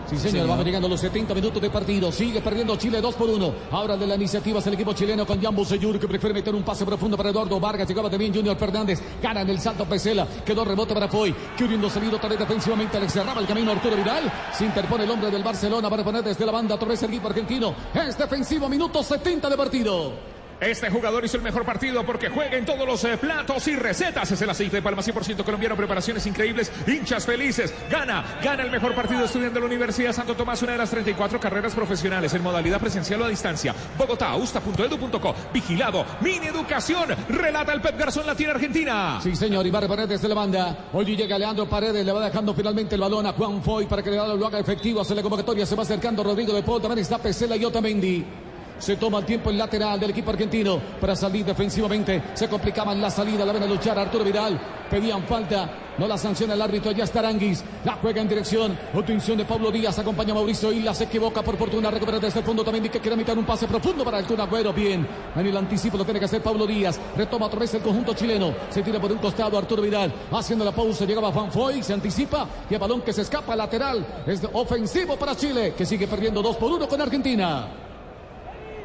Sí, 0.08 0.16
señor, 0.18 0.48
vamos 0.48 0.64
llegando 0.64 0.86
a 0.86 0.90
los 0.90 1.00
70 1.00 1.34
minutos 1.34 1.60
de 1.60 1.68
partido. 1.68 2.10
Sigue 2.10 2.40
perdiendo 2.40 2.76
Chile 2.76 3.00
2 3.00 3.14
por 3.14 3.28
1. 3.28 3.54
Ahora 3.70 3.96
de 3.96 4.06
la 4.06 4.14
iniciativa 4.14 4.58
es 4.58 4.66
el 4.66 4.74
equipo 4.74 4.94
chileno 4.94 5.26
con 5.26 5.40
Jambo 5.40 5.64
Seyur 5.64 6.00
que 6.00 6.08
prefiere 6.08 6.32
meter 6.34 6.54
un 6.54 6.62
pase 6.62 6.86
profundo 6.86 7.16
para 7.16 7.28
Eduardo 7.28 7.60
Vargas. 7.60 7.86
Llegaba 7.86 8.08
bien 8.08 8.34
Junior 8.34 8.56
Fernández. 8.56 9.00
Gana 9.22 9.42
en 9.42 9.50
el 9.50 9.60
salto 9.60 9.84
Pesela. 9.84 10.26
Quedó 10.44 10.64
rebote 10.64 10.94
para 10.94 11.08
Foy. 11.08 11.34
Queriendo 11.56 11.90
salir 11.90 12.14
otra 12.14 12.28
vez 12.28 12.38
defensivamente. 12.38 12.98
Le 12.98 13.08
cerraba 13.08 13.40
el 13.40 13.46
camino 13.46 13.72
Arturo 13.72 13.96
Vidal. 13.96 14.32
Se 14.52 14.64
interpone 14.64 15.04
el 15.04 15.10
hombre 15.10 15.30
del 15.30 15.42
Barcelona 15.42 15.90
para 15.90 16.02
poner 16.02 16.24
desde 16.24 16.46
la 16.46 16.52
banda 16.52 16.76
vez 16.76 17.02
el 17.02 17.10
equipo 17.10 17.28
argentino. 17.28 17.74
Es 17.94 18.16
defensivo, 18.16 18.68
minuto 18.68 19.02
70 19.02 19.50
de 19.50 19.56
partido. 19.56 20.37
Este 20.60 20.90
jugador 20.90 21.24
hizo 21.24 21.36
el 21.36 21.42
mejor 21.44 21.64
partido 21.64 22.04
porque 22.04 22.28
juega 22.28 22.56
en 22.56 22.66
todos 22.66 22.86
los 22.86 23.04
eh, 23.04 23.16
platos 23.16 23.68
y 23.68 23.76
recetas. 23.76 24.30
Es 24.30 24.42
el 24.42 24.50
aceite 24.50 24.76
de 24.76 24.82
palma 24.82 25.02
100% 25.02 25.44
colombiano. 25.44 25.76
Preparaciones 25.76 26.26
increíbles. 26.26 26.72
Hinchas 26.86 27.24
felices. 27.24 27.72
Gana. 27.88 28.38
Gana 28.42 28.64
el 28.64 28.70
mejor 28.70 28.94
partido 28.94 29.24
estudiante 29.24 29.54
de 29.54 29.60
la 29.60 29.66
Universidad 29.66 30.12
Santo 30.12 30.34
Tomás. 30.34 30.60
Una 30.62 30.72
de 30.72 30.78
las 30.78 30.90
34 30.90 31.38
carreras 31.38 31.74
profesionales 31.74 32.34
en 32.34 32.42
modalidad 32.42 32.80
presencial 32.80 33.22
o 33.22 33.26
a 33.26 33.28
distancia. 33.28 33.74
Bogotá. 33.96 34.34
Usta.edu.co. 34.34 35.34
Vigilado. 35.52 36.04
Mini 36.20 36.48
Educación. 36.48 37.08
Relata 37.28 37.72
el 37.72 37.80
Pep 37.80 37.96
Garzón 37.96 38.26
Latina 38.26 38.50
Argentina. 38.50 39.20
Sí, 39.22 39.36
señor, 39.36 39.64
y 39.66 39.70
va 39.70 39.78
a 39.78 39.82
reponer 39.82 40.08
desde 40.08 40.28
la 40.28 40.34
banda. 40.34 40.88
Hoy 40.92 41.04
llega 41.16 41.38
Leandro 41.38 41.68
Paredes, 41.68 42.04
le 42.04 42.12
va 42.12 42.24
dejando 42.24 42.52
finalmente 42.52 42.96
el 42.96 43.00
balón 43.00 43.26
a 43.26 43.32
Juan 43.32 43.62
Foy 43.62 43.86
para 43.86 44.02
que 44.02 44.10
le 44.10 44.16
lo 44.16 44.46
haga 44.46 44.58
efectivo. 44.58 45.00
Hace 45.00 45.14
la 45.14 45.22
convocatoria, 45.22 45.64
se 45.64 45.76
va 45.76 45.84
acercando 45.84 46.24
Rodrigo 46.24 46.52
de 46.52 46.62
Paul, 46.62 46.82
también 46.82 47.00
está 47.00 47.18
Pesela 47.18 47.56
y 47.56 47.64
Otamendi. 47.64 48.47
Se 48.78 48.96
toma 48.96 49.18
el 49.18 49.24
tiempo 49.24 49.50
el 49.50 49.58
lateral 49.58 49.98
del 49.98 50.10
equipo 50.10 50.30
argentino 50.30 50.80
para 51.00 51.16
salir 51.16 51.44
defensivamente. 51.44 52.22
Se 52.34 52.48
complicaba 52.48 52.92
en 52.92 53.00
la 53.00 53.10
salida, 53.10 53.44
la 53.44 53.52
ven 53.52 53.62
a 53.64 53.66
luchar 53.66 53.98
Arturo 53.98 54.24
Vidal. 54.24 54.58
Pedían 54.88 55.24
falta, 55.24 55.70
no 55.98 56.06
la 56.06 56.16
sanciona 56.16 56.54
el 56.54 56.62
árbitro, 56.62 56.92
ya 56.92 57.04
está 57.04 57.18
Aranguis. 57.18 57.62
La 57.84 57.94
juega 57.94 58.22
en 58.22 58.28
dirección. 58.28 58.78
Atención 58.94 59.36
de 59.36 59.44
Pablo 59.44 59.70
Díaz, 59.70 59.98
acompaña 59.98 60.32
a 60.32 60.36
Mauricio 60.36 60.72
Isla, 60.72 60.94
se 60.94 61.04
equivoca 61.04 61.42
por 61.42 61.56
fortuna, 61.56 61.90
recupera 61.90 62.18
desde 62.18 62.38
el 62.38 62.44
fondo 62.44 62.64
también 62.64 62.88
que 62.88 63.00
quiere 63.00 63.16
meter 63.16 63.36
un 63.36 63.44
pase 63.44 63.66
profundo 63.66 64.04
para 64.04 64.20
el 64.20 64.26
Kun 64.26 64.40
Agüero. 64.40 64.72
Bien, 64.72 65.06
en 65.34 65.46
el 65.46 65.56
anticipo 65.56 65.98
lo 65.98 66.04
tiene 66.04 66.20
que 66.20 66.26
hacer 66.26 66.42
Pablo 66.42 66.66
Díaz. 66.66 67.00
Retoma 67.16 67.46
otra 67.46 67.60
vez 67.60 67.74
el 67.74 67.82
conjunto 67.82 68.14
chileno. 68.14 68.54
Se 68.70 68.82
tira 68.82 69.00
por 69.00 69.10
un 69.10 69.18
costado 69.18 69.58
Arturo 69.58 69.82
Vidal, 69.82 70.12
haciendo 70.30 70.64
la 70.64 70.72
pausa. 70.72 71.04
Llegaba 71.04 71.32
Juan 71.32 71.50
Foy, 71.50 71.82
se 71.82 71.92
anticipa 71.92 72.46
y 72.70 72.74
el 72.74 72.80
balón 72.80 73.02
que 73.02 73.12
se 73.12 73.22
escapa 73.22 73.56
lateral. 73.56 74.06
Es 74.26 74.40
ofensivo 74.52 75.16
para 75.16 75.36
Chile, 75.36 75.74
que 75.76 75.84
sigue 75.84 76.06
perdiendo 76.06 76.40
2 76.40 76.56
por 76.56 76.72
1 76.72 76.88
con 76.88 77.00
Argentina. 77.00 77.87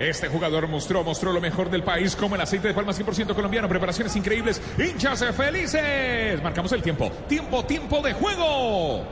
Este 0.09 0.27
jugador 0.27 0.67
mostró, 0.67 1.01
mostró 1.01 1.31
lo 1.31 1.39
mejor 1.39 1.69
del 1.69 1.81
país 1.81 2.13
como 2.15 2.35
el 2.35 2.41
aceite 2.41 2.67
de 2.67 2.73
palma 2.73 2.91
100% 2.91 3.33
colombiano. 3.33 3.69
Preparaciones 3.69 4.13
increíbles. 4.17 4.61
Hinchas 4.77 5.23
felices. 5.33 6.43
Marcamos 6.43 6.73
el 6.73 6.81
tiempo. 6.81 7.09
Tiempo, 7.29 7.63
tiempo 7.63 8.01
de 8.01 8.11
juego. 8.11 9.05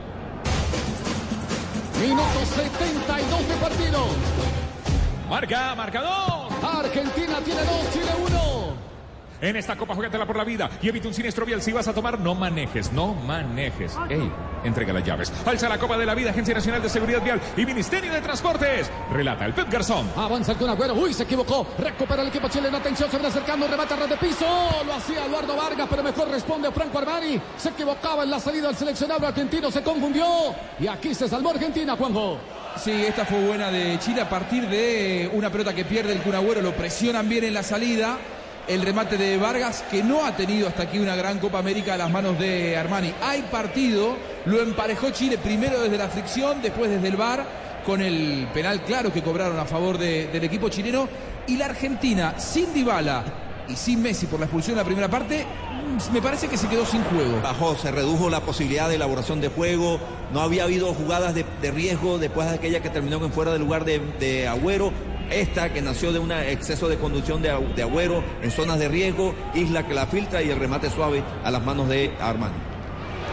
Minuto 1.98 2.44
72 2.44 3.48
de 3.48 3.54
partido. 3.54 4.06
Marca, 5.30 5.74
marcador. 5.74 6.52
Argentina 6.62 7.38
tiene 7.42 7.62
2, 7.62 7.92
Chile 7.92 8.12
1. 8.26 8.51
En 9.42 9.56
esta 9.56 9.74
copa 9.74 9.96
juégatela 9.96 10.24
por 10.24 10.36
la 10.36 10.44
vida 10.44 10.70
y 10.80 10.88
evita 10.88 11.08
un 11.08 11.14
siniestro 11.14 11.44
vial. 11.44 11.60
Si 11.60 11.72
vas 11.72 11.88
a 11.88 11.92
tomar, 11.92 12.16
no 12.20 12.32
manejes, 12.36 12.92
no 12.92 13.12
manejes. 13.12 13.92
Ey, 14.08 14.30
entrega 14.62 14.92
las 14.92 15.02
llaves. 15.02 15.32
Alza 15.44 15.68
la 15.68 15.78
copa 15.78 15.98
de 15.98 16.06
la 16.06 16.14
vida, 16.14 16.30
Agencia 16.30 16.54
Nacional 16.54 16.80
de 16.80 16.88
Seguridad 16.88 17.20
Vial 17.20 17.40
y 17.56 17.66
Ministerio 17.66 18.12
de 18.12 18.20
Transportes. 18.20 18.88
Relata 19.12 19.44
el 19.44 19.52
Pep 19.52 19.68
Garzón. 19.68 20.08
Avanza 20.14 20.52
el 20.52 20.58
Kun 20.58 20.70
Agüero. 20.70 20.94
Uy, 20.94 21.12
se 21.12 21.24
equivocó. 21.24 21.66
Recupera 21.76 22.22
el 22.22 22.28
equipo 22.28 22.48
chileno. 22.48 22.76
Atención, 22.76 23.10
se 23.10 23.16
viene 23.16 23.30
acercando. 23.30 23.66
Remata 23.66 23.96
red 23.96 24.10
de 24.10 24.16
piso. 24.16 24.46
Lo 24.86 24.94
hacía 24.94 25.26
Eduardo 25.26 25.56
Vargas, 25.56 25.88
pero 25.90 26.04
mejor 26.04 26.30
responde 26.30 26.70
Franco 26.70 26.98
Armani. 26.98 27.40
Se 27.56 27.70
equivocaba 27.70 28.22
en 28.22 28.30
la 28.30 28.38
salida 28.38 28.68
del 28.68 28.76
seleccionado 28.76 29.26
argentino. 29.26 29.72
Se 29.72 29.82
confundió. 29.82 30.24
Y 30.78 30.86
aquí 30.86 31.16
se 31.16 31.28
salvó 31.28 31.50
Argentina, 31.50 31.96
Juanjo. 31.96 32.38
Sí, 32.76 32.92
esta 32.92 33.24
fue 33.24 33.44
buena 33.44 33.72
de 33.72 33.98
Chile 33.98 34.20
a 34.20 34.28
partir 34.28 34.68
de 34.68 35.28
una 35.32 35.50
pelota 35.50 35.74
que 35.74 35.84
pierde 35.84 36.12
el 36.12 36.20
Kun 36.20 36.36
Agüero. 36.36 36.60
Lo 36.60 36.76
presionan 36.76 37.28
bien 37.28 37.42
en 37.42 37.54
la 37.54 37.64
salida. 37.64 38.18
El 38.68 38.82
remate 38.82 39.16
de 39.18 39.36
Vargas, 39.38 39.84
que 39.90 40.04
no 40.04 40.24
ha 40.24 40.36
tenido 40.36 40.68
hasta 40.68 40.84
aquí 40.84 40.98
una 40.98 41.16
gran 41.16 41.38
Copa 41.40 41.58
América 41.58 41.94
a 41.94 41.96
las 41.96 42.10
manos 42.10 42.38
de 42.38 42.76
Armani. 42.76 43.12
Hay 43.20 43.42
partido, 43.42 44.16
lo 44.46 44.60
emparejó 44.62 45.10
Chile 45.10 45.36
primero 45.36 45.80
desde 45.80 45.98
la 45.98 46.08
fricción, 46.08 46.62
después 46.62 46.88
desde 46.90 47.08
el 47.08 47.16
VAR, 47.16 47.44
con 47.84 48.00
el 48.00 48.46
penal 48.54 48.82
claro 48.82 49.12
que 49.12 49.20
cobraron 49.22 49.58
a 49.58 49.64
favor 49.64 49.98
de- 49.98 50.28
del 50.28 50.44
equipo 50.44 50.68
chileno. 50.68 51.08
Y 51.48 51.56
la 51.56 51.66
Argentina, 51.66 52.38
sin 52.38 52.72
Dybala 52.72 53.24
y 53.68 53.74
sin 53.74 54.00
Messi 54.00 54.26
por 54.26 54.38
la 54.38 54.46
expulsión 54.46 54.74
en 54.74 54.78
la 54.78 54.84
primera 54.84 55.08
parte, 55.08 55.44
me 56.12 56.22
parece 56.22 56.46
que 56.46 56.56
se 56.56 56.68
quedó 56.68 56.86
sin 56.86 57.02
juego. 57.02 57.40
Bajó, 57.42 57.74
se 57.76 57.90
redujo 57.90 58.30
la 58.30 58.40
posibilidad 58.42 58.88
de 58.88 58.94
elaboración 58.94 59.40
de 59.40 59.48
juego, 59.48 59.98
no 60.32 60.40
había 60.40 60.62
habido 60.64 60.94
jugadas 60.94 61.34
de, 61.34 61.44
riesgo 61.72 62.18
después 62.18 62.48
de 62.48 62.54
aquella 62.54 62.80
que 62.80 62.90
terminó 62.90 63.16
en 63.24 63.32
fuera 63.32 63.50
del 63.52 63.62
lugar 63.62 63.84
de 63.84 64.46
Agüero. 64.48 64.92
Esta 65.32 65.72
que 65.72 65.80
nació 65.80 66.12
de 66.12 66.18
un 66.18 66.30
exceso 66.30 66.88
de 66.88 66.98
conducción 66.98 67.40
de, 67.40 67.50
Agüero 67.50 68.22
en 68.42 68.50
zonas 68.50 68.78
de 68.78 68.88
riesgo, 68.88 69.34
Isla 69.54 69.86
que 69.86 69.94
la 69.94 70.06
filtra 70.06 70.42
y 70.42 70.50
el 70.50 70.58
remate 70.58 70.90
suave 70.90 71.22
a 71.42 71.50
las 71.50 71.64
manos 71.64 71.88
de 71.88 72.12
Armani. 72.20 72.71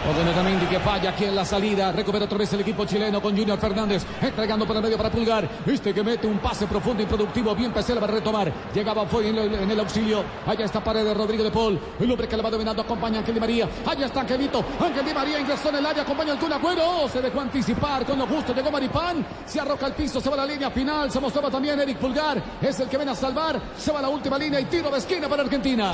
Otamendi 0.08 0.66
que 0.68 0.80
falla 0.80 1.10
aquí 1.10 1.26
en 1.26 1.36
la 1.36 1.44
salida. 1.44 1.92
Recupera 1.92 2.26
otra 2.26 2.38
vez 2.38 2.52
el 2.54 2.62
equipo 2.62 2.86
chileno 2.86 3.22
con 3.22 3.38
Junior 3.38 3.60
Fernández. 3.60 4.06
Entregando 4.22 4.66
por 4.66 4.76
el 4.76 4.82
medio 4.82 4.98
para 4.98 5.12
Pulgar. 5.12 5.48
Este 5.66 5.94
que 5.94 6.04
mete 6.04 6.28
un 6.28 6.40
pase 6.40 6.66
profundo 6.66 7.04
y 7.04 7.06
productivo. 7.06 7.54
Bien 7.56 7.72
Pesela 7.72 8.00
va 8.00 8.08
a 8.08 8.12
retomar. 8.12 8.52
Llegaba 8.74 9.06
Foy 9.06 9.28
en 9.28 9.38
el, 9.38 9.72
el 9.72 9.80
auxilio. 9.80 10.24
Allá 10.48 10.66
está 10.66 10.84
Paredes, 10.84 11.16
Rodrigo 11.16 11.44
de 11.44 11.52
Paul. 11.52 11.80
El 12.00 12.10
hombre 12.10 12.28
que 12.28 12.38
le 12.38 12.44
va 12.44 12.50
dominando 12.50 12.82
acompaña 12.82 13.18
a 13.18 13.20
Ángel 13.20 13.34
Di 13.34 13.40
María. 13.40 13.70
Allá 13.86 14.06
está 14.06 14.22
Angelito. 14.22 14.64
Ángel 14.80 15.06
Di 15.06 15.14
María 15.14 15.40
ingresó 15.40 15.70
en 15.70 15.76
el 15.76 15.86
área. 15.86 16.04
Acompaña 16.04 16.34
al 16.34 16.40
Kun 16.40 16.54
Agüero. 16.54 17.10
Se 17.10 17.22
dejó 17.22 17.42
anticipar 17.42 18.06
con 18.06 18.18
lo 18.18 18.26
justo. 18.28 18.54
Llegó 18.54 18.72
Maripán. 18.72 19.26
Se 19.46 19.60
arroja 19.60 19.86
al 19.88 19.94
piso. 19.94 20.22
Se 20.22 20.30
va 20.30 20.36
a 20.36 20.40
la 20.40 20.46
línea 20.46 20.72
final. 20.72 21.12
Se 21.12 21.20
mostraba 21.20 21.52
también 21.52 21.80
Eric 21.80 21.98
Pulgar. 21.98 22.42
Es 22.62 22.80
el 22.80 22.88
que 22.88 22.98
viene 22.98 23.12
a 23.12 23.16
salvar. 23.16 23.60
Se 23.78 23.92
va 23.92 24.00
a 24.00 24.04
la 24.04 24.10
última 24.10 24.38
línea 24.38 24.60
y 24.60 24.66
tiro 24.66 24.90
de 24.90 24.98
esquina 24.98 25.28
para 25.28 25.44
Argentina. 25.44 25.92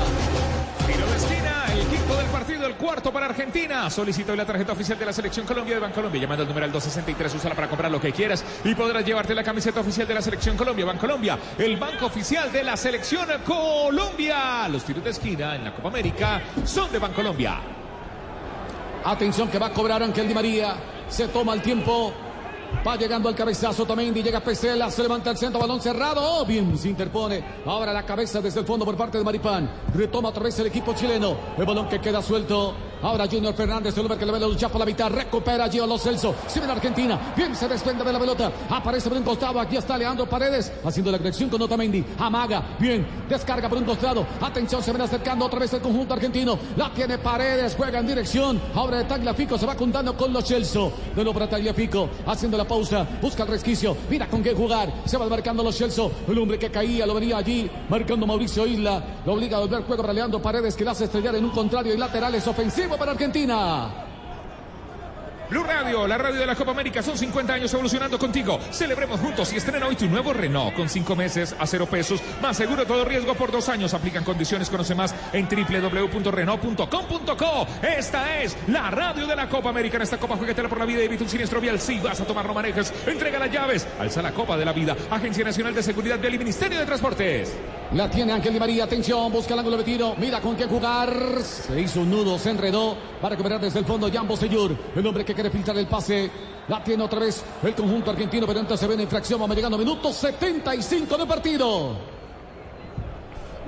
Quinto 2.15 2.31
del 2.31 2.31
partido, 2.31 2.65
el 2.65 2.75
cuarto 2.75 3.11
para 3.11 3.25
Argentina. 3.25 3.89
Solicita 3.89 4.31
hoy 4.31 4.37
la 4.37 4.45
tarjeta 4.45 4.71
oficial 4.71 4.97
de 4.97 5.05
la 5.05 5.11
Selección 5.11 5.45
Colombia 5.45 5.75
de 5.75 5.81
Bancolombia. 5.81 6.21
Llamando 6.21 6.43
al 6.43 6.47
numeral 6.47 6.71
263, 6.71 7.35
úsala 7.35 7.55
para 7.55 7.67
comprar 7.67 7.91
lo 7.91 7.99
que 7.99 8.13
quieras 8.13 8.45
y 8.63 8.73
podrás 8.73 9.05
llevarte 9.05 9.35
la 9.35 9.43
camiseta 9.43 9.81
oficial 9.81 10.07
de 10.07 10.13
la 10.13 10.21
Selección 10.21 10.55
Colombia. 10.55 10.85
Bancolombia, 10.85 11.37
el 11.57 11.75
banco 11.75 12.05
oficial 12.05 12.51
de 12.53 12.63
la 12.63 12.77
Selección 12.77 13.27
Colombia. 13.45 14.67
Los 14.69 14.85
tiros 14.85 15.03
de 15.03 15.09
esquina 15.09 15.55
en 15.55 15.65
la 15.65 15.73
Copa 15.73 15.89
América 15.89 16.41
son 16.63 16.89
de 16.89 16.99
Bancolombia. 16.99 17.59
Atención 19.03 19.49
que 19.49 19.59
va 19.59 19.67
a 19.67 19.73
cobrar 19.73 20.01
Ángel 20.01 20.27
Di 20.27 20.33
María. 20.33 20.75
Se 21.09 21.27
toma 21.27 21.53
el 21.53 21.61
tiempo. 21.61 22.13
Va 22.85 22.95
llegando 22.95 23.29
al 23.29 23.35
cabezazo 23.35 23.85
Tamendi, 23.85 24.23
llega 24.23 24.39
Pesela, 24.39 24.89
se 24.89 25.03
levanta 25.03 25.31
el 25.31 25.37
centro, 25.37 25.59
balón 25.59 25.81
cerrado. 25.81 26.21
Oh, 26.21 26.45
bien, 26.45 26.77
se 26.77 26.89
interpone. 26.89 27.43
Ahora 27.65 27.93
la 27.93 28.05
cabeza 28.05 28.41
desde 28.41 28.59
el 28.61 28.65
fondo 28.65 28.85
por 28.85 28.95
parte 28.95 29.17
de 29.17 29.23
Maripán. 29.23 29.69
Retoma 29.93 30.29
otra 30.29 30.43
vez 30.43 30.57
el 30.59 30.67
equipo 30.67 30.93
chileno. 30.93 31.35
El 31.57 31.65
balón 31.65 31.87
que 31.87 31.99
queda 31.99 32.21
suelto. 32.21 32.73
Ahora 33.01 33.27
Junior 33.29 33.53
Fernández, 33.53 33.93
el 33.95 34.01
hombre 34.01 34.17
que 34.17 34.25
le 34.25 34.31
ve 34.31 34.39
la 34.39 34.47
lucha 34.47 34.69
por 34.69 34.79
la 34.79 34.85
mitad. 34.85 35.11
Recupera 35.11 35.69
Gio 35.69 35.85
Lo 35.85 35.97
Celso. 35.97 36.33
Se 36.47 36.59
viene 36.59 36.73
Argentina. 36.73 37.33
Bien, 37.35 37.55
se 37.55 37.67
desprende 37.67 38.03
de 38.03 38.11
la 38.11 38.19
pelota. 38.19 38.51
Aparece 38.69 39.09
por 39.09 39.17
un 39.17 39.23
costado. 39.23 39.59
Aquí 39.59 39.77
está 39.77 39.97
Leandro 39.97 40.27
Paredes 40.27 40.71
haciendo 40.83 41.11
la 41.11 41.17
conexión 41.19 41.49
con 41.49 41.61
Otamendi. 41.61 42.03
Amaga. 42.17 42.75
Bien, 42.79 43.05
descarga 43.29 43.69
por 43.69 43.77
un 43.77 43.83
costado. 43.83 44.25
Atención, 44.41 44.81
se 44.81 44.91
viene 44.91 45.03
acercando 45.03 45.45
otra 45.45 45.59
vez 45.59 45.71
el 45.73 45.81
conjunto 45.81 46.15
argentino. 46.15 46.57
La 46.77 46.91
tiene 46.93 47.17
Paredes, 47.19 47.75
juega 47.77 47.99
en 47.99 48.07
dirección. 48.07 48.61
Ahora 48.73 48.97
de 48.97 49.03
Tagliafico 49.03 49.57
se 49.57 49.65
va 49.65 49.75
juntando 49.75 50.17
con 50.17 50.33
Lo 50.33 50.41
Celso. 50.41 50.91
De 51.15 51.23
nuevo 51.23 51.33
para 51.33 51.49
Tagliafico, 51.49 52.09
haciendo 52.25 52.57
la 52.57 52.64
pausa. 52.67 53.07
Busca 53.21 53.43
el 53.43 53.49
resquicio. 53.49 53.95
Mira 54.09 54.27
con 54.27 54.43
qué 54.43 54.53
jugar. 54.53 54.91
Se 55.05 55.17
va 55.17 55.27
marcando 55.27 55.63
Lo 55.63 55.71
Celso. 55.71 56.11
El 56.27 56.37
hombre 56.37 56.59
que 56.59 56.69
caía 56.69 57.05
lo 57.05 57.13
venía 57.13 57.37
allí. 57.37 57.69
Marcando 57.89 58.25
Mauricio 58.25 58.65
Isla. 58.67 59.03
Lo 59.25 59.33
obliga 59.33 59.57
a 59.57 59.61
volver 59.61 59.83
juego 59.83 60.01
para 60.01 60.13
Leandro 60.13 60.41
Paredes 60.41 60.75
que 60.75 60.83
le 60.83 60.91
hace 60.91 61.05
estrellar 61.05 61.35
en 61.35 61.45
un 61.45 61.51
contrario 61.51 61.93
y 61.93 61.97
laterales 61.97 62.47
ofensivo 62.47 62.97
para 62.97 63.11
Argentina. 63.11 64.04
Blue 65.55 65.63
Radio, 65.63 66.05
la 66.05 66.17
radio 66.17 66.41
de 66.41 66.45
la 66.45 66.53
Copa 66.53 66.71
América, 66.71 67.01
son 67.01 67.17
50 67.17 67.53
años 67.53 67.73
evolucionando 67.73 68.19
contigo. 68.19 68.59
Celebremos 68.71 69.21
juntos 69.21 69.53
y 69.53 69.55
estrena 69.55 69.87
hoy 69.87 69.95
tu 69.95 70.05
nuevo 70.07 70.33
Renault 70.33 70.75
con 70.75 70.89
5 70.89 71.15
meses 71.15 71.55
a 71.57 71.65
0 71.65 71.85
pesos, 71.85 72.21
más 72.41 72.57
seguro 72.57 72.85
todo 72.85 73.05
riesgo 73.05 73.35
por 73.35 73.53
2 73.53 73.69
años. 73.69 73.93
Aplican 73.93 74.25
condiciones, 74.25 74.69
conoce 74.69 74.95
más 74.95 75.15
en 75.31 75.47
www.renault.com.co. 75.47 77.67
Esta 77.81 78.41
es 78.41 78.57
la 78.67 78.91
radio 78.91 79.25
de 79.25 79.35
la 79.37 79.47
Copa 79.47 79.69
América. 79.69 79.95
En 79.95 80.03
esta 80.03 80.17
Copa 80.17 80.35
jueguetela 80.35 80.67
por 80.67 80.79
la 80.79 80.85
vida 80.85 81.03
y 81.03 81.05
evita 81.05 81.23
un 81.23 81.29
siniestro 81.29 81.61
vial. 81.61 81.79
Si 81.79 81.99
vas 81.99 82.19
a 82.19 82.25
tomar, 82.25 82.45
no 82.45 82.53
manejes. 82.53 82.93
Entrega 83.07 83.39
las 83.39 83.49
llaves. 83.49 83.87
Alza 83.97 84.21
la 84.21 84.33
Copa 84.33 84.57
de 84.57 84.65
la 84.65 84.73
Vida. 84.73 84.97
Agencia 85.09 85.45
Nacional 85.45 85.73
de 85.73 85.83
Seguridad 85.83 86.19
y 86.21 86.37
Ministerio 86.37 86.79
de 86.79 86.85
Transportes. 86.85 87.55
La 87.93 88.09
tiene 88.09 88.33
Ángel 88.33 88.51
Di 88.51 88.59
María, 88.59 88.83
atención, 88.85 89.31
busca 89.31 89.53
el 89.53 89.59
ángulo 89.59 89.77
de 89.77 89.83
tiro, 89.83 90.15
mira 90.17 90.41
con 90.41 90.55
qué 90.55 90.65
jugar. 90.65 91.13
Se 91.43 91.79
hizo 91.79 92.01
un 92.01 92.09
nudo, 92.09 92.37
se 92.39 92.49
enredó 92.49 92.97
para 93.21 93.35
recuperar 93.35 93.61
desde 93.61 93.79
el 93.79 93.85
fondo 93.85 94.11
Jambo 94.11 94.35
Seyur, 94.35 94.75
el 94.95 95.05
hombre 95.05 95.23
que 95.23 95.33
quiere 95.33 95.49
filtrar 95.49 95.77
el 95.77 95.87
pase. 95.87 96.29
La 96.67 96.83
tiene 96.83 97.03
otra 97.03 97.19
vez 97.19 97.43
el 97.63 97.75
conjunto 97.75 98.09
argentino, 98.09 98.47
pero 98.47 98.59
entonces 98.59 98.81
se 98.81 98.87
ve 98.87 98.95
una 98.95 99.03
infracción. 99.03 99.39
Vamos 99.39 99.55
llegando 99.55 99.77
a 99.77 99.79
minuto 99.79 100.11
75 100.11 101.15
de 101.15 101.25
partido. 101.27 101.95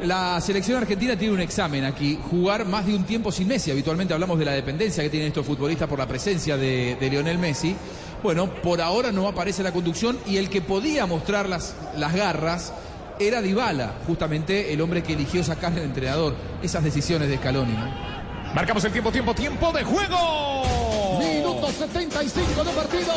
La 0.03 0.41
selección 0.41 0.79
argentina 0.79 1.15
tiene 1.15 1.33
un 1.35 1.39
examen 1.39 1.85
aquí, 1.85 2.19
jugar 2.29 2.65
más 2.65 2.85
de 2.85 2.95
un 2.95 3.03
tiempo 3.03 3.31
sin 3.31 3.47
Messi. 3.47 3.71
Habitualmente 3.71 4.13
hablamos 4.13 4.37
de 4.39 4.45
la 4.45 4.51
dependencia 4.51 5.03
que 5.03 5.09
tienen 5.09 5.29
estos 5.29 5.45
futbolistas 5.45 5.87
por 5.87 5.99
la 5.99 6.07
presencia 6.07 6.57
de, 6.57 6.97
de 6.99 7.09
Lionel 7.09 7.37
Messi. 7.37 7.75
Bueno, 8.23 8.47
por 8.47 8.81
ahora 8.81 9.11
no 9.11 9.27
aparece 9.27 9.61
la 9.61 9.71
conducción 9.71 10.17
y 10.25 10.37
el 10.37 10.49
que 10.49 10.61
podía 10.61 11.05
mostrar 11.05 11.47
las, 11.47 11.75
las 11.95 12.13
garras 12.13 12.73
era 13.19 13.41
Dybala, 13.41 13.93
justamente 14.05 14.73
el 14.73 14.81
hombre 14.81 15.03
que 15.03 15.13
eligió 15.13 15.43
sacarle 15.43 15.81
al 15.81 15.87
entrenador. 15.87 16.35
Esas 16.61 16.83
decisiones 16.83 17.29
de 17.29 17.37
Scaloni, 17.37 17.73
¿no? 17.73 18.53
Marcamos 18.53 18.83
el 18.85 18.91
tiempo, 18.91 19.11
tiempo, 19.11 19.33
tiempo 19.33 19.71
de 19.71 19.83
juego. 19.83 21.17
Minuto 21.19 21.69
75 21.71 22.63
de 22.63 22.71
partido. 22.71 23.13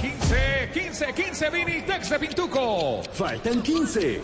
15, 0.00 0.70
15, 0.72 1.12
15, 1.14 1.50
Vinitex 1.50 2.10
de 2.10 2.18
Pintuco. 2.18 3.02
Faltan 3.12 3.62
15. 3.62 4.20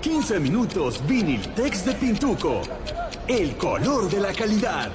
15 0.00 0.40
minutos 0.40 1.00
Viniltex 1.06 1.84
de 1.84 1.94
Pintuco. 1.94 2.62
El 3.28 3.56
color 3.56 4.08
de 4.10 4.20
la 4.20 4.32
calidad. 4.32 4.90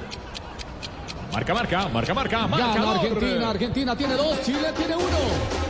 Marca, 1.32 1.53
marca, 1.53 1.88
marca, 1.89 2.13
marca, 2.13 2.38
Gana 2.38 2.57
marcador. 2.57 2.97
Argentina. 2.97 3.49
Argentina 3.49 3.95
tiene 3.95 4.13
dos, 4.16 4.41
Chile 4.41 4.72
tiene 4.76 4.95
uno. 4.95 5.64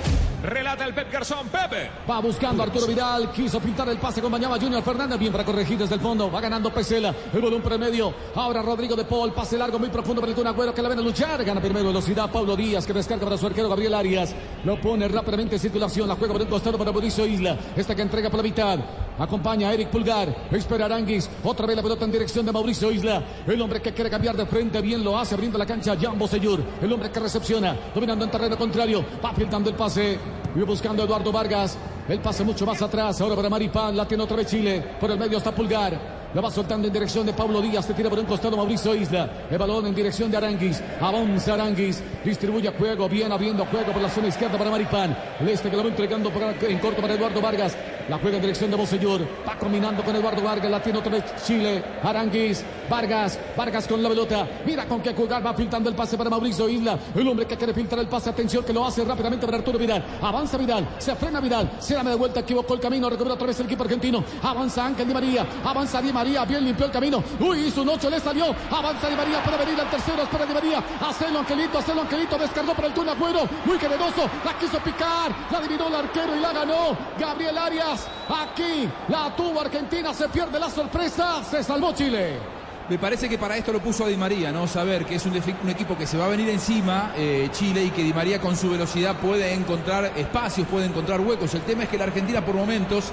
Relata 0.45 0.85
el 0.85 0.93
Pep 0.93 1.11
Garzón, 1.11 1.47
Pepe. 1.47 1.89
Va 2.07 2.19
buscando 2.19 2.61
Arturo 2.61 2.85
Vidal, 2.85 3.31
quiso 3.31 3.59
pintar 3.59 3.89
el 3.89 3.97
pase, 3.97 4.19
acompañaba 4.19 4.57
a 4.57 4.59
Junior 4.59 4.83
Fernández, 4.83 5.17
bien 5.17 5.31
para 5.31 5.43
corregir 5.43 5.77
desde 5.77 5.95
el 5.95 6.01
fondo, 6.01 6.31
va 6.31 6.39
ganando 6.39 6.71
Pesela, 6.71 7.15
el 7.33 7.41
balón 7.41 7.63
premedio, 7.63 8.13
ahora 8.35 8.61
Rodrigo 8.61 8.95
de 8.95 9.05
Paul, 9.05 9.33
pase 9.33 9.57
largo 9.57 9.79
muy 9.79 9.89
profundo 9.89 10.21
para 10.21 10.31
el 10.31 10.37
Kun 10.37 10.45
Agüero 10.45 10.73
que 10.73 10.83
la 10.83 10.89
ven 10.89 10.99
a 10.99 11.01
luchar, 11.01 11.43
gana 11.43 11.59
primero 11.59 11.87
velocidad 11.87 12.29
Pablo 12.31 12.55
Díaz 12.55 12.85
que 12.85 12.93
descarga 12.93 13.25
para 13.25 13.37
su 13.39 13.47
arquero 13.47 13.69
Gabriel 13.69 13.95
Arias, 13.95 14.35
lo 14.63 14.79
pone 14.79 15.07
rápidamente 15.07 15.55
en 15.55 15.61
circulación, 15.61 16.07
la 16.07 16.15
juega 16.15 16.33
por 16.33 16.41
el 16.43 16.47
costado 16.47 16.77
para 16.77 16.91
Mauricio 16.91 17.25
Isla, 17.25 17.57
esta 17.75 17.95
que 17.95 18.03
entrega 18.03 18.29
por 18.29 18.37
la 18.37 18.43
mitad, 18.43 18.79
acompaña 19.17 19.69
a 19.69 19.73
Eric 19.73 19.89
Pulgar, 19.89 20.47
espera 20.51 20.85
Aranguis, 20.85 21.29
otra 21.43 21.65
vez 21.65 21.75
la 21.75 21.83
pelota 21.83 22.05
en 22.05 22.11
dirección 22.11 22.45
de 22.45 22.51
Mauricio 22.51 22.91
Isla, 22.91 23.23
el 23.47 23.61
hombre 23.61 23.81
que 23.81 23.93
quiere 23.93 24.09
cambiar 24.09 24.35
de 24.35 24.45
frente, 24.45 24.81
bien 24.81 25.03
lo 25.03 25.17
hace, 25.17 25.35
abriendo 25.35 25.57
la 25.57 25.65
cancha, 25.65 25.95
Jan 25.99 26.17
Bosellur, 26.17 26.63
el 26.81 26.91
hombre 26.91 27.11
que 27.11 27.19
recepciona, 27.19 27.75
dominando 27.93 28.25
en 28.25 28.31
terreno 28.31 28.57
contrario, 28.57 29.05
va 29.23 29.33
filtrando 29.33 29.69
el 29.69 29.75
pase, 29.75 30.19
y 30.55 30.59
buscando 30.61 31.03
a 31.03 31.05
Eduardo 31.05 31.31
Vargas. 31.31 31.77
El 32.07 32.19
pase 32.19 32.43
mucho 32.43 32.65
más 32.65 32.81
atrás. 32.81 33.19
Ahora 33.19 33.35
para 33.35 33.49
Maripán. 33.49 33.95
La 33.95 34.07
tiene 34.07 34.23
otra 34.23 34.37
vez 34.37 34.47
Chile. 34.47 34.81
Por 34.99 35.11
el 35.11 35.19
medio 35.19 35.37
está 35.37 35.53
Pulgar. 35.53 36.24
La 36.35 36.41
va 36.41 36.51
soltando 36.51 36.85
en 36.85 36.91
dirección 36.91 37.25
de 37.25 37.31
Pablo 37.31 37.61
Díaz. 37.61 37.85
Se 37.85 37.93
tira 37.93 38.09
por 38.09 38.19
un 38.19 38.25
costado 38.25 38.57
Mauricio 38.57 38.93
Isla. 38.93 39.47
El 39.49 39.57
balón 39.57 39.87
en 39.87 39.95
dirección 39.95 40.29
de 40.29 40.35
Aranguis. 40.35 40.83
Avanza 40.99 41.53
Aranguis. 41.53 42.03
Distribuye 42.25 42.69
juego. 42.71 43.07
Bien 43.07 43.31
abriendo 43.31 43.65
juego 43.65 43.93
por 43.93 44.01
la 44.01 44.09
zona 44.09 44.27
izquierda 44.27 44.57
para 44.57 44.69
Maripán. 44.69 45.17
El 45.39 45.47
este 45.47 45.69
que 45.69 45.77
lo 45.77 45.83
va 45.83 45.89
entregando 45.89 46.29
en 46.61 46.79
corto 46.79 47.01
para 47.01 47.13
Eduardo 47.13 47.39
Vargas. 47.39 47.77
La 48.09 48.19
juega 48.19 48.35
en 48.35 48.41
dirección 48.41 48.69
de 48.69 48.75
Bosellur. 48.75 49.21
Va 49.47 49.57
combinando 49.57 50.03
con 50.03 50.13
Eduardo 50.13 50.41
Vargas. 50.43 50.69
La 50.69 50.83
tiene 50.83 50.99
otra 50.99 51.13
vez 51.13 51.23
Chile. 51.47 51.81
Aranguis. 52.03 52.65
Vargas. 52.89 53.39
Vargas 53.55 53.87
con 53.87 54.03
la 54.03 54.09
pelota. 54.09 54.45
Mira 54.65 54.85
con 54.87 54.99
qué 54.99 55.13
jugar. 55.13 55.43
Va 55.43 55.53
filtrando 55.53 55.89
el 55.89 55.95
pase 55.95 56.17
para 56.17 56.29
Mauricio 56.29 56.67
Isla. 56.67 56.99
El 57.15 57.25
hombre 57.29 57.45
que 57.45 57.55
quiere 57.55 57.73
filtrar 57.73 58.01
el 58.01 58.09
pase. 58.09 58.31
Atención 58.31 58.65
que 58.65 58.73
lo 58.73 58.85
hace 58.85 59.05
rápidamente 59.05 59.45
para 59.45 59.59
Arturo 59.59 59.79
Vidal. 59.79 60.03
Avanza 60.21 60.57
Vidal. 60.57 60.85
Se 60.97 61.15
frena 61.15 61.39
Vidal. 61.39 61.77
Se 61.79 61.93
da 61.93 62.03
media 62.03 62.17
vuelta. 62.17 62.41
Equivocó 62.41 62.73
el 62.73 62.81
camino. 62.81 63.09
Recupera 63.09 63.35
otra 63.35 63.47
vez 63.47 63.57
el 63.61 63.67
equipo 63.67 63.83
argentino. 63.83 64.21
Avanza 64.43 64.85
Ángel 64.85 65.07
Di 65.07 65.13
María. 65.13 65.47
Avanza 65.63 66.01
Di 66.01 66.11
María. 66.11 66.24
Bien 66.47 66.65
limpió 66.65 66.87
el 66.87 66.91
camino. 66.91 67.23
Uy, 67.39 67.71
un 67.77 67.89
8. 67.89 68.09
Le 68.09 68.19
salió. 68.19 68.55
Avanza 68.71 69.09
Di 69.09 69.15
María 69.15 69.43
para 69.43 69.57
venir 69.57 69.79
al 69.79 69.89
tercero. 69.89 70.23
Espera 70.23 70.45
Di 70.45 70.53
María. 70.53 70.83
Hacelo 70.99 71.39
Angelito. 71.39 71.77
Hacelo 71.77 72.01
Angelito. 72.01 72.37
Descargó 72.37 72.73
para 72.73 72.87
el 72.87 72.93
Kun 72.93 73.09
Agüero. 73.09 73.47
Muy 73.65 73.77
generoso. 73.77 74.29
La 74.43 74.57
quiso 74.57 74.79
picar. 74.79 75.31
La 75.51 75.59
adivinó 75.59 75.87
el 75.87 75.95
arquero 75.95 76.35
y 76.35 76.39
la 76.39 76.51
ganó. 76.51 76.97
Gabriel 77.19 77.57
Arias. 77.57 78.07
Aquí 78.27 78.89
la 79.07 79.35
tuvo 79.35 79.61
Argentina. 79.61 80.13
Se 80.13 80.27
pierde 80.29 80.59
la 80.59 80.69
sorpresa. 80.69 81.43
Se 81.43 81.63
salvó 81.63 81.93
Chile. 81.93 82.54
Me 82.87 82.99
parece 82.99 83.27
que 83.27 83.39
para 83.39 83.57
esto 83.57 83.73
lo 83.73 83.79
puso 83.79 84.05
a 84.05 84.07
Di 84.07 84.15
María, 84.15 84.51
¿no? 84.51 84.67
Saber 84.67 85.05
que 85.05 85.15
es 85.15 85.25
un, 85.25 85.33
un 85.63 85.69
equipo 85.69 85.97
que 85.97 86.05
se 86.05 86.17
va 86.17 86.25
a 86.25 86.27
venir 86.27 86.49
encima, 86.49 87.13
eh, 87.17 87.49
Chile, 87.51 87.83
y 87.83 87.89
que 87.89 88.03
Di 88.03 88.13
María 88.13 88.39
con 88.39 88.55
su 88.55 88.69
velocidad 88.69 89.15
puede 89.15 89.53
encontrar 89.53 90.11
espacios, 90.15 90.67
puede 90.67 90.85
encontrar 90.85 91.19
huecos. 91.19 91.55
El 91.55 91.61
tema 91.61 91.83
es 91.83 91.89
que 91.89 91.97
la 91.97 92.03
Argentina 92.03 92.45
por 92.45 92.53
momentos, 92.53 93.05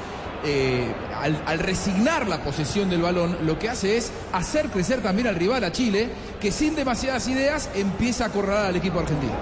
eh, 0.44 0.92
al, 1.18 1.42
al 1.46 1.58
resignar 1.58 2.28
la 2.28 2.44
posesión 2.44 2.90
del 2.90 3.00
balón, 3.00 3.38
lo 3.46 3.58
que 3.58 3.70
hace 3.70 3.96
es 3.96 4.12
hacer 4.34 4.68
crecer 4.68 5.00
también 5.00 5.28
al 5.28 5.36
rival, 5.36 5.64
a 5.64 5.72
Chile, 5.72 6.10
que 6.38 6.52
sin 6.52 6.74
demasiadas 6.76 7.26
ideas 7.28 7.70
empieza 7.74 8.24
a 8.24 8.26
acorralar 8.26 8.66
al 8.66 8.76
equipo 8.76 8.98
argentino. 8.98 9.32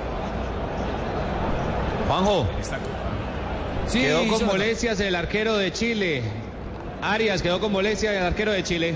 Juanjo. 2.07 2.47
Sí, 3.89 4.03
quedó 4.03 4.29
con 4.29 4.47
molestias 4.47 5.01
el 5.01 5.17
arquero 5.17 5.57
de 5.57 5.73
Chile. 5.73 6.23
Arias 7.03 7.43
quedó 7.43 7.59
con 7.59 7.73
molestias 7.73 8.15
el 8.15 8.23
arquero 8.23 8.53
de 8.53 8.63
Chile. 8.63 8.95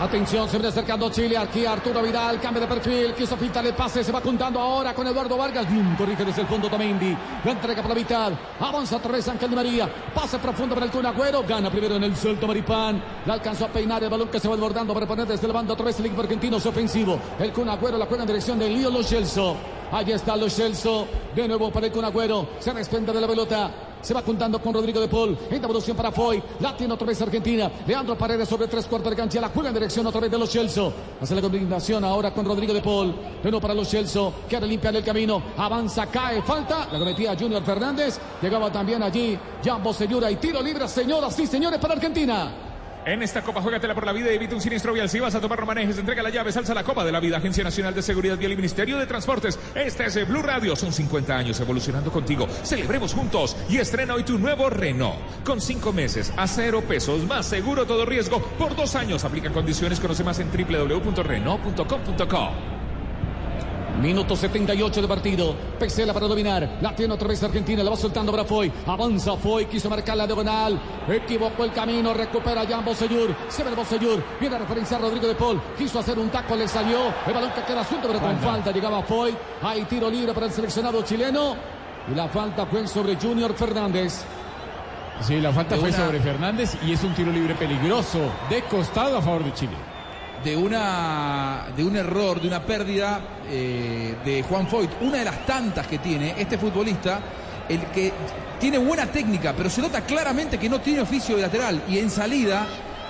Atención, 0.00 0.48
se 0.48 0.56
viene 0.56 0.68
acercando 0.68 1.10
Chile. 1.10 1.36
Aquí 1.36 1.66
Arturo 1.66 2.00
Vidal, 2.00 2.40
cambio 2.40 2.62
de 2.62 2.66
perfil. 2.66 3.12
Quiso 3.12 3.36
pintar 3.36 3.66
el 3.66 3.74
pase. 3.74 4.02
Se 4.02 4.10
va 4.10 4.22
juntando 4.22 4.58
ahora 4.58 4.94
con 4.94 5.06
Eduardo 5.06 5.36
Vargas. 5.36 5.70
Bien, 5.70 5.94
corrige 5.94 6.24
desde 6.24 6.40
el 6.40 6.46
fondo 6.46 6.70
Tamendi. 6.70 7.14
La 7.44 7.50
entrega 7.50 7.82
por 7.82 7.90
la 7.90 7.94
mitad. 7.94 8.32
Avanza 8.60 8.96
otra 8.96 9.12
vez 9.12 9.28
Ángel 9.28 9.50
Di 9.50 9.56
María. 9.56 9.90
Pase 10.14 10.38
profundo 10.38 10.74
para 10.74 10.86
el 10.86 10.92
Kun 10.92 11.04
Agüero. 11.04 11.44
Gana 11.46 11.70
primero 11.70 11.96
en 11.96 12.04
el 12.04 12.16
suelto 12.16 12.46
Maripán. 12.46 13.02
La 13.26 13.34
alcanzó 13.34 13.66
a 13.66 13.68
peinar 13.68 14.02
el 14.02 14.08
balón 14.08 14.28
que 14.28 14.40
se 14.40 14.48
va 14.48 14.54
desbordando 14.54 14.94
para 14.94 15.06
poner 15.06 15.26
desde 15.26 15.46
el 15.46 15.52
bando 15.52 15.74
otra 15.74 15.84
vez 15.84 16.00
el 16.00 16.06
equipo 16.06 16.22
argentino 16.22 16.56
es 16.56 16.64
ofensivo. 16.64 17.18
El 17.38 17.52
Kun 17.52 17.68
Agüero 17.68 17.98
la 17.98 18.06
juega 18.06 18.22
en 18.22 18.28
dirección 18.28 18.58
de 18.58 18.70
Lío 18.70 18.88
Lo 18.88 19.02
Celso. 19.02 19.54
Allí 19.92 20.12
está 20.12 20.34
Lo 20.34 20.48
Celso. 20.48 21.06
De 21.36 21.46
nuevo 21.46 21.70
para 21.70 21.88
el 21.88 21.92
Kun 21.92 22.06
Agüero. 22.06 22.48
Se 22.58 22.72
desprende 22.72 23.12
de 23.12 23.20
la 23.20 23.26
pelota. 23.26 23.70
Se 24.02 24.14
va 24.14 24.22
juntando 24.22 24.60
con 24.60 24.72
Rodrigo 24.72 25.00
de 25.00 25.08
Paul. 25.08 25.36
En 25.50 25.60
devolución 25.60 25.96
para 25.96 26.10
Foy. 26.10 26.42
La 26.60 26.76
tiene 26.76 26.94
otra 26.94 27.06
vez 27.06 27.20
Argentina. 27.20 27.70
Leandro 27.86 28.16
Paredes 28.16 28.48
sobre 28.48 28.68
tres 28.68 28.86
cuartos 28.86 29.10
de 29.10 29.16
cancha. 29.16 29.40
La 29.40 29.48
juega 29.48 29.68
en 29.68 29.74
dirección 29.74 30.06
otra 30.06 30.20
vez 30.20 30.30
de 30.30 30.38
los 30.38 30.50
Celso. 30.50 30.92
Hace 31.20 31.34
la 31.34 31.42
combinación 31.42 32.04
ahora 32.04 32.32
con 32.32 32.44
Rodrigo 32.44 32.72
de 32.72 32.80
Paul. 32.80 33.14
De 33.42 33.50
nuevo 33.50 33.60
para 33.60 33.74
los 33.74 33.88
Celso. 33.88 34.32
Quiere 34.48 34.66
limpiar 34.66 34.96
el 34.96 35.04
camino. 35.04 35.42
Avanza, 35.56 36.06
cae, 36.06 36.42
falta. 36.42 36.88
La 36.92 36.98
cometía 36.98 37.36
Junior 37.38 37.62
Fernández. 37.62 38.18
Llegaba 38.40 38.72
también 38.72 39.02
allí 39.02 39.38
Jan 39.64 39.82
Bosellura. 39.82 40.30
Y 40.30 40.36
tiro 40.36 40.62
libre, 40.62 40.88
señoras 40.88 41.38
y 41.38 41.46
señores, 41.46 41.78
para 41.78 41.94
Argentina. 41.94 42.69
En 43.06 43.22
esta 43.22 43.42
copa, 43.42 43.62
juégatela 43.62 43.94
por 43.94 44.04
la 44.04 44.12
vida 44.12 44.30
y 44.30 44.34
evita 44.34 44.54
un 44.54 44.60
siniestro 44.60 44.92
vial. 44.92 45.08
Si 45.08 45.18
vas 45.18 45.34
a 45.34 45.40
tomar 45.40 45.60
no 45.60 45.66
manejes, 45.66 45.98
entrega 45.98 46.22
la 46.22 46.30
llave, 46.30 46.52
salsa 46.52 46.74
la 46.74 46.84
copa 46.84 47.04
de 47.04 47.12
la 47.12 47.20
vida. 47.20 47.38
Agencia 47.38 47.64
Nacional 47.64 47.94
de 47.94 48.02
Seguridad 48.02 48.36
Vial 48.36 48.52
y 48.52 48.56
Ministerio 48.56 48.98
de 48.98 49.06
Transportes. 49.06 49.58
Este 49.74 50.04
es 50.04 50.28
Blue 50.28 50.42
Radio. 50.42 50.76
Son 50.76 50.92
50 50.92 51.34
años 51.34 51.58
evolucionando 51.60 52.10
contigo. 52.10 52.46
Celebremos 52.62 53.14
juntos 53.14 53.56
y 53.68 53.78
estrena 53.78 54.14
hoy 54.14 54.24
tu 54.24 54.38
nuevo 54.38 54.68
Renault. 54.68 55.16
Con 55.44 55.60
5 55.60 55.92
meses 55.92 56.32
a 56.36 56.46
cero 56.46 56.82
pesos, 56.86 57.26
más 57.26 57.46
seguro 57.46 57.86
todo 57.86 58.04
riesgo. 58.04 58.42
Por 58.58 58.76
dos 58.76 58.94
años 58.94 59.24
aplican 59.24 59.52
condiciones. 59.52 59.98
Conoce 59.98 60.22
más 60.22 60.38
en 60.40 60.50
www.renault.com.co. 60.50 62.69
Minuto 64.00 64.34
78 64.34 65.02
de 65.02 65.08
partido. 65.08 65.54
Pesela 65.78 66.14
para 66.14 66.26
dominar. 66.26 66.78
La 66.80 66.94
tiene 66.96 67.12
otra 67.12 67.28
vez 67.28 67.42
Argentina. 67.42 67.82
La 67.82 67.90
va 67.90 67.96
soltando 67.96 68.32
para 68.32 68.44
Foy. 68.44 68.72
Avanza 68.86 69.36
Foy. 69.36 69.66
Quiso 69.66 69.90
marcar 69.90 70.16
la 70.16 70.26
diagonal. 70.26 70.80
Equivocó 71.08 71.64
el 71.64 71.72
camino. 71.72 72.14
Recupera 72.14 72.64
Jan 72.66 72.82
Bosellur. 72.84 73.34
Se 73.48 73.62
ve 73.62 73.70
el 73.70 73.76
Bosellur. 73.76 74.22
Viene 74.40 74.56
a 74.56 74.58
referenciar 74.60 75.00
Rodrigo 75.02 75.26
de 75.26 75.34
Paul. 75.34 75.60
Quiso 75.76 75.98
hacer 75.98 76.18
un 76.18 76.30
taco. 76.30 76.56
Le 76.56 76.66
salió. 76.66 76.98
El 77.26 77.34
balón 77.34 77.50
que 77.52 77.62
queda 77.62 77.84
suelto, 77.84 78.08
pero 78.08 78.20
con 78.20 78.30
Falta. 78.36 78.46
falta. 78.46 78.70
Llegaba 78.72 79.02
Foy. 79.02 79.36
Hay 79.62 79.84
tiro 79.84 80.08
libre 80.08 80.32
para 80.32 80.46
el 80.46 80.52
seleccionado 80.52 81.02
chileno. 81.02 81.54
Y 82.10 82.14
la 82.14 82.28
falta 82.28 82.64
fue 82.66 82.86
sobre 82.88 83.16
Junior 83.16 83.52
Fernández. 83.54 84.24
Sí, 85.20 85.38
la 85.38 85.52
falta 85.52 85.74
De 85.74 85.80
fue 85.82 85.90
una- 85.90 85.98
sobre 86.06 86.20
Fernández 86.20 86.74
y 86.86 86.92
es 86.94 87.04
un 87.04 87.12
tiro 87.14 87.30
libre 87.30 87.54
peligroso 87.54 88.18
de 88.48 88.62
costado 88.62 89.18
a 89.18 89.20
favor 89.20 89.44
de 89.44 89.52
Chile. 89.52 89.76
De 90.44 90.56
una 90.56 91.66
de 91.76 91.84
un 91.84 91.96
error, 91.96 92.40
de 92.40 92.48
una 92.48 92.62
pérdida 92.62 93.20
eh, 93.48 94.14
de 94.24 94.42
Juan 94.42 94.66
Foyt, 94.68 94.90
una 95.02 95.18
de 95.18 95.24
las 95.24 95.44
tantas 95.46 95.86
que 95.86 95.98
tiene 95.98 96.34
este 96.38 96.58
futbolista, 96.58 97.20
el 97.68 97.86
que 97.86 98.12
tiene 98.58 98.78
buena 98.78 99.06
técnica, 99.06 99.54
pero 99.56 99.70
se 99.70 99.80
nota 99.80 100.02
claramente 100.02 100.58
que 100.58 100.68
no 100.68 100.80
tiene 100.80 101.00
oficio 101.00 101.36
de 101.36 101.42
lateral 101.42 101.82
y 101.88 101.98
en 101.98 102.10
salida 102.10 102.66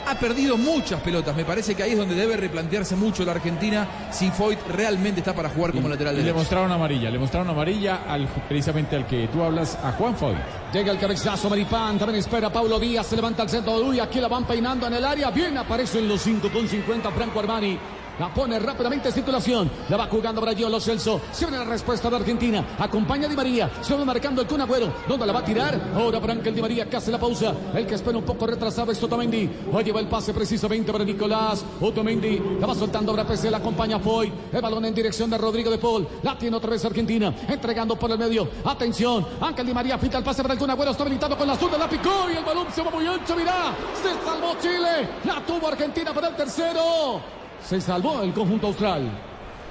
ha 0.06 0.14
perdido 0.14 0.56
muchas 0.56 1.00
pelotas. 1.00 1.34
Me 1.36 1.44
parece 1.44 1.74
que 1.74 1.82
ahí 1.82 1.92
es 1.92 1.98
donde 1.98 2.14
debe 2.14 2.36
replantearse 2.36 2.96
mucho 2.96 3.24
la 3.24 3.32
Argentina 3.32 3.86
si 4.10 4.30
Foyt 4.30 4.58
realmente 4.68 5.20
está 5.20 5.34
para 5.34 5.48
jugar 5.50 5.72
como 5.72 5.88
lateral 5.88 6.14
Y 6.14 6.16
le 6.18 6.22
derecho. 6.24 6.38
mostraron 6.38 6.72
amarilla, 6.72 7.10
le 7.10 7.18
mostraron 7.18 7.48
amarilla 7.50 8.02
al, 8.08 8.26
precisamente 8.48 8.96
al 8.96 9.06
que 9.06 9.28
tú 9.28 9.42
hablas, 9.42 9.78
a 9.82 9.92
Juan 9.92 10.16
Foy. 10.16 10.34
Llega 10.72 10.92
el 10.92 10.98
cabezazo 10.98 11.48
Maripán, 11.50 11.98
también 11.98 12.20
espera 12.20 12.50
Paulo 12.50 12.78
Díaz, 12.78 13.06
se 13.06 13.16
levanta 13.16 13.42
al 13.42 13.48
centro, 13.48 13.76
uy, 13.76 14.00
aquí 14.00 14.20
la 14.20 14.28
van 14.28 14.44
peinando 14.44 14.86
en 14.86 14.94
el 14.94 15.04
área, 15.04 15.30
bien 15.30 15.56
aparece 15.58 15.98
en 15.98 16.08
los 16.08 16.20
5 16.22 16.50
con 16.50 16.68
50 16.68 17.10
Franco 17.10 17.40
Armani. 17.40 17.78
La 18.20 18.28
pone 18.34 18.58
rápidamente 18.58 19.08
en 19.08 19.14
circulación. 19.14 19.70
La 19.88 19.96
va 19.96 20.06
jugando 20.06 20.42
para 20.42 20.52
Giolo 20.52 20.78
Celso. 20.78 21.22
Se 21.32 21.46
viene 21.46 21.64
la 21.64 21.70
respuesta 21.70 22.10
de 22.10 22.16
Argentina. 22.16 22.62
Acompaña 22.78 23.24
a 23.24 23.30
Di 23.30 23.34
María. 23.34 23.70
Se 23.80 23.94
va 23.96 24.04
marcando 24.04 24.42
el 24.42 24.46
Kun 24.46 24.60
Agüero. 24.60 24.92
¿Dónde 25.08 25.24
la 25.24 25.32
va 25.32 25.38
a 25.38 25.44
tirar? 25.44 25.80
Ahora 25.94 26.20
para 26.20 26.34
Ángel 26.34 26.54
Di 26.54 26.60
María 26.60 26.84
que 26.84 26.96
hace 26.96 27.10
la 27.10 27.18
pausa. 27.18 27.54
El 27.74 27.86
que 27.86 27.94
espera 27.94 28.18
un 28.18 28.24
poco 28.24 28.46
retrasado 28.46 28.92
es 28.92 29.02
Otamendi. 29.02 29.48
Hoy 29.72 29.84
lleva 29.84 30.00
el 30.00 30.06
pase 30.06 30.34
precisamente 30.34 30.92
para 30.92 31.02
Nicolás. 31.02 31.64
Otamendi. 31.80 32.58
La 32.60 32.66
va 32.66 32.74
soltando 32.74 33.10
ahora 33.10 33.26
pese. 33.26 33.50
La 33.50 33.56
acompaña 33.56 33.98
Foy. 33.98 34.30
El 34.52 34.60
balón 34.60 34.84
en 34.84 34.94
dirección 34.94 35.30
de 35.30 35.38
Rodrigo 35.38 35.70
de 35.70 35.78
Paul. 35.78 36.06
La 36.22 36.36
tiene 36.36 36.58
otra 36.58 36.68
vez 36.68 36.84
Argentina. 36.84 37.34
Entregando 37.48 37.96
por 37.96 38.10
el 38.10 38.18
medio. 38.18 38.46
Atención. 38.66 39.26
Ángel 39.40 39.64
Di 39.64 39.72
María 39.72 39.98
pinta 39.98 40.18
el 40.18 40.24
pase 40.24 40.42
para 40.42 40.52
el 40.52 40.60
Kun 40.60 40.68
Agüero. 40.68 40.90
Está 40.90 41.04
habilitado 41.04 41.38
con 41.38 41.48
la 41.48 41.56
zurda. 41.56 41.78
La 41.78 41.88
picó 41.88 42.28
y 42.30 42.36
el 42.36 42.44
balón 42.44 42.66
se 42.70 42.82
va 42.82 42.90
muy 42.90 43.06
ancho. 43.06 43.34
Mirá. 43.34 43.74
Se 43.94 44.10
salvó 44.28 44.56
Chile. 44.60 45.08
La 45.24 45.40
tuvo 45.46 45.68
Argentina 45.68 46.12
para 46.12 46.28
el 46.28 46.36
tercero. 46.36 47.39
Se 47.66 47.80
salvó 47.80 48.22
el 48.22 48.32
conjunto 48.32 48.68
austral. 48.68 49.10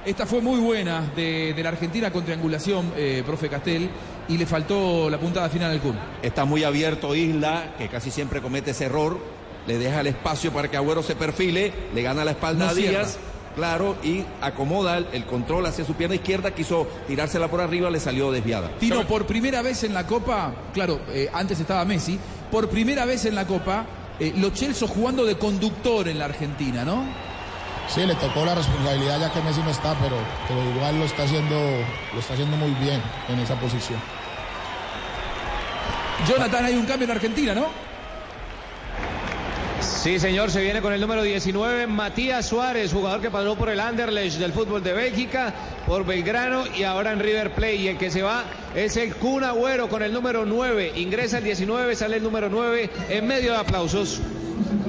Esta 0.06 0.26
fue 0.26 0.42
muy 0.42 0.60
buena 0.60 1.12
de, 1.16 1.54
de 1.54 1.64
la 1.64 1.70
Argentina 1.70 2.12
con 2.12 2.24
triangulación, 2.24 2.94
eh, 2.96 3.22
profe 3.26 3.50
Castel, 3.50 3.90
y 4.30 4.38
le 4.38 4.46
faltó 4.46 5.10
la 5.10 5.20
puntada 5.20 5.50
final 5.50 5.72
al 5.72 5.82
Kun. 5.82 5.98
Está 6.22 6.46
muy 6.46 6.64
abierto 6.64 7.14
Isla, 7.16 7.76
que 7.78 7.90
casi 7.90 8.10
siempre 8.10 8.42
comete 8.42 8.72
ese 8.72 8.86
error. 8.86 9.20
Le 9.68 9.78
deja 9.78 10.00
el 10.00 10.08
espacio 10.08 10.52
para 10.54 10.70
que 10.70 10.78
Agüero 10.78 11.04
se 11.04 11.16
perfile, 11.16 11.74
le 11.94 12.02
gana 12.02 12.24
la 12.24 12.32
espalda 12.32 12.66
No 12.66 12.72
a 12.72 12.74
cierra. 12.74 13.00
Díaz, 13.00 13.18
claro, 13.56 13.98
y 14.02 14.24
acomoda 14.42 14.98
el, 14.98 15.08
el 15.12 15.26
control 15.26 15.66
hacia 15.66 15.84
su 15.84 15.94
pierna 15.96 16.16
izquierda, 16.16 16.52
quiso 16.52 16.88
tirársela 17.08 17.50
por 17.50 17.60
arriba, 17.60 17.90
le 17.90 18.00
salió 18.00 18.32
desviada. 18.32 18.72
Tino, 18.80 19.06
por 19.06 19.26
primera 19.26 19.62
vez 19.62 19.84
en 19.84 19.94
la 19.94 20.08
Copa, 20.08 20.54
claro, 20.74 21.02
eh, 21.10 21.30
antes 21.34 21.60
estaba 21.60 21.84
Messi, 21.84 22.18
por 22.50 22.70
primera 22.70 23.04
vez 23.06 23.26
en 23.26 23.36
la 23.36 23.46
Copa, 23.46 23.86
eh, 24.20 24.34
Lo 24.38 24.50
Celso 24.52 24.88
jugando 24.88 25.26
de 25.26 25.38
conductor 25.38 26.08
en 26.08 26.18
la 26.18 26.26
Argentina, 26.26 26.86
¿no? 26.86 27.04
Sí, 27.94 28.06
le 28.06 28.14
tocó 28.16 28.46
la 28.46 28.54
responsabilidad 28.54 29.20
ya 29.20 29.32
que 29.32 29.42
Messi 29.42 29.62
no 29.62 29.72
está, 29.72 29.96
pero, 29.96 30.16
pero 30.48 30.62
igual 30.76 31.00
lo 31.00 31.06
está 31.06 31.24
haciendo, 31.24 31.56
lo 32.14 32.20
está 32.20 32.34
haciendo 32.34 32.56
muy 32.56 32.72
bien 32.76 33.02
en 33.28 33.40
esa 33.40 33.56
posición. 33.56 34.00
Jonathan, 36.28 36.66
hay 36.66 36.76
un 36.76 36.86
cambio 36.86 37.06
en 37.06 37.12
Argentina, 37.12 37.56
¿no? 37.56 37.68
Sí, 39.82 40.20
señor, 40.20 40.52
se 40.52 40.62
viene 40.62 40.82
con 40.82 40.94
el 40.94 41.02
número 41.02 41.24
19, 41.24 41.88
Matías 41.88 42.46
Suárez, 42.46 42.94
jugador 42.94 43.22
que 43.22 43.32
pasó 43.32 43.56
por 43.56 43.70
el 43.70 43.80
Anderlecht 43.80 44.38
del 44.38 44.54
fútbol 44.54 44.84
de 44.84 44.94
Bélgica, 44.94 45.54
por 45.88 46.06
Belgrano 46.06 46.66
y 46.68 46.84
ahora 46.84 47.12
en 47.12 47.20
River 47.20 47.54
Plate. 47.54 47.76
Y 47.76 47.88
el 47.88 47.98
que 47.98 48.12
se 48.12 48.22
va 48.22 48.46
es 48.76 48.98
el 48.98 49.16
Kun 49.16 49.44
Agüero 49.44 49.90
con 49.90 50.04
el 50.04 50.14
número 50.14 50.46
9. 50.46 50.94
Ingresa 50.96 51.40
el 51.40 51.44
19, 51.44 51.96
sale 51.96 52.18
el 52.18 52.24
número 52.24 52.50
9 52.50 52.90
en 53.10 53.28
medio 53.28 53.52
de 53.54 53.58
aplausos. 53.58 54.22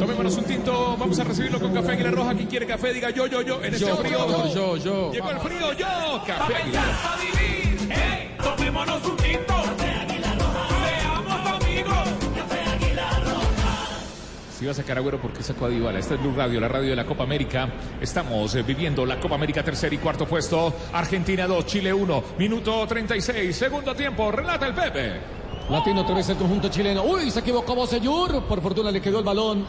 Tomémonos 0.01 0.35
un 0.39 0.45
tinto, 0.45 0.97
vamos 0.99 1.19
a 1.19 1.25
recibirlo 1.25 1.61
con 1.61 1.75
café 1.75 1.93
Águila 1.93 2.11
Roja. 2.11 2.35
Quien 2.35 2.49
quiere 2.49 2.67
café, 2.67 2.91
diga 2.95 3.11
yo, 3.11 3.27
yo, 3.27 3.43
yo. 3.43 3.63
En 3.63 3.75
este 3.75 3.87
Yo, 3.87 3.97
frío. 3.99 4.27
yo, 4.29 4.55
yo, 4.55 4.77
yo. 4.79 5.13
Llegó 5.13 5.31
el 5.31 5.39
frío, 5.41 5.73
yo. 5.75 6.23
Café 6.27 6.53
Pa' 6.55 6.59
Águila 6.59 6.81
pensar, 6.81 7.03
pa' 7.03 7.17
vivir, 7.21 7.89
hey, 7.91 8.35
tomémonos 8.43 9.05
un 9.05 9.17
tinto. 9.19 9.55
Seamos 9.79 11.63
amigos. 11.63 12.09
Si 14.59 14.65
va 14.67 14.73
a 14.73 14.75
sacar 14.75 14.97
Agüero, 14.97 15.21
¿por 15.21 15.33
qué 15.35 15.43
sacó 15.43 15.67
a 15.67 15.69
Dybala? 15.69 15.99
Esta 15.99 16.15
es 16.15 16.21
Blue 16.21 16.35
Radio, 16.35 16.61
la 16.61 16.69
radio 16.69 16.91
de 16.91 16.97
la 16.97 17.05
Copa 17.05 17.25
América. 17.25 17.69
Estamos 18.01 18.55
eh, 18.55 18.63
viviendo 18.63 19.05
la 19.05 19.21
Copa 19.21 19.35
América 19.35 19.63
tercer 19.63 19.93
y 19.93 19.99
cuarto 19.99 20.27
puesto. 20.27 20.75
Argentina 20.95 21.47
2, 21.47 21.67
Chile 21.67 21.93
1. 21.93 22.25
Minuto 22.39 22.87
36, 22.87 23.55
segundo 23.55 23.95
tiempo. 23.95 24.31
Relata 24.33 24.67
el 24.67 24.75
Pepe. 24.75 25.40
Latino 25.71 26.01
otra 26.01 26.17
vez 26.17 26.29
el 26.29 26.37
conjunto 26.37 26.69
chileno. 26.69 27.05
Uy, 27.05 27.31
se 27.31 27.39
equivocó 27.39 27.77
Bocellur. 27.77 28.43
Por 28.43 28.61
fortuna 28.61 28.91
le 28.91 29.01
quedó 29.01 29.21
el 29.21 29.25
balón. 29.25 29.65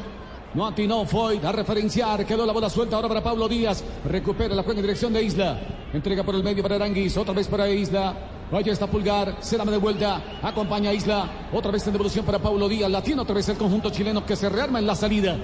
No 0.55 0.65
atinó 0.65 1.05
Foy 1.05 1.39
a 1.43 1.51
referenciar. 1.51 2.25
Quedó 2.25 2.43
la 2.43 2.53
bola 2.53 2.71
suelta 2.71 2.95
ahora 2.95 3.07
para 3.07 3.21
Pablo 3.21 3.47
Díaz. 3.47 3.83
Recupera 4.05 4.55
la 4.55 4.63
juega 4.63 4.79
en 4.79 4.85
dirección 4.85 5.13
de 5.13 5.21
Isla. 5.21 5.59
Entrega 5.93 6.23
por 6.23 6.33
el 6.33 6.43
medio 6.43 6.63
para 6.63 6.75
Aranguis. 6.75 7.15
Otra 7.17 7.35
vez 7.35 7.47
para 7.47 7.69
Isla. 7.69 8.15
Allá 8.51 8.73
está 8.73 8.87
Pulgar. 8.87 9.37
Se 9.41 9.59
de 9.59 9.77
vuelta. 9.77 10.39
Acompaña 10.41 10.89
a 10.89 10.93
Isla. 10.95 11.49
Otra 11.53 11.69
vez 11.71 11.85
en 11.85 11.93
devolución 11.93 12.25
para 12.25 12.39
Pablo 12.39 12.67
Díaz. 12.67 12.89
La 12.89 13.03
tiene 13.03 13.21
otra 13.21 13.35
vez 13.35 13.47
el 13.49 13.57
conjunto 13.57 13.91
chileno 13.91 14.25
que 14.25 14.35
se 14.35 14.49
rearma 14.49 14.79
en 14.79 14.87
la 14.87 14.95
salida. 14.95 15.37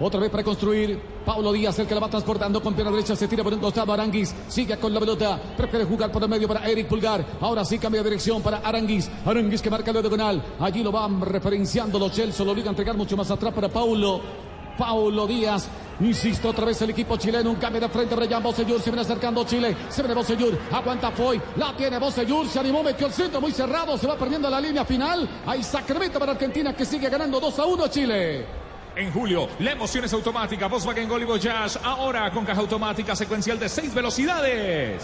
Otra 0.00 0.18
vez 0.18 0.30
para 0.30 0.42
construir. 0.42 1.00
Paulo 1.24 1.52
Díaz, 1.52 1.78
el 1.78 1.86
que 1.86 1.94
la 1.94 2.00
va 2.00 2.08
transportando 2.08 2.60
con 2.62 2.74
pierna 2.74 2.90
derecha, 2.90 3.14
se 3.14 3.28
tira 3.28 3.44
por 3.44 3.52
un 3.54 3.60
costado. 3.60 3.92
Aranguis 3.92 4.34
sigue 4.48 4.76
con 4.76 4.92
la 4.92 5.00
pelota. 5.00 5.40
Prefiere 5.56 5.84
jugar 5.84 6.10
por 6.10 6.22
el 6.22 6.28
medio 6.28 6.48
para 6.48 6.68
Eric 6.68 6.88
Pulgar. 6.88 7.24
Ahora 7.40 7.64
sí 7.64 7.78
cambia 7.78 8.02
de 8.02 8.10
dirección 8.10 8.42
para 8.42 8.58
Aranguis. 8.58 9.08
Aranguis 9.24 9.62
que 9.62 9.70
marca 9.70 9.90
el 9.92 10.00
diagonal. 10.00 10.42
Allí 10.58 10.82
lo 10.82 10.90
van 10.90 11.20
referenciando 11.20 11.98
los 11.98 12.12
Chelsea. 12.12 12.44
Lo 12.44 12.52
obliga 12.52 12.68
a 12.68 12.70
entregar 12.70 12.96
mucho 12.96 13.16
más 13.16 13.30
atrás 13.30 13.54
para 13.54 13.68
Paulo. 13.68 14.20
Paulo 14.76 15.26
Díaz. 15.28 15.68
Insisto, 16.00 16.48
otra 16.48 16.64
vez 16.64 16.82
el 16.82 16.90
equipo 16.90 17.16
chileno. 17.16 17.50
Un 17.50 17.56
cambio 17.56 17.80
de 17.80 17.88
frente 17.88 18.16
Jan 18.28 18.42
Bosellur. 18.42 18.80
Se 18.80 18.90
viene 18.90 19.02
acercando 19.02 19.44
Chile. 19.44 19.76
Se 19.88 20.02
viene 20.02 20.14
Bosellur. 20.14 20.58
Aguanta 20.72 21.12
Foy. 21.12 21.40
La 21.56 21.74
tiene 21.76 21.98
Bosellur. 21.98 22.48
Se 22.48 22.58
animó, 22.58 22.82
metió 22.82 23.06
el 23.06 23.12
centro 23.12 23.40
muy 23.40 23.52
cerrado. 23.52 23.96
Se 23.96 24.08
va 24.08 24.16
perdiendo 24.16 24.50
la 24.50 24.60
línea 24.60 24.84
final. 24.84 25.28
Hay 25.46 25.62
sacramento 25.62 26.18
para 26.18 26.32
Argentina 26.32 26.74
que 26.74 26.84
sigue 26.84 27.08
ganando 27.08 27.38
2 27.38 27.58
a 27.60 27.64
1 27.64 27.88
Chile. 27.88 28.63
En 28.96 29.10
julio, 29.10 29.48
la 29.58 29.72
emoción 29.72 30.04
es 30.04 30.12
automática. 30.12 30.68
Volkswagen 30.68 31.08
Gol 31.08 31.22
y 31.22 31.24
Voyage, 31.24 31.78
ahora 31.82 32.30
con 32.30 32.44
caja 32.44 32.60
automática 32.60 33.16
secuencial 33.16 33.58
de 33.58 33.68
seis 33.68 33.92
velocidades. 33.92 35.02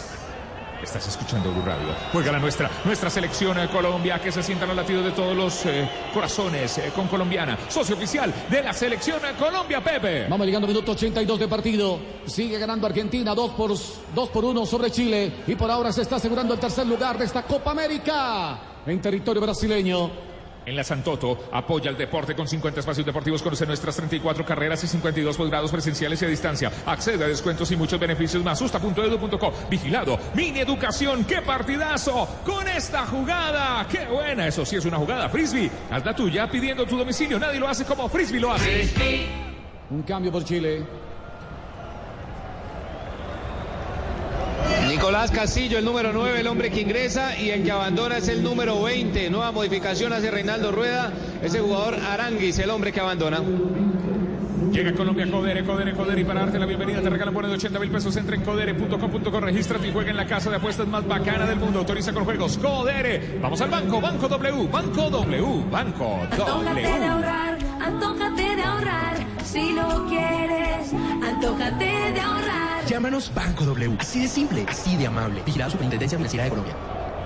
Estás 0.80 1.08
escuchando 1.08 1.50
Blue 1.50 1.62
Radio. 1.62 1.88
Juega 2.12 2.32
la 2.32 2.38
nuestra, 2.38 2.70
nuestra 2.84 3.10
selección 3.10 3.58
eh, 3.58 3.68
Colombia, 3.70 4.18
que 4.20 4.32
se 4.32 4.42
sientan 4.42 4.70
al 4.70 4.76
latido 4.76 5.02
de 5.02 5.10
todos 5.10 5.36
los 5.36 5.66
eh, 5.66 5.86
corazones 6.14 6.78
eh, 6.78 6.92
con 6.94 7.08
colombiana. 7.08 7.58
Socio 7.68 7.96
oficial 7.96 8.32
de 8.48 8.62
la 8.62 8.72
selección 8.72 9.20
Colombia, 9.38 9.82
Pepe. 9.82 10.26
Vamos 10.28 10.46
llegando 10.46 10.68
minuto 10.68 10.92
82 10.92 11.40
de 11.40 11.48
partido. 11.48 11.98
Sigue 12.26 12.58
ganando 12.58 12.86
Argentina 12.86 13.34
2 13.34 13.50
por, 13.50 13.70
2 13.70 14.28
por 14.30 14.44
1 14.44 14.66
sobre 14.66 14.90
Chile. 14.90 15.32
Y 15.48 15.54
por 15.56 15.70
ahora 15.70 15.92
se 15.92 16.02
está 16.02 16.16
asegurando 16.16 16.54
el 16.54 16.60
tercer 16.60 16.86
lugar 16.86 17.18
de 17.18 17.24
esta 17.24 17.42
Copa 17.42 17.72
América 17.72 18.58
en 18.86 19.00
territorio 19.02 19.42
brasileño. 19.42 20.29
En 20.66 20.76
la 20.76 20.84
Santoto 20.84 21.48
apoya 21.52 21.90
el 21.90 21.96
deporte 21.96 22.34
con 22.34 22.46
50 22.46 22.80
espacios 22.80 23.06
deportivos. 23.06 23.42
Conoce 23.42 23.66
nuestras 23.66 23.96
34 23.96 24.44
carreras 24.44 24.82
y 24.84 24.86
52 24.86 25.36
posgrados 25.36 25.70
presenciales 25.70 26.20
y 26.22 26.24
a 26.24 26.28
distancia. 26.28 26.72
Accede 26.86 27.24
a 27.24 27.28
descuentos 27.28 27.70
y 27.70 27.76
muchos 27.76 27.98
beneficios 27.98 28.42
más. 28.44 28.58
Susta.edu.co. 28.58 29.52
Vigilado. 29.70 30.18
Mini 30.34 30.60
Educación. 30.60 31.24
¡Qué 31.24 31.42
partidazo! 31.42 32.28
Con 32.44 32.68
esta 32.68 33.06
jugada. 33.06 33.86
¡Qué 33.88 34.06
buena! 34.06 34.46
Eso 34.46 34.64
sí 34.64 34.76
es 34.76 34.84
una 34.84 34.98
jugada. 34.98 35.28
Frisbee. 35.28 35.70
Haz 35.90 36.04
la 36.04 36.14
tuya 36.14 36.50
pidiendo 36.50 36.86
tu 36.86 36.96
domicilio. 36.96 37.38
Nadie 37.38 37.58
lo 37.58 37.68
hace 37.68 37.84
como 37.84 38.08
Frisbee 38.08 38.40
lo 38.40 38.52
hace. 38.52 39.28
Un 39.90 40.02
cambio 40.02 40.30
por 40.30 40.44
Chile. 40.44 41.09
Nicolás 45.00 45.30
Castillo, 45.30 45.78
el 45.78 45.84
número 45.86 46.12
9, 46.12 46.40
el 46.40 46.46
hombre 46.46 46.70
que 46.70 46.82
ingresa 46.82 47.34
y 47.34 47.48
el 47.48 47.64
que 47.64 47.70
abandona 47.70 48.18
es 48.18 48.28
el 48.28 48.42
número 48.42 48.82
20. 48.82 49.30
Nueva 49.30 49.50
modificación 49.50 50.12
hace 50.12 50.30
Reinaldo 50.30 50.72
Rueda. 50.72 51.10
Ese 51.42 51.58
jugador 51.58 51.94
Aranguis, 51.94 52.58
el 52.58 52.68
hombre 52.68 52.92
que 52.92 53.00
abandona. 53.00 53.40
Llega 54.72 54.92
Colombia, 54.92 55.30
Codere, 55.30 55.64
Codere, 55.64 55.92
Codere. 55.94 56.20
Y 56.20 56.24
para 56.24 56.40
darte 56.40 56.58
la 56.58 56.66
bienvenida 56.66 57.00
te 57.00 57.10
regalan 57.10 57.34
bono 57.34 57.48
de 57.48 57.54
80 57.54 57.78
mil 57.78 57.90
pesos. 57.90 58.16
Entra 58.16 58.36
en 58.36 58.42
codere.com.co, 58.42 59.40
regístrate 59.40 59.88
y 59.88 59.92
juega 59.92 60.10
en 60.10 60.16
la 60.16 60.26
casa 60.26 60.50
de 60.50 60.56
apuestas 60.56 60.86
más 60.86 61.06
bacana 61.06 61.46
del 61.46 61.58
mundo. 61.58 61.80
Autoriza 61.80 62.12
con 62.12 62.24
juegos. 62.24 62.58
Codere. 62.58 63.38
Vamos 63.40 63.60
al 63.60 63.70
banco, 63.70 64.00
Banco 64.00 64.28
W, 64.28 64.68
Banco 64.68 65.10
W, 65.10 65.64
Banco 65.70 66.20
Antójate 66.30 66.80
de 66.80 66.88
W. 66.88 67.06
ahorrar, 67.06 67.58
antójate 67.80 68.56
de 68.56 68.62
ahorrar, 68.62 69.26
si 69.44 69.72
lo 69.72 70.06
quieres, 70.06 70.92
antójate 71.22 71.84
de 71.84 72.20
ahorrar. 72.20 72.84
Llámanos 72.86 73.32
Banco 73.34 73.64
W. 73.64 73.96
Así 73.98 74.20
de 74.20 74.28
simple, 74.28 74.66
así 74.68 74.96
de 74.96 75.06
amable. 75.06 75.42
Vigilado 75.44 75.70
Superintendencia 75.70 76.18
Financiera 76.18 76.44
de 76.44 76.50
Colombia. 76.50 76.74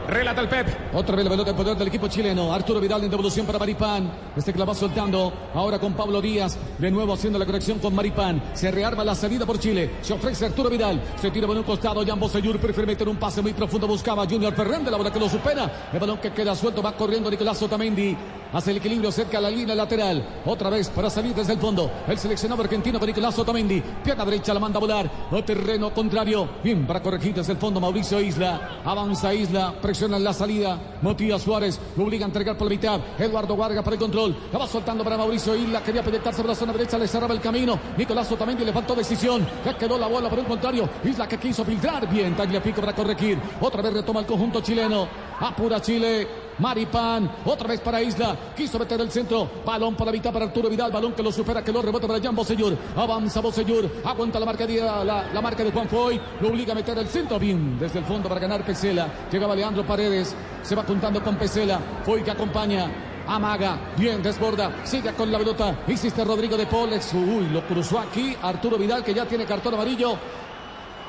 Relata 0.08 0.42
el 0.42 0.48
Pep. 0.48 0.94
Otra 0.94 1.16
vez 1.16 1.24
la 1.24 1.30
pelota 1.30 1.50
en 1.50 1.56
poder 1.56 1.76
del 1.76 1.88
equipo 1.88 2.08
chileno. 2.08 2.52
Arturo 2.52 2.80
Vidal 2.80 3.04
en 3.04 3.10
devolución 3.10 3.46
para 3.46 3.58
Maripán. 3.58 4.10
Este 4.36 4.52
que 4.52 4.58
la 4.58 4.64
va 4.64 4.74
soltando. 4.74 5.32
Ahora 5.54 5.78
con 5.78 5.94
Pablo 5.94 6.20
Díaz. 6.20 6.58
De 6.78 6.90
nuevo 6.90 7.14
haciendo 7.14 7.38
la 7.38 7.46
conexión 7.46 7.78
con 7.78 7.94
Maripán. 7.94 8.42
Se 8.52 8.70
rearma 8.70 9.02
la 9.04 9.14
salida 9.14 9.46
por 9.46 9.58
Chile. 9.58 9.92
Se 10.02 10.12
ofrece 10.12 10.46
Arturo 10.46 10.68
Vidal. 10.68 11.00
Se 11.20 11.30
tira 11.30 11.46
por 11.46 11.56
un 11.56 11.62
costado. 11.62 12.04
Jan 12.04 12.20
Bosellur 12.20 12.58
prefiere 12.58 12.86
meter 12.86 13.08
un 13.08 13.16
pase 13.16 13.40
muy 13.40 13.54
profundo. 13.54 13.86
Buscaba 13.86 14.26
Junior 14.26 14.54
Fernández. 14.54 14.90
La 14.90 14.98
bola 14.98 15.12
que 15.12 15.20
lo 15.20 15.28
supera. 15.28 15.88
El 15.92 15.98
balón 15.98 16.18
que 16.18 16.32
queda 16.32 16.54
suelto. 16.54 16.82
Va 16.82 16.92
corriendo 16.92 17.30
Nicolás 17.30 17.62
Otamendi. 17.62 18.16
Hace 18.54 18.70
el 18.70 18.76
equilibrio 18.76 19.10
cerca 19.10 19.38
a 19.38 19.40
la 19.40 19.50
línea 19.50 19.74
lateral. 19.74 20.24
Otra 20.46 20.70
vez 20.70 20.88
para 20.88 21.10
salir 21.10 21.34
desde 21.34 21.54
el 21.54 21.58
fondo. 21.58 21.90
El 22.06 22.16
seleccionado 22.16 22.62
argentino 22.62 23.00
para 23.00 23.10
Nicolás 23.10 23.36
Otamendi. 23.36 23.82
Pierna 24.04 24.24
derecha 24.24 24.54
la 24.54 24.60
manda 24.60 24.78
a 24.78 24.80
volar. 24.80 25.10
A 25.32 25.44
terreno 25.44 25.92
contrario. 25.92 26.48
Bien 26.62 26.86
para 26.86 27.02
corregir 27.02 27.34
desde 27.34 27.52
el 27.52 27.58
fondo 27.58 27.80
Mauricio 27.80 28.20
Isla. 28.20 28.80
Avanza 28.84 29.34
Isla. 29.34 29.74
Presiona 29.82 30.20
la 30.20 30.32
salida. 30.32 30.78
Matías 31.02 31.42
Suárez. 31.42 31.80
Lo 31.96 32.04
obliga 32.04 32.26
a 32.26 32.28
entregar 32.28 32.56
por 32.56 32.68
la 32.68 32.76
mitad. 32.76 33.00
Eduardo 33.18 33.56
Vargas 33.56 33.82
para 33.82 33.94
el 33.94 34.00
control. 34.00 34.36
La 34.52 34.60
va 34.60 34.68
soltando 34.68 35.02
para 35.02 35.18
Mauricio 35.18 35.56
Isla. 35.56 35.82
Quería 35.82 36.02
proyectarse 36.02 36.40
por 36.40 36.50
la 36.50 36.54
zona 36.54 36.72
derecha. 36.72 36.96
Le 36.96 37.08
cerraba 37.08 37.34
el 37.34 37.40
camino. 37.40 37.76
Nicolás 37.96 38.30
Otamendi 38.30 38.64
le 38.64 38.72
faltó 38.72 38.94
decisión. 38.94 39.44
Ya 39.64 39.76
quedó 39.76 39.98
la 39.98 40.06
bola 40.06 40.30
por 40.30 40.38
el 40.38 40.44
contrario. 40.44 40.88
Isla 41.02 41.26
que 41.26 41.38
quiso 41.38 41.64
filtrar. 41.64 42.08
Bien. 42.08 42.36
Tagliafico 42.36 42.80
para 42.80 42.94
corregir. 42.94 43.36
Otra 43.60 43.82
vez 43.82 43.94
retoma 43.94 44.20
el 44.20 44.26
conjunto 44.26 44.60
chileno. 44.60 45.08
Apura 45.40 45.80
Chile. 45.80 46.43
Maripán, 46.58 47.30
otra 47.44 47.68
vez 47.68 47.80
para 47.80 48.02
Isla. 48.02 48.36
Quiso 48.56 48.78
meter 48.78 49.00
el 49.00 49.10
centro. 49.10 49.48
Balón 49.64 49.94
para 49.94 50.12
mitad 50.12 50.32
para 50.32 50.46
Arturo 50.46 50.68
Vidal. 50.68 50.92
Balón 50.92 51.12
que 51.12 51.22
lo 51.22 51.32
supera, 51.32 51.62
que 51.62 51.72
lo 51.72 51.82
rebota 51.82 52.06
para 52.06 52.20
Jan 52.20 52.34
Bosellur. 52.34 52.76
Avanza 52.96 53.40
Bosellur. 53.40 53.90
Aguanta 54.04 54.38
la 54.40 54.46
marca 54.46 54.66
de, 54.66 54.80
la, 54.80 55.04
la 55.32 55.40
marca 55.40 55.64
de 55.64 55.72
Juan 55.72 55.88
Foy. 55.88 56.20
Lo 56.40 56.48
obliga 56.48 56.72
a 56.72 56.76
meter 56.76 56.96
el 56.98 57.08
centro. 57.08 57.38
Bien, 57.38 57.78
desde 57.78 57.98
el 57.98 58.04
fondo 58.04 58.28
para 58.28 58.40
ganar 58.40 58.64
Pesela. 58.64 59.08
Llegaba 59.30 59.54
Leandro 59.54 59.84
Paredes. 59.84 60.34
Se 60.62 60.74
va 60.74 60.84
juntando 60.84 61.22
con 61.22 61.36
Pesela. 61.36 61.80
Foy 62.04 62.22
que 62.22 62.30
acompaña. 62.30 62.90
Amaga, 63.26 63.78
bien 63.96 64.22
desborda, 64.22 64.84
sigue 64.84 65.12
con 65.14 65.32
la 65.32 65.38
pelota. 65.38 65.78
Hiciste 65.86 66.24
Rodrigo 66.24 66.58
de 66.58 66.66
Poles. 66.66 67.10
Uy, 67.14 67.48
lo 67.48 67.66
cruzó 67.66 67.98
aquí 67.98 68.36
Arturo 68.42 68.76
Vidal, 68.76 69.02
que 69.02 69.14
ya 69.14 69.24
tiene 69.24 69.46
cartón 69.46 69.74
amarillo. 69.74 70.18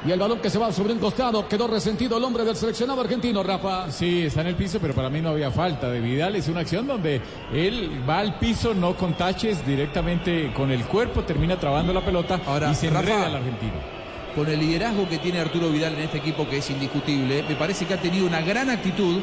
Y 0.06 0.12
el 0.12 0.20
balón 0.20 0.40
que 0.40 0.52
se 0.52 0.60
va 0.60 0.72
sobre 0.72 0.94
un 0.94 1.00
costado, 1.00 1.48
quedó 1.48 1.66
resentido 1.68 2.18
el 2.18 2.24
hombre 2.24 2.44
del 2.44 2.56
seleccionado 2.56 3.02
argentino, 3.02 3.42
Rafa. 3.42 3.92
Sí, 3.92 4.28
está 4.28 4.42
en 4.42 4.48
el 4.48 4.56
piso, 4.56 4.78
pero 4.80 4.94
para 4.94 5.10
mí 5.10 5.20
no 5.20 5.30
había 5.30 5.50
falta 5.50 5.90
de 5.90 6.00
Vidal. 6.00 6.36
Es 6.36 6.48
una 6.48 6.60
acción 6.60 6.86
donde 6.86 7.20
él 7.52 8.04
va 8.08 8.20
al 8.20 8.38
piso, 8.38 8.76
no 8.76 8.96
con 8.96 9.16
taches, 9.16 9.66
directamente 9.66 10.54
con 10.54 10.70
el 10.70 10.86
cuerpo, 10.86 11.24
termina 11.24 11.60
trabando 11.60 11.92
la 11.92 12.06
pelota 12.06 12.40
Ahora, 12.46 12.72
y 12.72 12.76
se 12.76 12.88
Rafa, 12.92 13.00
enreda 13.00 13.26
al 13.26 13.36
argentino. 13.38 13.74
Con 14.36 14.48
el 14.48 14.60
liderazgo 14.60 15.10
que 15.10 15.18
tiene 15.18 15.40
Arturo 15.40 15.70
Vidal 15.70 15.94
en 15.96 16.02
este 16.02 16.20
equipo, 16.20 16.48
que 16.48 16.58
es 16.58 16.70
indiscutible, 16.70 17.42
me 17.42 17.56
parece 17.56 17.88
que 17.88 17.96
ha 17.96 18.02
tenido 18.02 18.28
una 18.28 18.42
gran 18.42 18.70
actitud. 18.70 19.22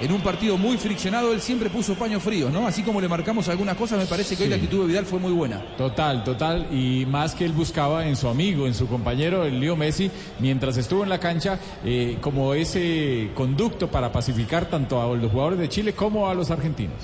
En 0.00 0.10
un 0.12 0.20
partido 0.20 0.58
muy 0.58 0.76
friccionado, 0.76 1.32
él 1.32 1.40
siempre 1.40 1.70
puso 1.70 1.94
paños 1.94 2.22
fríos, 2.22 2.52
¿no? 2.52 2.66
Así 2.66 2.82
como 2.82 3.00
le 3.00 3.08
marcamos 3.08 3.48
algunas 3.48 3.76
cosas, 3.76 3.98
me 3.98 4.06
parece 4.06 4.36
que 4.36 4.42
hoy 4.42 4.48
la 4.48 4.56
actitud 4.56 4.80
de 4.80 4.88
Vidal 4.88 5.06
fue 5.06 5.20
muy 5.20 5.32
buena. 5.32 5.76
Total, 5.76 6.24
total. 6.24 6.66
Y 6.72 7.06
más 7.06 7.34
que 7.34 7.44
él 7.44 7.52
buscaba 7.52 8.06
en 8.06 8.16
su 8.16 8.28
amigo, 8.28 8.66
en 8.66 8.74
su 8.74 8.88
compañero, 8.88 9.44
el 9.44 9.60
Leo 9.60 9.76
Messi, 9.76 10.10
mientras 10.40 10.76
estuvo 10.76 11.04
en 11.04 11.08
la 11.08 11.20
cancha, 11.20 11.60
eh, 11.84 12.18
como 12.20 12.54
ese 12.54 13.30
conducto 13.34 13.88
para 13.88 14.10
pacificar 14.10 14.68
tanto 14.68 15.00
a 15.00 15.14
los 15.14 15.30
jugadores 15.30 15.60
de 15.60 15.68
Chile 15.68 15.92
como 15.92 16.28
a 16.28 16.34
los 16.34 16.50
argentinos. 16.50 16.98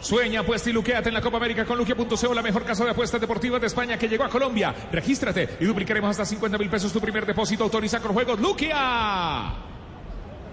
Sueña, 0.00 0.40
apuesta 0.40 0.70
y 0.70 0.72
luqueate 0.72 1.10
en 1.10 1.14
la 1.14 1.20
Copa 1.20 1.36
América 1.36 1.66
con 1.66 1.76
Luquia.co, 1.76 2.34
la 2.34 2.42
mejor 2.42 2.64
casa 2.64 2.84
de 2.84 2.90
apuestas 2.90 3.20
deportivas 3.20 3.60
de 3.60 3.66
España 3.66 3.98
que 3.98 4.08
llegó 4.08 4.24
a 4.24 4.30
Colombia. 4.30 4.74
Regístrate 4.90 5.56
y 5.60 5.66
duplicaremos 5.66 6.10
hasta 6.10 6.24
50 6.24 6.56
mil 6.56 6.70
pesos 6.70 6.90
tu 6.90 7.00
primer 7.00 7.26
depósito. 7.26 7.64
Autoriza 7.64 8.00
con 8.00 8.14
juegos 8.14 8.40
Luquia. 8.40 9.69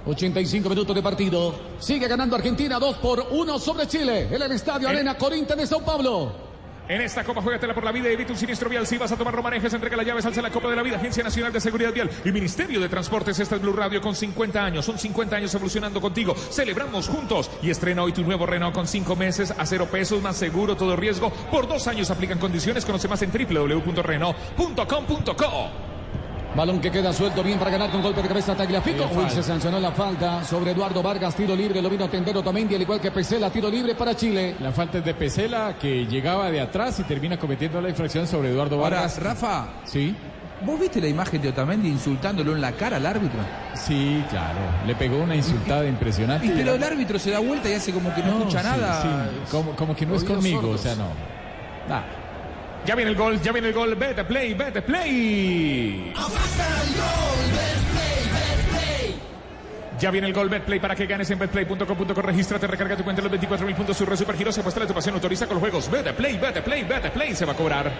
85 0.07 0.69
minutos 0.69 0.95
de 0.95 1.03
partido. 1.03 1.55
Sigue 1.79 2.07
ganando 2.07 2.35
Argentina 2.35 2.79
2 2.79 2.97
por 2.97 3.27
1 3.29 3.59
sobre 3.59 3.87
Chile. 3.87 4.27
En 4.31 4.41
el 4.41 4.51
Estadio 4.51 4.87
Arena 4.87 5.17
Corinthians 5.17 5.61
de 5.61 5.67
Sao 5.67 5.83
Paulo. 5.83 6.47
En 6.89 7.01
esta 7.01 7.25
Copa 7.25 7.41
Juegatela 7.41 7.73
por 7.73 7.83
la 7.83 7.91
Vida, 7.91 8.07
evita 8.07 8.31
un 8.31 8.39
siniestro 8.39 8.69
vial. 8.69 8.87
Si 8.87 8.97
vas 8.97 9.11
a 9.11 9.17
tomar 9.17 9.35
romanejes, 9.35 9.73
entrega 9.73 9.97
las 9.97 10.05
llaves, 10.05 10.25
alza 10.25 10.41
la 10.41 10.51
Copa 10.51 10.69
de 10.69 10.77
la 10.77 10.83
Vida, 10.83 10.95
Agencia 10.95 11.21
Nacional 11.21 11.51
de 11.51 11.59
Seguridad 11.59 11.91
Vial 11.91 12.09
y 12.23 12.31
Ministerio 12.31 12.79
de 12.79 12.87
Transportes. 12.87 13.37
Esta 13.39 13.55
es 13.55 13.61
Blue 13.61 13.73
Radio 13.73 13.99
con 13.99 14.15
50 14.15 14.63
años. 14.63 14.85
Son 14.85 14.97
50 14.97 15.35
años 15.35 15.53
evolucionando 15.53 15.99
contigo. 15.99 16.33
Celebramos 16.35 17.09
juntos 17.09 17.51
y 17.61 17.71
estrena 17.71 18.03
hoy 18.03 18.13
tu 18.13 18.23
nuevo 18.23 18.45
Renault 18.45 18.73
con 18.73 18.87
5 18.87 19.17
meses 19.17 19.51
a 19.51 19.65
0 19.65 19.89
pesos, 19.91 20.21
más 20.21 20.37
seguro, 20.37 20.77
todo 20.77 20.95
riesgo. 20.95 21.29
Por 21.51 21.67
dos 21.67 21.87
años 21.87 22.09
aplican 22.09 22.39
condiciones. 22.39 22.85
Conoce 22.85 23.09
más 23.09 23.21
en 23.21 23.31
www.renault.com.co. 23.31 25.86
Balón 26.57 26.81
que 26.81 26.89
queda 26.89 27.13
suelto 27.13 27.43
bien 27.43 27.59
para 27.59 27.69
ganar 27.69 27.91
con 27.91 28.01
golpe 28.01 28.19
de 28.23 28.27
cabeza 28.27 28.55
Tagliafico. 28.55 29.07
Uy, 29.15 29.29
se 29.29 29.43
sancionó 29.43 29.79
la 29.79 29.91
falta 29.91 30.43
sobre 30.43 30.71
Eduardo 30.71 31.03
Vargas, 31.03 31.35
tiro 31.35 31.55
libre, 31.55 31.83
lo 31.83 31.89
vino 31.89 32.05
a 32.05 32.07
tender 32.09 32.35
Otamendi, 32.35 32.73
al 32.73 32.81
igual 32.81 32.99
que 32.99 33.11
Pesela, 33.11 33.51
tiro 33.51 33.69
libre 33.69 33.93
para 33.93 34.15
Chile. 34.15 34.55
La 34.59 34.71
falta 34.71 34.97
es 34.97 35.05
de 35.05 35.13
Pesela, 35.13 35.75
que 35.79 36.07
llegaba 36.07 36.49
de 36.49 36.59
atrás 36.59 36.99
y 36.99 37.03
termina 37.03 37.37
cometiendo 37.37 37.79
la 37.79 37.89
infracción 37.89 38.25
sobre 38.25 38.49
Eduardo 38.49 38.75
Ahora, 38.83 39.01
Vargas. 39.01 39.21
Rafa, 39.21 39.67
Sí, 39.85 40.15
¿vos 40.65 40.79
viste 40.79 40.99
la 40.99 41.07
imagen 41.07 41.39
de 41.43 41.49
Otamendi 41.49 41.89
insultándolo 41.89 42.53
en 42.55 42.61
la 42.61 42.71
cara 42.71 42.97
al 42.97 43.05
árbitro? 43.05 43.39
sí, 43.75 44.23
claro. 44.31 44.57
Le 44.87 44.95
pegó 44.95 45.17
una 45.19 45.35
insultada 45.35 45.85
impresionante. 45.87 46.47
Y 46.47 46.49
pero 46.49 46.73
el 46.73 46.83
árbitro 46.83 47.19
se 47.19 47.29
da 47.29 47.37
vuelta 47.37 47.69
y 47.69 47.73
hace 47.73 47.93
como 47.93 48.11
que 48.15 48.23
no, 48.23 48.39
escucha 48.39 48.61
sí, 48.61 48.65
nada. 48.67 49.01
sí, 49.03 49.51
Como, 49.51 49.75
como 49.75 49.95
que 49.95 50.07
no 50.07 50.15
es 50.15 50.23
conmigo, 50.23 50.61
sordos. 50.61 50.79
o 50.79 50.83
sea, 50.83 50.95
no. 50.95 51.09
Nah. 51.87 52.01
Ya 52.87 52.95
viene 52.95 53.11
el 53.11 53.17
gol, 53.17 53.41
ya 53.41 53.51
viene 53.51 53.67
el 53.67 53.73
gol. 53.73 53.95
Vete, 53.95 54.23
play, 54.23 54.53
vete, 54.53 54.81
play. 54.81 56.13
Ya 59.99 60.09
viene 60.09 60.27
el 60.27 60.33
gol 60.33 60.47
Betplay 60.47 60.79
para 60.79 60.95
que 60.95 61.05
ganes 61.05 61.29
en 61.29 61.37
betplay.com.co. 61.37 62.21
Regístrate, 62.21 62.65
recarga 62.65 62.95
tu 62.95 63.03
cuenta 63.03 63.19
en 63.19 63.25
los 63.25 63.31
24 63.31 63.67
mil 63.67 63.75
puntos. 63.75 63.97
Sur 63.97 64.15
Supergiros, 64.15 64.57
apuesta 64.57 64.87
tu 64.87 64.93
pasión, 64.93 65.15
autoriza 65.15 65.47
con 65.47 65.55
los 65.55 65.61
juegos. 65.61 65.91
Vete, 65.91 66.13
play, 66.13 66.37
vete, 66.37 66.61
play, 66.61 66.83
vete, 66.85 67.09
play. 67.09 67.35
Se 67.35 67.43
va 67.43 67.51
a 67.51 67.55
cobrar. 67.57 67.91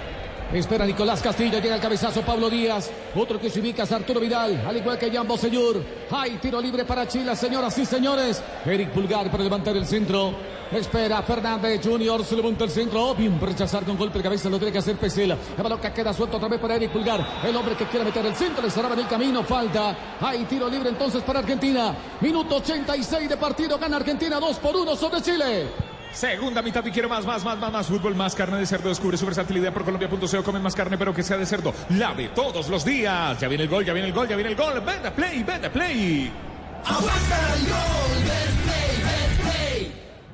Espera 0.54 0.86
Nicolás 0.86 1.22
Castillo, 1.22 1.60
llega 1.60 1.76
el 1.76 1.82
cabezazo 1.82 2.22
Pablo 2.22 2.50
Díaz. 2.50 2.90
Otro 3.14 3.42
que 3.42 3.50
se 3.50 3.60
ubica 3.60 3.84
es 3.84 3.92
Arturo 3.92 4.22
Vidal, 4.22 4.64
al 4.66 4.78
igual 4.78 4.98
que 4.98 5.12
Jan 5.12 5.28
Bosellur. 5.28 5.84
Hay 6.10 6.38
tiro 6.38 6.62
libre 6.62 6.86
para 6.86 7.06
Chile, 7.06 7.36
señoras 7.36 7.78
y 7.78 7.86
señores. 7.86 8.42
Eric 8.66 8.92
Pulgar 8.92 9.30
para 9.30 9.44
levantar 9.44 9.76
el 9.76 9.86
centro. 9.86 10.57
Espera 10.72 11.22
Fernández 11.22 11.82
Junior, 11.84 12.24
se 12.26 12.36
levanta 12.36 12.65
el 12.65 12.70
centro. 12.70 13.15
Bien, 13.15 13.39
rechazar 13.39 13.84
con 13.84 13.97
golpe 13.97 14.18
de 14.18 14.24
cabeza, 14.24 14.49
lo 14.49 14.57
tiene 14.57 14.72
que 14.72 14.80
hacer 14.80 14.95
Pesela. 14.97 15.38
El 15.55 15.63
balón 15.63 15.80
que 15.80 15.91
queda 15.91 16.13
suelto 16.13 16.38
otra 16.38 16.49
vez 16.49 16.59
para 16.59 16.76
Eric 16.76 16.91
Pulgar. 16.91 17.26
El 17.43 17.55
hombre 17.55 17.76
que 17.76 17.86
quiere 17.86 18.05
meter 18.05 18.26
el 18.26 18.36
centro, 18.36 18.61
le 18.63 18.70
cerraba 18.70 18.93
en 18.93 19.01
el 19.01 19.07
camino, 19.07 19.43
falta. 19.43 19.95
Hay 20.20 20.43
tiro 20.45 20.70
libre 20.70 20.89
entonces 20.89 21.24
para 21.24 21.39
Argentina. 21.39 21.95
Minuto 22.22 22.57
86 22.57 23.30
de 23.30 23.38
partido, 23.38 23.78
gana 23.78 23.97
Argentina 23.97 24.39
2 24.39 24.57
por 24.57 24.76
1 24.76 24.95
sobre 24.95 25.22
Chile. 25.22 25.68
Segunda 26.11 26.61
mitad 26.61 26.84
y 26.86 26.91
quiero 26.91 27.09
más, 27.09 27.26
más, 27.26 27.43
más, 27.43 27.59
más, 27.59 27.72
más 27.72 27.88
fútbol, 27.88 28.15
más 28.15 28.34
carne 28.36 28.57
de 28.57 28.65
cerdo. 28.65 28.89
Descubre 28.89 29.18
su 29.18 29.26
versatilidad 29.26 29.74
por 29.74 29.86
Colombia.co. 29.86 30.43
Come 30.43 30.59
más 30.59 30.76
carne, 30.76 30.97
pero 30.97 31.13
que 31.13 31.24
sea 31.24 31.38
de 31.38 31.45
cerdo. 31.45 31.74
La 31.89 32.13
de 32.13 32.30
todos 32.30 32.70
los 32.70 32.84
días. 32.84 33.39
Ya 33.39 33.47
viene 33.47 33.63
el 33.63 33.70
gol, 33.70 33.86
ya 33.86 33.93
viene 33.93 34.09
el 34.09 34.13
gol, 34.13 34.28
ya 34.28 34.36
viene 34.36 34.51
el 34.51 34.55
gol. 34.55 34.82
Vete, 34.82 35.11
play, 35.11 35.43
vete, 35.43 35.70
play. 35.70 36.32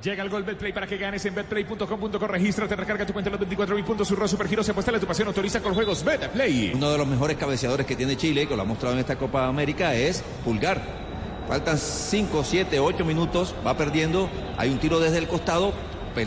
Llega 0.04 0.22
el 0.24 0.30
gol 0.30 0.44
Betplay 0.44 0.74
para 0.74 0.86
que 0.86 0.98
ganes 0.98 1.24
en 1.26 1.34
betplay.com.co. 1.36 2.28
Regístrate, 2.28 2.76
recarga 2.76 3.06
tu 3.06 3.14
cuenta 3.14 3.30
en 3.30 3.34
los 3.34 3.40
24 3.40 3.76
mil 3.76 3.86
puntos. 3.86 4.08
Surro 4.08 4.28
Supergiros, 4.28 4.68
apuesta 4.68 4.92
a 4.96 5.00
tu 5.00 5.06
pasión, 5.08 5.28
autoriza 5.30 5.62
con 5.62 5.74
juegos 5.74 6.04
Betplay. 6.04 6.72
Uno 6.76 6.92
de 6.92 6.98
los 6.98 7.08
mejores 7.08 7.38
cabeceadores 7.38 7.86
que 7.86 7.96
tiene 7.96 8.18
Chile, 8.18 8.46
que 8.48 8.56
lo 8.56 8.64
ha 8.64 8.66
mostrado 8.66 8.96
en 8.96 9.00
esta 9.00 9.16
Copa 9.16 9.48
América, 9.48 9.96
es 9.96 10.22
Pulgar. 10.44 10.82
Faltan 11.48 11.78
5, 11.78 12.44
7, 12.44 12.80
8 12.80 13.06
minutos, 13.06 13.54
va 13.66 13.78
perdiendo, 13.78 14.30
hay 14.58 14.70
un 14.70 14.80
tiro 14.80 15.00
desde 15.00 15.18
el 15.20 15.28
costado, 15.28 15.74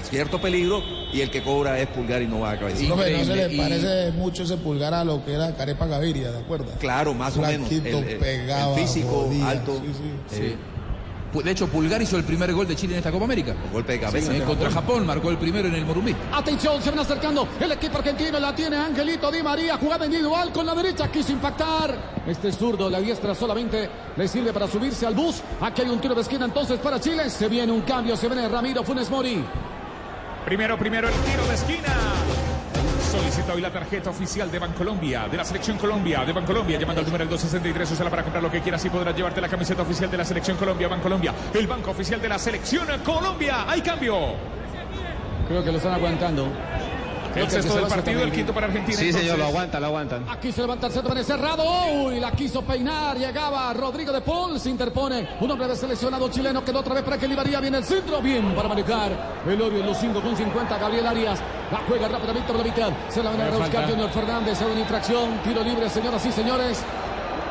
cierto 0.04 0.40
peligro, 0.40 0.82
y 1.12 1.20
el 1.20 1.30
que 1.30 1.42
cobra 1.42 1.78
es 1.78 1.86
Pulgar 1.88 2.20
y 2.22 2.26
no 2.26 2.40
va 2.40 2.52
a 2.52 2.58
cabecear. 2.58 2.88
No 2.96 3.02
se 3.02 3.24
le 3.36 3.52
Y- 3.54 3.56
parece 3.58 4.12
mucho 4.12 4.42
ese 4.44 4.56
pulgar 4.56 4.92
a 4.94 5.04
lo 5.04 5.24
que 5.24 5.34
era 5.34 5.54
Carepa 5.54 5.86
Gaviria, 5.86 6.32
¿de 6.32 6.38
acuerdo? 6.38 6.66
Claro, 6.80 7.12
más 7.14 7.36
o 7.36 7.42
menos. 7.42 7.70
El- 7.70 7.86
el- 7.86 8.18
pegaba, 8.18 8.74
el 8.74 8.80
físico, 8.80 9.08
jodía, 9.08 9.48
alto. 9.50 9.80
sí, 9.84 9.92
sí. 10.34 10.36
eh, 10.42 10.56
Pu- 10.56 10.75
De 11.42 11.50
hecho, 11.50 11.68
Pulgar 11.68 12.00
hizo 12.00 12.16
el 12.16 12.24
primer 12.24 12.52
gol 12.52 12.66
de 12.66 12.76
Chile 12.76 12.94
en 12.94 12.98
esta 12.98 13.10
Copa 13.10 13.24
América. 13.24 13.54
golpe 13.72 13.92
de 13.92 14.00
cabeza. 14.00 14.32
Sí, 14.32 14.40
contra 14.40 14.70
Japón 14.70 15.06
marcó 15.06 15.30
el 15.30 15.38
primero 15.38 15.68
en 15.68 15.74
el 15.74 15.84
Morumbí. 15.84 16.14
Atención, 16.32 16.82
se 16.82 16.90
van 16.90 17.00
acercando. 17.00 17.48
El 17.60 17.72
equipo 17.72 17.98
argentino 17.98 18.38
la 18.38 18.54
tiene 18.54 18.76
Angelito 18.76 19.30
Di 19.30 19.42
María. 19.42 19.76
Jugada 19.76 20.06
individual 20.06 20.52
con 20.52 20.66
la 20.66 20.74
derecha. 20.74 21.10
Quiso 21.10 21.32
impactar. 21.32 22.22
Este 22.26 22.48
es 22.48 22.56
zurdo, 22.56 22.90
la 22.90 23.00
diestra 23.00 23.34
solamente 23.34 23.88
le 24.16 24.28
sirve 24.28 24.52
para 24.52 24.66
subirse 24.66 25.06
al 25.06 25.14
bus. 25.14 25.42
Aquí 25.60 25.82
hay 25.82 25.88
un 25.88 26.00
tiro 26.00 26.14
de 26.14 26.22
esquina 26.22 26.44
entonces 26.44 26.78
para 26.80 27.00
Chile. 27.00 27.30
Se 27.30 27.48
viene 27.48 27.72
un 27.72 27.82
cambio. 27.82 28.16
Se 28.16 28.26
viene 28.28 28.48
Ramiro 28.48 28.82
Funes 28.82 29.10
Mori. 29.10 29.44
Primero, 30.44 30.78
primero 30.78 31.08
el 31.08 31.14
tiro 31.14 31.46
de 31.46 31.54
esquina. 31.54 32.25
Solicita 33.16 33.54
hoy 33.54 33.62
la 33.62 33.72
tarjeta 33.72 34.10
oficial 34.10 34.50
de 34.50 34.58
Bancolombia, 34.58 35.26
de 35.26 35.38
la 35.38 35.44
Selección 35.44 35.78
Colombia, 35.78 36.22
de 36.26 36.34
Bancolombia, 36.34 36.78
llamando 36.78 37.00
al 37.00 37.06
número 37.06 37.24
263, 37.24 37.90
úsala 37.92 38.10
para 38.10 38.22
comprar 38.22 38.42
lo 38.42 38.50
que 38.50 38.60
quieras 38.60 38.84
y 38.84 38.90
podrás 38.90 39.16
llevarte 39.16 39.40
la 39.40 39.48
camiseta 39.48 39.80
oficial 39.80 40.10
de 40.10 40.18
la 40.18 40.24
Selección 40.24 40.58
Colombia, 40.58 40.86
Bancolombia, 40.86 41.32
el 41.54 41.66
banco 41.66 41.92
oficial 41.92 42.20
de 42.20 42.28
la 42.28 42.38
Selección 42.38 42.86
Colombia. 43.02 43.64
¡Hay 43.66 43.80
cambio! 43.80 44.34
Creo 45.48 45.64
que 45.64 45.72
lo 45.72 45.78
están 45.78 45.94
aguantando. 45.94 46.46
El 47.36 47.50
sexto 47.50 47.74
se 47.74 47.80
del 47.80 47.88
partido, 47.88 48.22
el 48.22 48.32
quinto 48.32 48.54
para 48.54 48.66
Argentina. 48.66 48.98
Sí, 48.98 49.12
señor, 49.12 49.38
lo 49.38 49.46
aguantan, 49.46 49.80
lo 49.80 49.88
aguantan. 49.88 50.26
Aquí 50.28 50.50
se 50.52 50.62
levanta 50.62 50.86
el 50.86 50.92
centro, 50.92 51.12
viene 51.12 51.24
cerrado. 51.24 51.64
Uy, 51.92 52.18
la 52.18 52.32
quiso 52.32 52.62
peinar. 52.62 53.18
Llegaba 53.18 53.72
Rodrigo 53.74 54.12
de 54.12 54.22
Paul. 54.22 54.58
Se 54.58 54.70
interpone. 54.70 55.28
Un 55.40 55.50
hombre 55.50 55.68
de 55.68 55.76
seleccionado 55.76 56.30
chileno. 56.30 56.64
Quedó 56.64 56.80
otra 56.80 56.94
vez 56.94 57.02
para 57.02 57.18
que 57.18 57.28
Libaría. 57.28 57.60
Viene 57.60 57.78
el 57.78 57.84
centro. 57.84 58.20
Bien 58.22 58.54
para 58.54 58.68
manejar. 58.68 59.12
El 59.46 59.60
Orio 59.60 59.80
en 59.80 59.86
los 59.86 59.98
5 59.98 60.20
con 60.20 60.36
50. 60.36 60.78
Gabriel 60.78 61.06
Arias. 61.06 61.40
La 61.70 61.78
juega 61.86 62.08
rápidamente 62.08 62.52
por 62.52 62.56
la 62.56 62.64
mitad. 62.64 62.90
Se 63.10 63.22
la 63.22 63.30
van 63.30 63.40
a 63.40 63.50
buscar. 63.50 63.90
Junior 63.90 64.10
Fernández. 64.10 64.62
Hay 64.62 64.70
una 64.72 64.80
infracción. 64.80 65.38
Tiro 65.44 65.62
libre, 65.62 65.90
señoras 65.90 66.24
y 66.24 66.32
señores. 66.32 66.82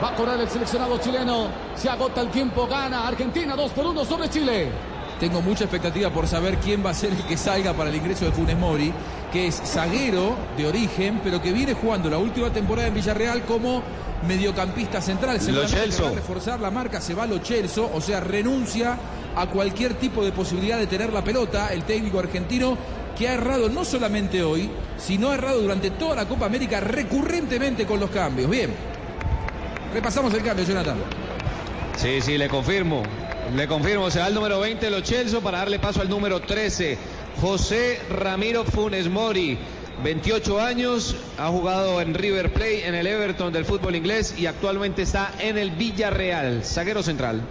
Va 0.04 0.10
a 0.10 0.16
correr 0.16 0.40
el 0.40 0.50
seleccionado 0.50 0.98
chileno. 0.98 1.48
Se 1.76 1.90
agota 1.90 2.22
el 2.22 2.30
tiempo. 2.30 2.68
Gana 2.68 3.08
Argentina 3.08 3.56
2 3.56 3.72
por 3.72 3.86
1 3.86 4.06
sobre 4.06 4.30
Chile. 4.30 4.95
Tengo 5.20 5.42
mucha 5.42 5.64
expectativa 5.64 6.10
por 6.10 6.28
saber 6.28 6.58
quién 6.58 6.86
va 6.86 6.90
a 6.90 6.94
ser 6.94 7.12
el 7.12 7.24
que 7.24 7.38
salga 7.38 7.74
para 7.74 7.90
el 7.90 7.96
ingreso 7.96 8.26
de 8.26 8.32
Funes 8.32 8.58
Mori, 8.58 8.92
que 9.32 9.48
es 9.48 9.56
zaguero 9.56 10.36
de 10.58 10.68
origen, 10.68 11.22
pero 11.24 11.42
que 11.42 11.54
viene 11.54 11.74
jugando 11.74 12.10
la 12.10 12.18
última 12.18 12.52
temporada 12.52 12.90
en 12.90 12.96
Villarreal 12.96 13.44
como 13.44 13.82
mediocampista 14.28 15.02
central. 15.02 15.40
Celso. 15.40 16.04
va 16.04 16.10
a 16.10 16.14
reforzar 16.14 16.60
la 16.60 16.70
marca, 16.70 17.00
se 17.00 17.14
va 17.14 17.26
Lo 17.26 17.40
Celso, 17.40 17.90
o 17.94 18.02
sea, 18.02 18.20
renuncia 18.20 18.98
a 19.36 19.48
cualquier 19.48 19.94
tipo 19.96 20.24
de 20.24 20.32
posibilidad 20.32 20.78
de 20.78 20.88
tener 20.88 21.14
la 21.14 21.24
pelota. 21.24 21.70
El 21.74 21.84
técnico 21.84 22.20
argentino 22.20 22.78
que 23.18 23.30
ha 23.30 23.34
errado 23.34 23.70
no 23.70 23.86
solamente 23.86 24.44
hoy, 24.44 24.70
sino 24.98 25.30
ha 25.30 25.36
errado 25.36 25.62
durante 25.62 25.92
toda 25.92 26.16
la 26.16 26.26
Copa 26.26 26.46
América 26.46 26.82
recurrentemente 26.82 27.86
con 27.86 28.02
los 28.02 28.10
cambios. 28.10 28.50
Bien, 28.50 28.74
repasamos 29.94 30.34
el 30.34 30.44
cambio, 30.44 30.66
Jonathan. 30.66 30.98
Sí, 31.96 32.20
sí, 32.22 32.38
le 32.38 32.50
confirmo. 32.50 33.04
Le 33.54 33.68
confirmo, 33.68 34.10
será 34.10 34.28
el 34.28 34.34
número 34.34 34.60
20, 34.60 34.90
Lo 34.90 35.02
Celso, 35.02 35.40
para 35.42 35.60
darle 35.60 35.78
paso 35.78 36.02
al 36.02 36.10
número 36.10 36.42
13, 36.42 36.98
José 37.40 38.00
Ramiro 38.10 38.64
Funes 38.64 39.08
Mori. 39.08 39.58
28 40.04 40.60
años, 40.60 41.16
ha 41.38 41.48
jugado 41.48 42.02
en 42.02 42.16
River 42.16 42.52
Plate, 42.52 42.88
en 42.88 42.96
el 42.96 43.08
Everton 43.08 43.54
del 43.54 43.64
fútbol 43.64 43.96
inglés 43.96 44.36
y 44.38 44.48
actualmente 44.48 45.04
está 45.04 45.32
en 45.40 45.58
el 45.58 45.72
Villarreal, 45.72 46.64
zaguero 46.66 47.04
central. 47.04 47.42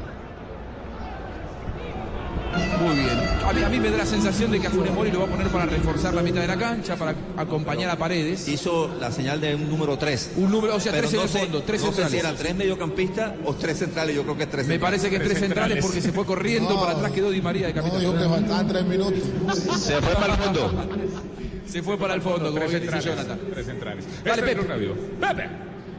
Muy 2.81 2.95
bien. 2.97 3.19
A 3.47 3.53
mí, 3.53 3.63
a 3.63 3.69
mí 3.69 3.81
me 3.81 3.91
da 3.91 3.99
la 3.99 4.07
sensación 4.07 4.51
de 4.51 4.61
que 4.61 4.67
a 4.67 4.71
Funes 4.71 4.93
Mori 4.93 5.11
lo 5.11 5.21
va 5.21 5.27
a 5.27 5.29
poner 5.29 5.49
para 5.49 5.67
reforzar 5.67 6.15
la 6.15 6.23
mitad 6.23 6.41
de 6.41 6.47
la 6.47 6.57
cancha, 6.57 6.97
para 6.97 7.15
acompañar 7.37 7.91
a 7.91 7.97
Paredes. 7.97 8.49
Hizo 8.49 8.95
la 9.01 9.11
señal 9.13 9.41
de 9.41 9.55
un 9.55 9.69
número 9.69 9.97
3. 9.99 10.33
Un 10.37 10.51
número, 10.51 10.77
o 10.77 10.81
sea, 10.81 10.93
Pero 10.93 11.09
tres 11.09 11.13
en 11.15 11.17
no 11.19 11.23
el 11.25 11.29
sé- 11.29 11.39
fondo, 11.41 11.63
tres 11.63 11.81
no 11.81 11.87
sé 11.89 11.93
centrales. 11.95 12.13
si 12.21 12.27
eran 12.27 12.37
tres 12.37 12.55
mediocampistas 12.55 13.33
o 13.45 13.55
tres 13.55 13.79
centrales. 13.79 14.15
Yo 14.17 14.23
creo 14.23 14.37
que 14.37 14.43
es 14.45 14.51
tres 14.51 14.67
Me 14.67 14.75
centrales. 14.75 15.01
parece 15.01 15.11
que 15.19 15.25
tres 15.25 15.39
centrales 15.39 15.85
porque 15.85 16.01
se 16.01 16.13
fue 16.13 16.25
corriendo, 16.25 16.79
para 16.81 16.93
atrás 16.93 17.13
quedó 17.13 17.31
Di 17.31 17.41
María 17.43 17.67
de 17.69 17.75
capitán. 17.75 18.01
que 18.01 18.29
faltaban 18.29 18.69
tres 18.69 18.85
minutos. 18.85 19.21
Se 19.79 20.01
fue 20.01 20.15
para 20.15 20.35
el 20.35 20.41
fondo. 20.41 20.73
Se 21.67 21.83
fue 21.83 21.97
para 21.99 22.15
el 22.15 22.23
fondo, 22.23 22.47
como 22.51 22.59
Tres 22.61 22.71
bien 22.71 22.83
dice 22.83 22.93
centrales. 23.01 23.27
Jonathan. 23.27 23.51
Tres 23.53 23.67
centrales. 23.67 24.05
Dale, 24.25 24.43
es 24.53 24.57
Pepe. 24.59 24.95
Pepe. 25.21 25.51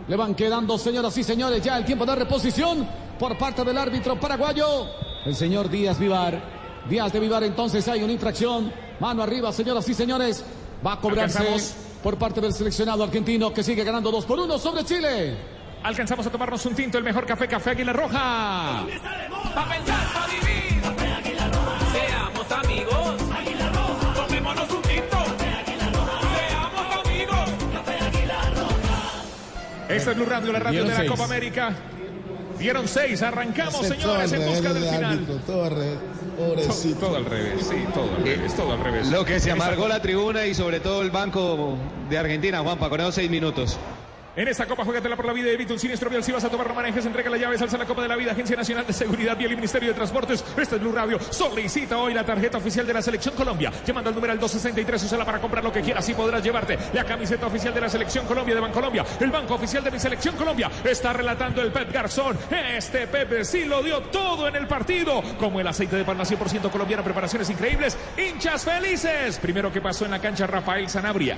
Le 0.08 0.16
van 0.16 0.36
quedando, 0.36 0.78
señoras 0.78 1.18
y 1.18 1.24
señores, 1.24 1.62
ya 1.64 1.78
el 1.78 1.86
tiempo 1.86 2.06
de 2.06 2.16
reposición 2.16 2.88
por 3.18 3.36
parte 3.38 3.64
del 3.64 3.78
árbitro 3.78 4.20
paraguayo, 4.20 4.86
el 5.26 5.36
señor 5.36 5.70
Díaz 5.70 6.00
Vivar. 6.00 6.42
Díaz 6.90 7.12
de 7.12 7.20
Vivar, 7.20 7.44
entonces 7.44 7.88
hay 7.88 8.04
una 8.04 8.14
infracción. 8.14 8.72
Mano 9.00 9.24
arriba, 9.24 9.52
señoras 9.52 9.88
y 9.90 9.94
señores. 9.94 10.44
Va 10.86 10.94
a 10.94 11.00
cobrarse 11.00 11.40
Alcanzamos. 11.40 11.76
por 12.04 12.18
parte 12.18 12.40
del 12.42 12.54
seleccionado 12.54 13.04
argentino 13.04 13.52
que 13.54 13.64
sigue 13.64 13.84
ganando 13.84 14.12
2 14.12 14.26
por 14.26 14.40
1 14.40 14.60
sobre 14.60 14.86
Chile. 14.86 15.36
Alcanzamos 15.84 16.26
a 16.26 16.30
tomarnos 16.32 16.66
un 16.66 16.76
tinto, 16.76 16.98
el 16.98 17.04
mejor 17.04 17.26
café, 17.26 17.48
Café 17.48 17.72
Águila 17.72 17.94
Roja. 17.94 18.86
Pa' 19.54 19.70
pensar, 19.70 20.14
pa' 20.14 20.28
vivir. 20.28 20.82
Seamos 21.92 22.52
amigos. 22.52 23.16
Tomémonos 24.16 24.72
un 24.72 24.82
tinto. 24.82 25.18
Seamos 26.36 27.06
amigos. 27.06 27.50
Esta 29.90 30.12
es 30.12 30.18
Blue 30.18 30.26
Radio, 30.26 30.52
la 30.52 30.60
radio 30.60 30.84
de 30.84 30.94
la. 30.94 31.06
Copa 31.06 31.26
América. 31.26 31.76
Dieron 32.60 32.88
seis, 32.88 33.22
arrancamos, 33.22 33.84
Ese 33.86 33.96
señores, 33.96 34.32
en 34.32 34.46
busca 34.48 34.74
del 34.74 34.84
final. 34.84 35.06
árbitro, 35.06 35.36
todo 35.46 35.64
al 35.66 35.72
revés. 35.72 35.98
Todo, 36.38 36.48
Pobrecito. 36.50 37.00
todo 37.00 37.16
al 37.16 37.26
revés, 37.26 37.66
sí, 37.68 37.76
todo 37.94 38.04
al 38.16 38.24
revés, 38.24 38.56
todo 38.56 38.72
al 38.74 38.80
revés. 38.84 39.08
Lo 39.10 39.24
que 39.26 39.40
se 39.40 39.52
amargó 39.52 39.88
la 39.88 40.02
tribuna 40.02 40.46
y 40.46 40.54
sobre 40.54 40.80
todo 40.82 41.02
el 41.02 41.12
banco 41.12 41.78
de 42.10 42.18
Argentina, 42.18 42.60
Juanpa, 42.62 42.90
con 42.90 43.00
esos 43.00 43.16
seis 43.16 43.30
minutos. 43.30 43.78
En 44.38 44.50
esta 44.50 44.66
Copa 44.66 44.84
Juegatela 44.84 45.16
por 45.16 45.26
la 45.26 45.32
Vida, 45.32 45.50
evita 45.50 45.72
un 45.72 45.80
siniestro 45.80 46.10
vial. 46.10 46.22
Si 46.22 46.34
vas 46.34 46.44
a 46.44 46.50
tomar, 46.50 46.68
no 46.68 46.74
manejes, 46.74 47.06
entrega 47.06 47.30
la 47.30 47.38
llave, 47.38 47.58
salsa 47.58 47.78
la 47.78 47.86
Copa 47.86 48.02
de 48.02 48.10
la 48.10 48.18
Vida, 48.18 48.34
Agencia 48.34 48.58
Nacional 48.58 48.86
de 48.86 48.92
Seguridad 48.92 49.38
Vial 49.38 49.54
y 49.54 49.56
Ministerio 49.56 49.90
de 49.90 49.96
Transportes. 49.96 50.44
Este 50.58 50.76
es 50.76 50.82
Blue 50.82 50.92
Radio. 50.92 51.18
Solicita 51.22 51.98
hoy 52.00 52.14
la 52.14 52.26
tarjeta 52.26 52.58
oficial 52.58 52.86
de 52.86 52.94
la 52.94 53.02
Selección 53.02 53.34
Colombia. 53.34 53.72
Llamando 53.86 54.10
al 54.10 54.16
número 54.16 54.34
al 54.34 54.40
263, 54.40 55.04
úsala 55.04 55.24
para 55.24 55.40
comprar 55.40 55.64
lo 55.64 55.72
que 55.72 55.82
quieras 55.82 56.10
y 56.10 56.14
podrás 56.14 56.44
llevarte 56.44 56.78
la 56.92 57.06
camiseta 57.06 57.48
oficial 57.48 57.74
de 57.74 57.80
la 57.80 57.88
Selección 57.88 58.26
Colombia 58.26 58.56
de 58.56 58.60
Bancolombia. 58.60 59.06
El 59.22 59.32
banco 59.32 59.56
oficial 59.56 59.86
de 59.86 59.92
mi 59.92 60.00
Selección 60.00 60.36
Colombia. 60.36 60.70
Está 60.84 61.14
relatando 61.14 61.62
el 61.62 61.72
Pep 61.72 61.94
Garzón. 61.94 62.38
Este 62.52 63.08
Pepe 63.08 63.46
sí 63.46 63.64
lo 63.64 63.82
dio 63.82 64.02
todo 64.02 64.50
en 64.50 64.58
el 64.58 64.68
partido. 64.68 65.24
Como 65.40 65.62
el 65.62 65.68
aceite 65.68 65.96
de 65.96 66.04
palma 66.04 66.26
100% 66.26 66.70
colombiano, 66.70 67.06
preparaciones 67.06 67.50
increíbles. 67.50 67.98
Hinchas 68.18 68.66
felices. 68.66 69.40
Primero 69.40 69.72
que 69.72 69.80
pasó 69.80 70.04
en 70.04 70.12
la 70.12 70.20
cancha, 70.20 70.46
Rafael 70.46 70.90
Sanabria. 70.90 71.38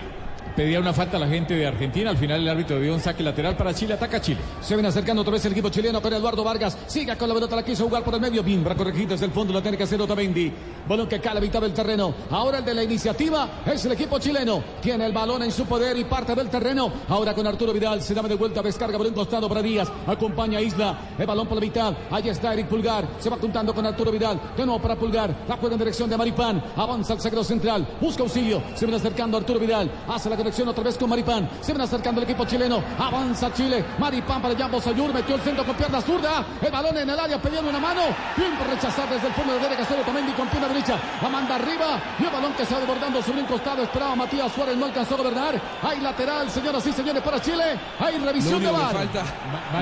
Pedía 0.58 0.80
una 0.80 0.92
falta 0.92 1.18
a 1.18 1.20
la 1.20 1.28
gente 1.28 1.54
de 1.54 1.68
Argentina. 1.68 2.10
Al 2.10 2.18
final 2.18 2.42
el 2.42 2.50
árbitro 2.50 2.80
dio 2.80 2.92
un 2.92 3.00
saque 3.00 3.22
lateral 3.22 3.56
para 3.56 3.76
Chile. 3.76 3.94
Ataca 3.94 4.20
Chile. 4.20 4.40
Se 4.60 4.74
viene 4.74 4.90
acercando 4.90 5.22
otra 5.22 5.34
vez 5.34 5.46
el 5.46 5.52
equipo 5.52 5.70
chileno 5.70 6.02
con 6.02 6.12
Eduardo 6.12 6.44
Vargas. 6.44 6.76
Siga 6.88 7.16
con 7.16 7.30
la 7.30 7.36
pelota, 7.36 7.56
la 7.56 7.64
quiso 7.64 7.84
jugar 7.84 8.04
por 8.04 8.16
el 8.16 8.22
medio. 8.22 8.42
Bien, 8.42 8.64
para 8.64 8.74
corregir 8.74 9.08
desde 9.08 9.28
el 9.28 9.32
fondo, 9.32 9.54
lo 9.54 9.62
tiene 9.62 9.78
que 9.78 9.84
hacer 9.84 10.02
Otamendi. 10.02 10.52
Balón 10.88 11.08
que 11.08 11.20
cae 11.20 11.34
a 11.34 11.36
la 11.36 11.42
mitad 11.42 11.62
del 11.62 11.74
terreno. 11.74 12.12
Ahora 12.32 12.58
el 12.58 12.66
de 12.66 12.74
la 12.74 12.84
iniciativa 12.84 13.48
es 13.68 13.86
el 13.86 13.92
equipo 13.92 14.18
chileno. 14.18 14.64
Tiene 14.82 15.06
el 15.06 15.14
balón 15.14 15.44
en 15.44 15.52
su 15.52 15.68
poder 15.68 15.96
y 15.96 16.06
parte 16.06 16.34
del 16.34 16.50
terreno. 16.50 16.92
Ahora 17.08 17.36
con 17.36 17.46
Arturo 17.46 17.72
Vidal. 17.72 18.02
Se 18.02 18.16
da 18.16 18.24
de 18.24 18.34
vuelta, 18.34 18.64
descarga 18.64 18.98
por 18.98 19.06
un 19.06 19.14
costado 19.14 19.48
para 19.48 19.62
Díaz. 19.62 19.92
Acompaña 20.08 20.58
a 20.58 20.62
Isla. 20.64 20.98
El 21.20 21.28
balón 21.28 21.46
por 21.46 21.58
la 21.58 21.62
mitad. 21.62 21.94
Ahí 22.10 22.30
está 22.30 22.54
Eric 22.54 22.68
Pulgar. 22.68 23.08
Se 23.20 23.30
va 23.30 23.38
juntando 23.38 23.76
con 23.76 23.86
Arturo 23.86 24.12
Vidal. 24.12 24.42
De 24.58 24.66
nuevo 24.66 24.82
para 24.82 24.96
Pulgar. 24.96 25.36
La 25.48 25.58
juega 25.58 25.76
en 25.76 25.80
dirección 25.80 26.10
de 26.10 26.18
Maripán. 26.18 26.64
Avanza 26.76 27.14
al 27.14 27.22
sagro 27.22 27.44
central. 27.44 27.88
Busca 28.02 28.24
auxilio. 28.24 28.64
Se 28.74 28.88
viene 28.88 28.98
acercando 28.98 29.38
Arturo 29.38 29.60
Vidal. 29.60 29.92
Hace 30.08 30.32
la 30.32 30.47
conexión 30.48 30.70
otra 30.70 30.84
vez 30.84 30.98
con 30.98 31.10
Maripán. 31.10 31.50
Se 31.60 31.74
viene 31.74 31.84
acercando 31.84 32.22
el 32.22 32.24
equipo 32.24 32.46
chileno. 32.46 32.82
Avanza 32.98 33.54
Chile. 33.54 33.84
Maripán 34.00 34.42
para 34.42 34.56
Jambo 34.56 34.80
Sayur. 34.80 35.14
Metió 35.14 35.36
el 35.36 35.42
centro 35.42 35.66
con 35.66 35.76
pierna 35.76 36.00
zurda. 36.00 36.46
El 36.62 36.72
balón 36.72 36.98
en 36.98 37.10
el 37.10 37.20
área 37.20 37.38
pidiendo 37.42 37.70
una 37.70 37.80
mano. 37.80 38.02
Bien 38.38 38.56
por 38.58 38.68
rechazar 38.68 39.10
desde 39.10 39.28
el 39.28 39.34
fondo 39.34 39.54
de 39.56 39.60
derecha. 39.60 39.84
Cero 39.90 40.02
Otamendi 40.04 40.32
con 40.32 40.48
pierna 40.48 40.70
derecha. 40.70 40.98
La 41.22 41.28
manda 41.28 41.56
arriba. 41.56 42.00
Y 42.18 42.24
el 42.24 42.30
balón 42.30 42.54
que 42.54 42.66
se 42.66 42.74
va 42.74 42.80
desbordando 42.80 43.22
sobre 43.22 43.42
un 43.42 43.48
costado. 43.48 43.84
Esperaba 43.84 44.16
Matías 44.16 44.50
Suárez. 44.54 44.78
No 44.78 44.86
alcanzó 44.86 45.16
a 45.16 45.18
gobernar. 45.18 45.62
Hay 45.84 46.00
lateral, 46.00 46.50
señoras 46.50 46.88
y 46.88 46.94
señores, 46.94 47.22
para 47.22 47.42
Chile. 47.42 47.78
Hay 48.00 48.18
revisión 48.18 48.64
de 48.64 48.72
VAR. 48.72 48.94
falta, 48.94 49.24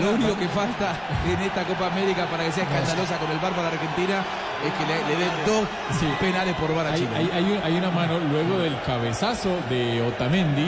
lo 0.01 0.11
único 0.11 0.35
que 0.35 0.47
falta 0.49 0.97
en 1.29 1.41
esta 1.41 1.63
Copa 1.63 1.87
América 1.87 2.25
para 2.25 2.45
que 2.45 2.51
sea 2.53 2.63
escandalosa 2.63 3.19
con 3.19 3.29
el 3.29 3.37
VAR 3.37 3.53
para 3.53 3.67
Argentina 3.67 4.25
es 4.67 4.73
que 4.73 4.85
le, 4.85 4.95
le 5.15 5.15
den 5.23 5.31
dos 5.45 5.65
Sí. 5.99 6.07
penales 6.19 6.55
por 6.55 6.73
VAR 6.75 6.87
a 6.87 6.91
Hay, 6.93 6.99
Chile. 6.99 7.09
hay- 7.15 7.29
hay 7.33 7.43
un- 7.43 7.61
hay 7.63 7.73
una 7.77 7.91
mano 7.91 8.19
luego 8.31 8.57
del 8.59 8.79
cabezazo 8.85 9.49
de 9.69 10.01
Otamendi. 10.01 10.63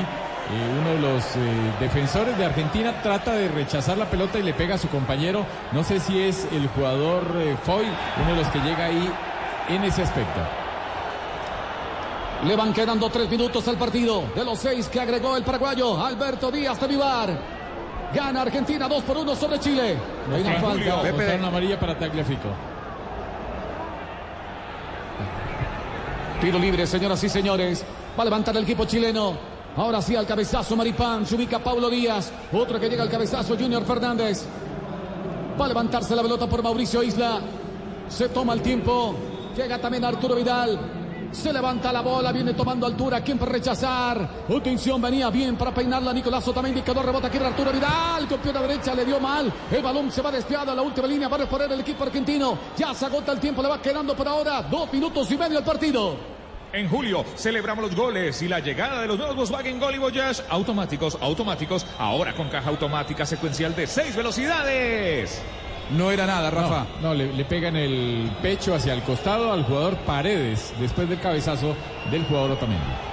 eh, 0.50 0.80
uno 0.80 0.90
de 0.92 1.00
los 1.14 1.26
eh, 1.36 1.40
defensores 1.82 2.38
de 2.38 2.46
Argentina 2.46 2.94
trata 3.04 3.34
de 3.34 3.50
rechazar 3.50 3.98
la 3.98 4.06
pelota 4.06 4.40
y 4.40 4.44
le 4.44 4.54
pega 4.54 4.76
a 4.76 4.78
su 4.78 4.88
compañero. 4.88 5.46
No 5.74 5.84
sé 5.84 6.00
si 6.00 6.22
es 6.22 6.48
el 6.54 6.70
jugador 6.70 7.24
eh, 7.38 7.58
Foy, 7.64 7.86
uno 8.24 8.32
de 8.34 8.38
los 8.44 8.48
que 8.48 8.60
llega 8.60 8.86
ahí 8.86 9.10
en 9.68 9.84
ese 9.84 10.04
aspecto. 10.04 10.40
Le 12.46 12.56
van 12.56 12.72
quedando 12.72 13.10
tres 13.10 13.30
minutos 13.30 13.68
al 13.68 13.78
partido. 13.78 14.24
De 14.36 14.46
los 14.46 14.60
seis 14.60 14.88
que 14.88 15.02
agregó 15.02 15.36
el 15.36 15.44
paraguayo 15.44 16.02
Alberto 16.06 16.52
Díaz 16.52 16.80
de 16.80 16.88
Vivar. 16.88 17.30
Gana 18.14 18.42
Argentina 18.44 18.88
2 18.88 19.04
por 19.04 19.18
1 19.18 19.36
sobre 19.36 19.60
Chile. 19.60 19.98
Hay 20.34 20.42
una 20.44 20.54
falta. 20.62 20.96
Mostraron 21.12 21.46
amarilla 21.46 21.78
para 21.80 21.98
Tagliafico. 22.00 22.48
Tiro 26.42 26.60
libre, 26.60 26.86
señoras 26.86 27.24
y 27.24 27.30
señores. 27.30 27.84
Va 28.18 28.22
a 28.22 28.26
levantar 28.26 28.56
el 28.56 28.64
equipo 28.64 28.86
chileno. 28.86 29.34
Ahora 29.76 30.02
sí 30.02 30.16
al 30.16 30.28
cabezazo 30.28 30.76
Maripán. 30.76 31.26
Se 31.26 31.36
ubica 31.36 31.58
Paulo 31.60 31.90
Díaz. 31.90 32.32
Otro 32.54 32.80
que 32.80 32.90
llega 32.90 33.02
al 33.02 33.10
cabezazo 33.10 33.58
Junior 33.58 33.84
Fernández. 33.84 34.46
Va 35.60 35.66
a 35.66 35.68
levantarse 35.68 36.16
la 36.16 36.22
pelota 36.22 36.48
por 36.48 36.62
Mauricio 36.62 37.02
Isla. 37.02 37.42
Se 38.08 38.30
toma 38.30 38.54
el 38.54 38.62
tiempo. 38.62 39.16
Llega 39.56 39.80
también 39.80 40.06
Arturo 40.06 40.36
Vidal. 40.36 40.97
Se 41.32 41.52
levanta 41.54 41.92
la 41.92 42.02
bola, 42.02 42.32
viene 42.32 42.54
tomando 42.54 42.86
altura. 42.86 43.22
¿Quién 43.22 43.38
para 43.38 43.52
rechazar? 43.52 44.46
Atención, 44.50 45.02
venía 45.02 45.30
bien 45.30 45.56
para 45.56 45.74
peinarla. 45.74 46.14
Nicolás 46.14 46.48
Otamendi 46.48 46.82
quedó 46.82 47.04
rebota 47.04 47.28
aquí 47.28 47.38
Arturo 47.38 47.72
Vidal. 47.72 48.28
Con 48.28 48.40
pierna 48.40 48.62
derecha 48.62 48.96
le 48.96 49.06
dio 49.06 49.20
mal. 49.20 49.52
El 49.70 49.84
balón 49.84 50.12
se 50.12 50.22
va 50.22 50.32
desviado 50.32 50.72
a 50.72 50.76
la 50.76 50.82
última 50.82 51.08
línea. 51.08 51.28
Va 51.28 51.36
a 51.36 51.40
reponer 51.40 51.72
el 51.72 51.82
equipo 51.82 52.04
argentino. 52.04 52.58
Ya 52.78 52.94
se 52.94 53.06
agota 53.06 53.34
el 53.34 53.40
tiempo. 53.40 53.62
Le 53.62 53.70
va 53.70 53.82
quedando 53.82 54.16
por 54.16 54.28
ahora 54.28 54.64
dos 54.64 54.92
minutos 54.92 55.30
y 55.32 55.38
medio 55.38 55.58
al 55.60 55.64
partido. 55.64 56.38
En 56.74 56.90
julio 56.90 57.24
celebramos 57.38 57.86
los 57.86 57.96
goles 57.96 58.42
y 58.42 58.48
la 58.48 58.60
llegada 58.60 59.02
de 59.02 59.08
los 59.08 59.18
nuevos 59.18 59.36
Volkswagen 59.36 59.80
Gol 59.80 59.96
y 59.96 59.98
Voyage 60.00 60.44
automáticos, 60.50 61.18
automáticos, 61.22 61.86
ahora 61.98 62.36
con 62.36 62.50
caja 62.50 62.70
automática 62.70 63.26
secuencial 63.26 63.74
de 63.74 63.88
seis 63.88 64.16
velocidades. 64.16 65.42
No 65.96 66.12
era 66.12 66.26
nada, 66.26 66.50
Rafa. 66.50 66.86
No, 67.02 67.10
no, 67.10 67.14
le, 67.14 67.34
le 67.34 67.46
pega 67.46 67.70
en 67.70 67.76
el 67.78 68.32
pecho 68.42 68.76
hacia 68.76 68.94
el 68.94 69.04
costado 69.04 69.52
al 69.52 69.64
jugador 69.64 69.96
Paredes 69.98 70.74
después 70.80 71.08
del 71.08 71.20
cabezazo 71.20 71.76
del 72.12 72.26
jugador 72.26 72.52
Otamendi. 72.52 73.08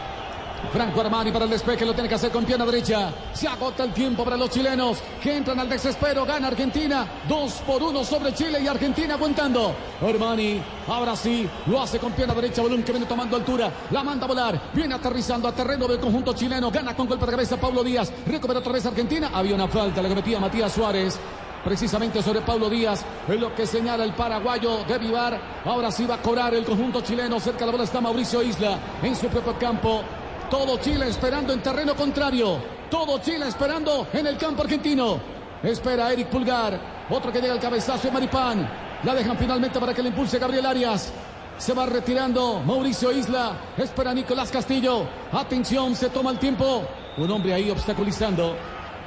Franco 0.72 1.00
Armani 1.00 1.30
para 1.30 1.44
el 1.44 1.50
despeje, 1.50 1.84
lo 1.84 1.92
tiene 1.92 2.08
que 2.08 2.14
hacer 2.14 2.30
con 2.30 2.44
pierna 2.44 2.64
derecha. 2.64 3.12
Se 3.32 3.46
agota 3.46 3.84
el 3.84 3.92
tiempo 3.92 4.24
para 4.24 4.36
los 4.36 4.50
chilenos 4.50 4.98
que 5.22 5.36
entran 5.36 5.60
al 5.60 5.68
desespero. 5.68 6.24
Gana 6.24 6.48
Argentina, 6.48 7.06
2 7.28 7.52
por 7.66 7.82
1 7.82 8.04
sobre 8.04 8.32
Chile 8.32 8.60
y 8.60 8.66
Argentina 8.66 9.14
aguantando. 9.14 9.74
Armani, 10.00 10.60
ahora 10.88 11.14
sí, 11.16 11.48
lo 11.66 11.80
hace 11.80 11.98
con 11.98 12.12
pierna 12.12 12.34
derecha. 12.34 12.62
Balón 12.62 12.82
que 12.82 12.92
viene 12.92 13.06
tomando 13.06 13.36
altura, 13.36 13.70
la 13.90 14.02
manda 14.02 14.24
a 14.24 14.28
volar. 14.28 14.60
Viene 14.72 14.94
aterrizando 14.94 15.48
a 15.48 15.52
terreno 15.52 15.86
del 15.86 16.00
conjunto 16.00 16.32
chileno. 16.32 16.70
Gana 16.70 16.96
con 16.96 17.06
golpe 17.06 17.26
de 17.26 17.30
cabeza 17.32 17.56
Pablo 17.56 17.84
Díaz. 17.84 18.12
Recupera 18.26 18.58
otra 18.58 18.72
vez 18.72 18.86
Argentina. 18.86 19.30
Había 19.32 19.54
una 19.54 19.68
falta, 19.68 20.02
la 20.02 20.08
cometía 20.08 20.40
Matías 20.40 20.72
Suárez. 20.72 21.18
Precisamente 21.64 22.22
sobre 22.22 22.42
Pablo 22.42 22.68
Díaz, 22.68 23.02
es 23.26 23.40
lo 23.40 23.54
que 23.54 23.66
señala 23.66 24.04
el 24.04 24.12
paraguayo 24.12 24.84
de 24.84 24.98
Vivar. 24.98 25.40
Ahora 25.64 25.90
sí 25.90 26.04
va 26.04 26.16
a 26.16 26.22
cobrar 26.22 26.54
el 26.54 26.64
conjunto 26.64 27.00
chileno. 27.00 27.40
Cerca 27.40 27.60
de 27.60 27.66
la 27.66 27.72
bola 27.72 27.84
está 27.84 28.02
Mauricio 28.02 28.42
Isla 28.42 28.78
en 29.02 29.16
su 29.16 29.28
propio 29.28 29.58
campo. 29.58 30.02
Todo 30.50 30.76
Chile 30.78 31.08
esperando 31.08 31.54
en 31.54 31.62
terreno 31.62 31.96
contrario. 31.96 32.58
Todo 32.90 33.18
Chile 33.18 33.48
esperando 33.48 34.06
en 34.12 34.26
el 34.26 34.36
campo 34.36 34.62
argentino. 34.62 35.18
Espera 35.62 36.12
Eric 36.12 36.28
Pulgar. 36.28 36.78
Otro 37.08 37.32
que 37.32 37.40
llega 37.40 37.54
al 37.54 37.60
cabezazo 37.60 38.08
de 38.08 38.12
Maripán. 38.12 38.68
La 39.02 39.14
dejan 39.14 39.38
finalmente 39.38 39.80
para 39.80 39.94
que 39.94 40.02
le 40.02 40.10
impulse 40.10 40.38
Gabriel 40.38 40.66
Arias. 40.66 41.12
Se 41.56 41.72
va 41.72 41.86
retirando 41.86 42.60
Mauricio 42.60 43.10
Isla. 43.10 43.56
Espera 43.78 44.12
Nicolás 44.12 44.50
Castillo. 44.50 45.06
Atención, 45.32 45.96
se 45.96 46.10
toma 46.10 46.30
el 46.30 46.38
tiempo. 46.38 46.82
Un 47.16 47.30
hombre 47.30 47.54
ahí 47.54 47.70
obstaculizando 47.70 48.54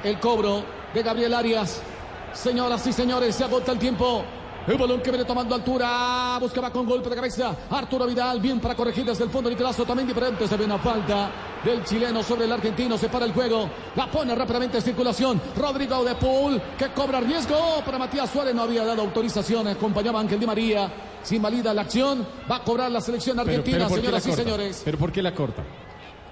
el 0.02 0.18
cobro 0.18 0.64
de 0.92 1.02
Gabriel 1.04 1.34
Arias. 1.34 1.80
Señoras 2.32 2.86
y 2.86 2.92
señores, 2.92 3.34
se 3.34 3.44
agota 3.44 3.72
el 3.72 3.78
tiempo. 3.78 4.24
El 4.68 4.76
balón 4.76 5.00
que 5.00 5.10
viene 5.10 5.24
tomando 5.24 5.54
altura. 5.54 6.36
Buscaba 6.38 6.70
con 6.70 6.86
golpe 6.86 7.08
de 7.08 7.16
cabeza. 7.16 7.56
Arturo 7.70 8.06
Vidal. 8.06 8.38
Bien 8.38 8.60
para 8.60 8.74
corregir 8.74 9.02
desde 9.02 9.24
el 9.24 9.30
fondo. 9.30 9.48
Nicolás 9.48 9.76
también 9.76 10.06
diferente. 10.06 10.46
Se 10.46 10.58
ve 10.58 10.66
una 10.66 10.78
falta 10.78 11.30
del 11.64 11.82
chileno 11.84 12.22
sobre 12.22 12.44
el 12.44 12.52
argentino. 12.52 12.98
Se 12.98 13.08
para 13.08 13.24
el 13.24 13.32
juego. 13.32 13.66
La 13.96 14.10
pone 14.10 14.34
rápidamente 14.34 14.76
en 14.76 14.82
circulación. 14.82 15.40
Rodrigo 15.56 16.04
de 16.04 16.14
Paul 16.16 16.60
que 16.76 16.88
cobra 16.92 17.18
riesgo. 17.20 17.82
Para 17.82 17.98
Matías 17.98 18.28
Suárez 18.28 18.54
no 18.54 18.62
había 18.62 18.84
dado 18.84 19.00
autorización. 19.00 19.68
Acompañaba 19.68 20.18
a 20.18 20.22
Ángel 20.22 20.38
Di 20.38 20.46
María. 20.46 20.92
Se 21.22 21.36
invalida 21.36 21.72
la 21.72 21.82
acción. 21.82 22.26
Va 22.50 22.56
a 22.56 22.62
cobrar 22.62 22.90
la 22.90 23.00
selección 23.00 23.40
argentina, 23.40 23.88
¿por 23.88 24.02
qué 24.02 24.10
la 24.10 24.20
señoras 24.20 24.26
y 24.26 24.32
señores. 24.44 24.82
¿Pero 24.84 24.98
por 24.98 25.10
qué 25.10 25.22
la 25.22 25.34
corta? 25.34 25.64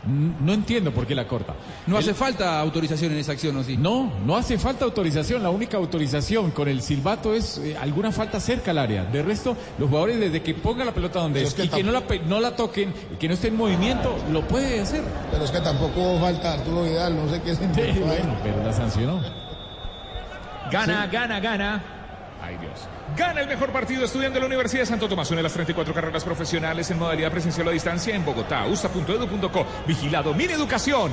No 0.07 0.52
entiendo 0.52 0.92
por 0.92 1.07
qué 1.07 1.14
la 1.14 1.26
corta. 1.26 1.54
No 1.86 1.96
El- 1.98 2.02
hace 2.04 2.14
falta 2.14 2.61
autorización 2.61 3.12
en 3.12 3.18
esa 3.18 3.32
acción, 3.32 3.57
¿o 3.57 3.64
sí? 3.64 3.76
No, 3.76 4.12
no 4.24 4.36
hace 4.36 4.57
falta 4.59 4.84
autorización. 4.84 5.42
La 5.42 5.50
única 5.50 5.76
autorización 5.76 6.52
con 6.52 6.68
el 6.68 6.80
silbato 6.80 7.34
es 7.34 7.59
eh, 7.59 7.76
alguna 7.76 8.12
falta 8.12 8.38
cerca 8.38 8.70
al 8.70 8.78
área. 8.78 9.04
De 9.04 9.22
resto, 9.22 9.57
los 9.78 9.88
jugadores 9.88 10.20
desde 10.20 10.42
que 10.42 10.54
ponga 10.54 10.84
la 10.84 10.92
pelota 10.92 11.18
donde 11.20 11.40
Pero 11.40 11.48
es, 11.48 11.54
es 11.54 11.61
que 11.61 11.66
y 11.66 11.68
que 11.80 11.82
no 11.82 11.90
la, 11.92 12.02
pe- 12.02 12.20
no 12.20 12.38
la 12.40 12.54
toquen, 12.54 12.94
y 13.14 13.16
que 13.16 13.26
no 13.28 13.34
esté 13.34 13.48
en 13.48 13.57
movimiento, 13.57 14.14
lo 14.30 14.42
puede 14.46 14.80
hacer. 14.80 15.02
Pero 15.32 15.44
es 15.44 15.50
que 15.50 15.61
tampoco 15.61 16.18
falta 16.20 16.52
Arturo 16.52 16.84
Vidal, 16.84 17.16
no 17.16 17.28
sé 17.30 17.42
qué 17.42 17.54
se 17.57 17.62
Sí, 17.74 17.98
bueno, 18.00 18.36
pero 18.44 18.62
la 18.64 18.72
sancionó. 18.72 19.20
Gana, 20.70 21.07
gana, 21.07 21.40
gana. 21.40 21.84
Ay 22.47 22.57
Dios. 22.59 22.72
Gana 23.16 23.40
el 23.40 23.49
mejor 23.49 23.70
partido 23.72 24.05
estudiante 24.05 24.34
de 24.34 24.40
la 24.40 24.47
Universidad 24.47 24.82
de 24.82 24.86
Santo 24.86 25.09
Tomás. 25.09 25.28
Une 25.32 25.42
las 25.42 25.53
34 25.53 25.92
carreras 25.92 26.22
profesionales 26.24 26.88
en 26.90 26.99
modalidad 26.99 27.30
presencial 27.32 27.66
a 27.68 27.70
distancia 27.72 28.14
en 28.14 28.24
Bogotá. 28.24 28.66
usa.edu.co. 28.70 29.66
Vigilado. 29.86 30.32
Min 30.32 30.51
Educación. 30.51 31.12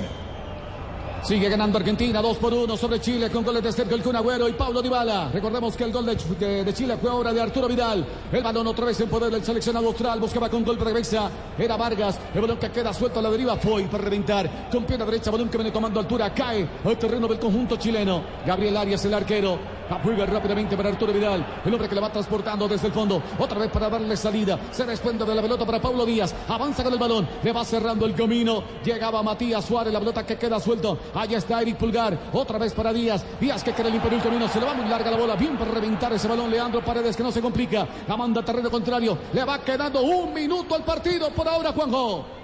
Sigue 1.23 1.47
ganando 1.47 1.77
Argentina, 1.77 2.21
2 2.21 2.36
por 2.38 2.53
1 2.53 2.75
sobre 2.75 2.99
Chile 2.99 3.29
con 3.31 3.45
goles 3.45 3.63
de 3.63 3.71
Sergio 3.71 3.95
El 3.95 4.03
Kun 4.03 4.13
Agüero 4.17 4.49
y 4.49 4.51
Pablo 4.53 4.81
Dybala. 4.81 5.29
Recordemos 5.34 5.73
que 5.77 5.86
el 5.86 5.93
gol 5.93 6.05
de, 6.05 6.17
Ch- 6.17 6.36
de- 6.38 6.65
de 6.65 6.73
Chile 6.73 6.97
fue 7.01 7.09
obra 7.09 7.31
de 7.31 7.39
Arturo 7.41 7.69
Vidal. 7.69 8.05
El 8.29 8.43
balón 8.43 8.67
otra 8.67 8.84
vez 8.88 8.99
en 8.99 9.07
poder 9.07 9.31
del 9.31 9.41
seleccionado 9.41 9.88
austral. 9.88 10.19
Buscaba 10.19 10.49
con 10.49 10.65
de 10.65 10.75
cabeza. 10.77 11.31
Era 11.57 11.77
Vargas. 11.77 12.19
El 12.36 12.41
balón 12.41 12.57
que 12.57 12.69
queda 12.71 12.93
suelto 12.93 13.19
a 13.19 13.21
la 13.21 13.29
deriva 13.29 13.55
fue 13.55 13.84
para 13.84 14.03
reventar. 14.03 14.67
Con 14.69 14.84
pierna 14.84 15.05
derecha, 15.05 15.31
balón 15.31 15.47
que 15.47 15.57
viene 15.57 15.71
tomando 15.71 15.97
altura. 16.01 16.34
Cae 16.34 16.67
al 16.84 16.97
terreno 16.97 17.25
del 17.29 17.39
conjunto 17.39 17.77
chileno. 17.77 18.21
Gabriel 18.45 18.75
Arias, 18.75 19.05
el 19.05 19.13
arquero. 19.13 19.57
La 19.93 20.25
rápidamente 20.25 20.75
para 20.75 20.89
Arturo 20.89 21.13
Vidal. 21.13 21.45
El 21.63 21.73
hombre 21.73 21.87
que 21.87 21.93
le 21.93 22.01
va 22.01 22.11
transportando 22.11 22.67
desde 22.67 22.87
el 22.87 22.93
fondo. 22.93 23.21
Otra 23.37 23.59
vez 23.59 23.69
para 23.69 23.89
darle 23.89 24.17
salida. 24.17 24.59
Se 24.71 24.85
desprende 24.85 25.23
de 25.23 25.35
la 25.35 25.41
pelota 25.41 25.65
para 25.65 25.79
Pablo 25.79 26.03
Díaz. 26.03 26.33
Avanza 26.47 26.83
con 26.83 26.93
el 26.93 26.99
balón. 26.99 27.27
Le 27.43 27.51
va 27.51 27.63
cerrando 27.63 28.05
el 28.07 28.15
camino. 28.15 28.63
Llegaba 28.83 29.21
Matías 29.21 29.63
Suárez. 29.63 29.93
La 29.93 29.99
pelota 29.99 30.25
que 30.25 30.35
queda 30.35 30.59
suelto. 30.59 30.97
Allá 31.13 31.37
está 31.37 31.61
Eric 31.61 31.77
Pulgar. 31.77 32.17
Otra 32.33 32.57
vez 32.57 32.73
para 32.73 32.91
Díaz. 32.91 33.23
Díaz 33.39 33.63
que 33.63 33.73
quiere 33.73 33.91
limpiar 33.91 34.15
el 34.15 34.21
camino. 34.23 34.47
Se 34.47 34.59
le 34.59 34.65
va 34.65 34.73
muy 34.73 34.87
larga 34.87 35.11
la 35.11 35.17
bola. 35.17 35.35
Bien 35.35 35.57
para 35.57 35.71
reventar 35.71 36.11
ese 36.13 36.27
balón. 36.27 36.49
Leandro 36.49 36.83
Paredes 36.83 37.15
que 37.15 37.23
no 37.23 37.31
se 37.31 37.41
complica. 37.41 37.87
La 38.07 38.17
manda 38.17 38.43
terreno 38.43 38.71
contrario. 38.71 39.17
Le 39.31 39.43
va 39.45 39.59
quedando 39.59 40.01
un 40.01 40.33
minuto 40.33 40.73
al 40.73 40.83
partido 40.83 41.29
por 41.29 41.47
ahora, 41.47 41.71
Juanjo. 41.71 42.42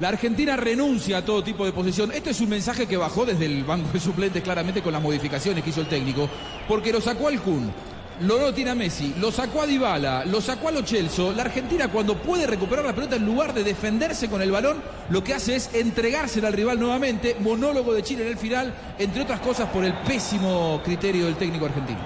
La 0.00 0.10
Argentina 0.10 0.56
renuncia 0.56 1.18
a 1.18 1.24
todo 1.24 1.42
tipo 1.42 1.64
de 1.64 1.72
posesión. 1.72 2.12
Este 2.12 2.30
es 2.30 2.40
un 2.40 2.48
mensaje 2.48 2.86
que 2.86 2.96
bajó 2.96 3.26
desde 3.26 3.46
el 3.46 3.64
banco 3.64 3.88
de 3.92 3.98
suplentes 3.98 4.42
claramente 4.44 4.80
con 4.80 4.92
las 4.92 5.02
modificaciones 5.02 5.64
que 5.64 5.70
hizo 5.70 5.80
el 5.80 5.88
técnico, 5.88 6.28
porque 6.68 6.92
lo 6.92 7.00
sacó 7.00 7.26
al 7.26 7.40
Kun, 7.40 7.72
lo 8.20 8.38
no 8.38 8.54
tiene 8.54 8.70
a 8.70 8.74
Messi, 8.76 9.14
lo 9.18 9.32
sacó 9.32 9.62
a 9.62 9.66
Dybala, 9.66 10.24
lo 10.24 10.40
sacó 10.40 10.68
a 10.68 10.70
Lo 10.70 10.86
Celso. 10.86 11.32
La 11.32 11.42
Argentina 11.42 11.88
cuando 11.88 12.16
puede 12.16 12.46
recuperar 12.46 12.84
la 12.84 12.94
pelota 12.94 13.16
en 13.16 13.26
lugar 13.26 13.52
de 13.52 13.64
defenderse 13.64 14.28
con 14.28 14.40
el 14.40 14.52
balón, 14.52 14.80
lo 15.10 15.24
que 15.24 15.34
hace 15.34 15.56
es 15.56 15.74
entregársela 15.74 16.46
al 16.46 16.54
rival 16.54 16.78
nuevamente. 16.78 17.36
Monólogo 17.40 17.92
de 17.92 18.04
Chile 18.04 18.22
en 18.22 18.28
el 18.28 18.38
final, 18.38 18.72
entre 19.00 19.22
otras 19.22 19.40
cosas 19.40 19.68
por 19.68 19.84
el 19.84 19.94
pésimo 19.94 20.80
criterio 20.84 21.24
del 21.24 21.34
técnico 21.34 21.66
argentino. 21.66 21.98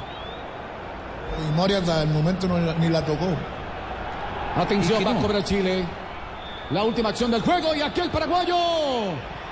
Y 1.46 1.54
Moria 1.54 1.78
hasta 1.78 2.02
el 2.02 2.08
momento 2.08 2.48
no, 2.48 2.58
ni 2.78 2.88
la 2.88 3.04
tocó. 3.04 3.28
Atención, 4.56 5.00
¿Y 5.00 5.04
qué 5.04 5.10
va 5.12 5.18
a 5.18 5.22
cobrar 5.22 5.44
Chile. 5.44 5.84
La 6.70 6.84
última 6.84 7.10
acción 7.10 7.30
del 7.30 7.42
juego 7.42 7.74
y 7.74 7.82
aquel 7.82 8.10
paraguayo. 8.10 8.56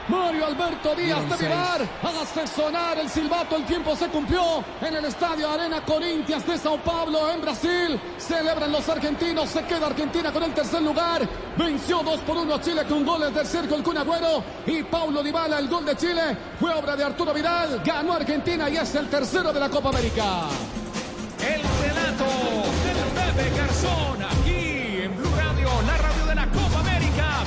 Mario 0.08 0.46
Alberto 0.46 0.94
Díaz 0.96 1.22
de. 1.28 1.46
Vivar 1.46 1.88
hace 2.02 2.46
sonar 2.46 2.98
el 2.98 3.08
silbato. 3.08 3.56
El 3.56 3.64
tiempo 3.64 3.94
se 3.94 4.08
cumplió 4.08 4.64
en 4.80 4.96
el 4.96 5.04
estadio 5.04 5.48
Arena 5.48 5.84
Corinthians 5.84 6.46
de 6.46 6.58
Sao 6.58 6.78
Paulo, 6.78 7.30
en 7.30 7.40
Brasil. 7.40 8.00
Celebran 8.18 8.72
los 8.72 8.88
argentinos. 8.88 9.50
Se 9.50 9.62
queda 9.64 9.86
Argentina 9.86 10.32
con 10.32 10.42
el 10.42 10.52
tercer 10.52 10.82
lugar. 10.82 11.28
Venció 11.56 12.02
2 12.02 12.20
por 12.20 12.38
1 12.38 12.54
a 12.54 12.60
Chile 12.60 12.82
con 12.88 13.04
goles 13.04 13.32
de 13.32 13.44
Sergio 13.44 13.76
El 13.76 13.82
Kun 13.82 13.98
Agüero 13.98 14.42
y 14.66 14.82
Paulo 14.82 15.22
Dybala. 15.22 15.58
El 15.58 15.68
gol 15.68 15.84
de 15.84 15.96
Chile 15.96 16.36
fue 16.58 16.74
obra 16.74 16.96
de 16.96 17.04
Arturo 17.04 17.32
Vidal. 17.32 17.80
Ganó 17.84 18.14
Argentina 18.14 18.68
y 18.68 18.76
es 18.76 18.94
el 18.96 19.08
tercero 19.08 19.52
de 19.52 19.60
la 19.60 19.68
Copa 19.68 19.90
América. 19.90 20.48
El 21.38 21.62
relato 21.62 22.24
del 22.84 23.34
Pepe 23.34 23.56
Garzón. 23.56 24.39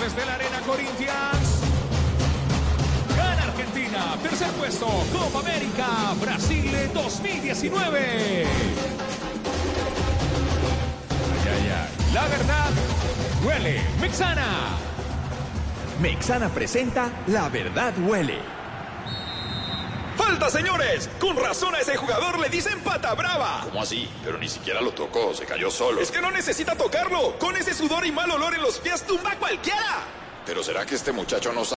Desde 0.04 0.26
la 0.26 0.34
Arena 0.34 0.60
Corinthians. 0.68 1.62
Gana 3.16 3.44
Argentina. 3.44 4.18
Tercer 4.22 4.50
puesto. 4.52 4.86
Copa 5.14 5.40
América. 5.40 6.14
Brasil 6.20 6.74
2019. 6.94 8.00
Ay, 8.00 8.46
ay, 11.48 11.72
ay. 11.72 12.14
La 12.14 12.28
verdad 12.28 12.72
huele. 13.46 13.82
Mexana. 14.02 14.46
Mexana 16.02 16.50
presenta 16.50 17.10
La 17.28 17.48
verdad 17.48 17.94
huele. 18.06 18.63
¡Falta, 20.18 20.50
señores! 20.50 21.10
Con 21.20 21.36
razón 21.38 21.74
a 21.76 21.80
ese 21.80 21.98
jugador 21.98 22.40
le 22.40 22.50
dicen 22.50 22.80
pata 22.82 23.14
brava. 23.14 23.62
¿Cómo 23.64 23.82
así? 23.82 24.08
Pero 24.24 24.38
ni 24.38 24.48
siquiera 24.48 24.82
lo 24.82 24.92
tocó, 24.92 25.34
se 25.34 25.46
cayó 25.46 25.72
solo. 25.72 26.02
Es 26.02 26.12
que 26.12 26.22
no 26.22 26.32
necesita 26.32 26.76
tocarlo. 26.76 27.38
Con 27.40 27.56
ese 27.56 27.74
sudor 27.74 28.06
y 28.06 28.12
mal 28.12 28.30
olor 28.30 28.54
en 28.54 28.62
los 28.62 28.80
pies 28.80 29.04
tumba 29.06 29.36
cualquiera. 29.40 30.04
Pero 30.46 30.62
¿será 30.62 30.86
que 30.86 30.96
este 30.96 31.12
muchacho 31.12 31.54
no 31.54 31.64
sabe? 31.64 31.72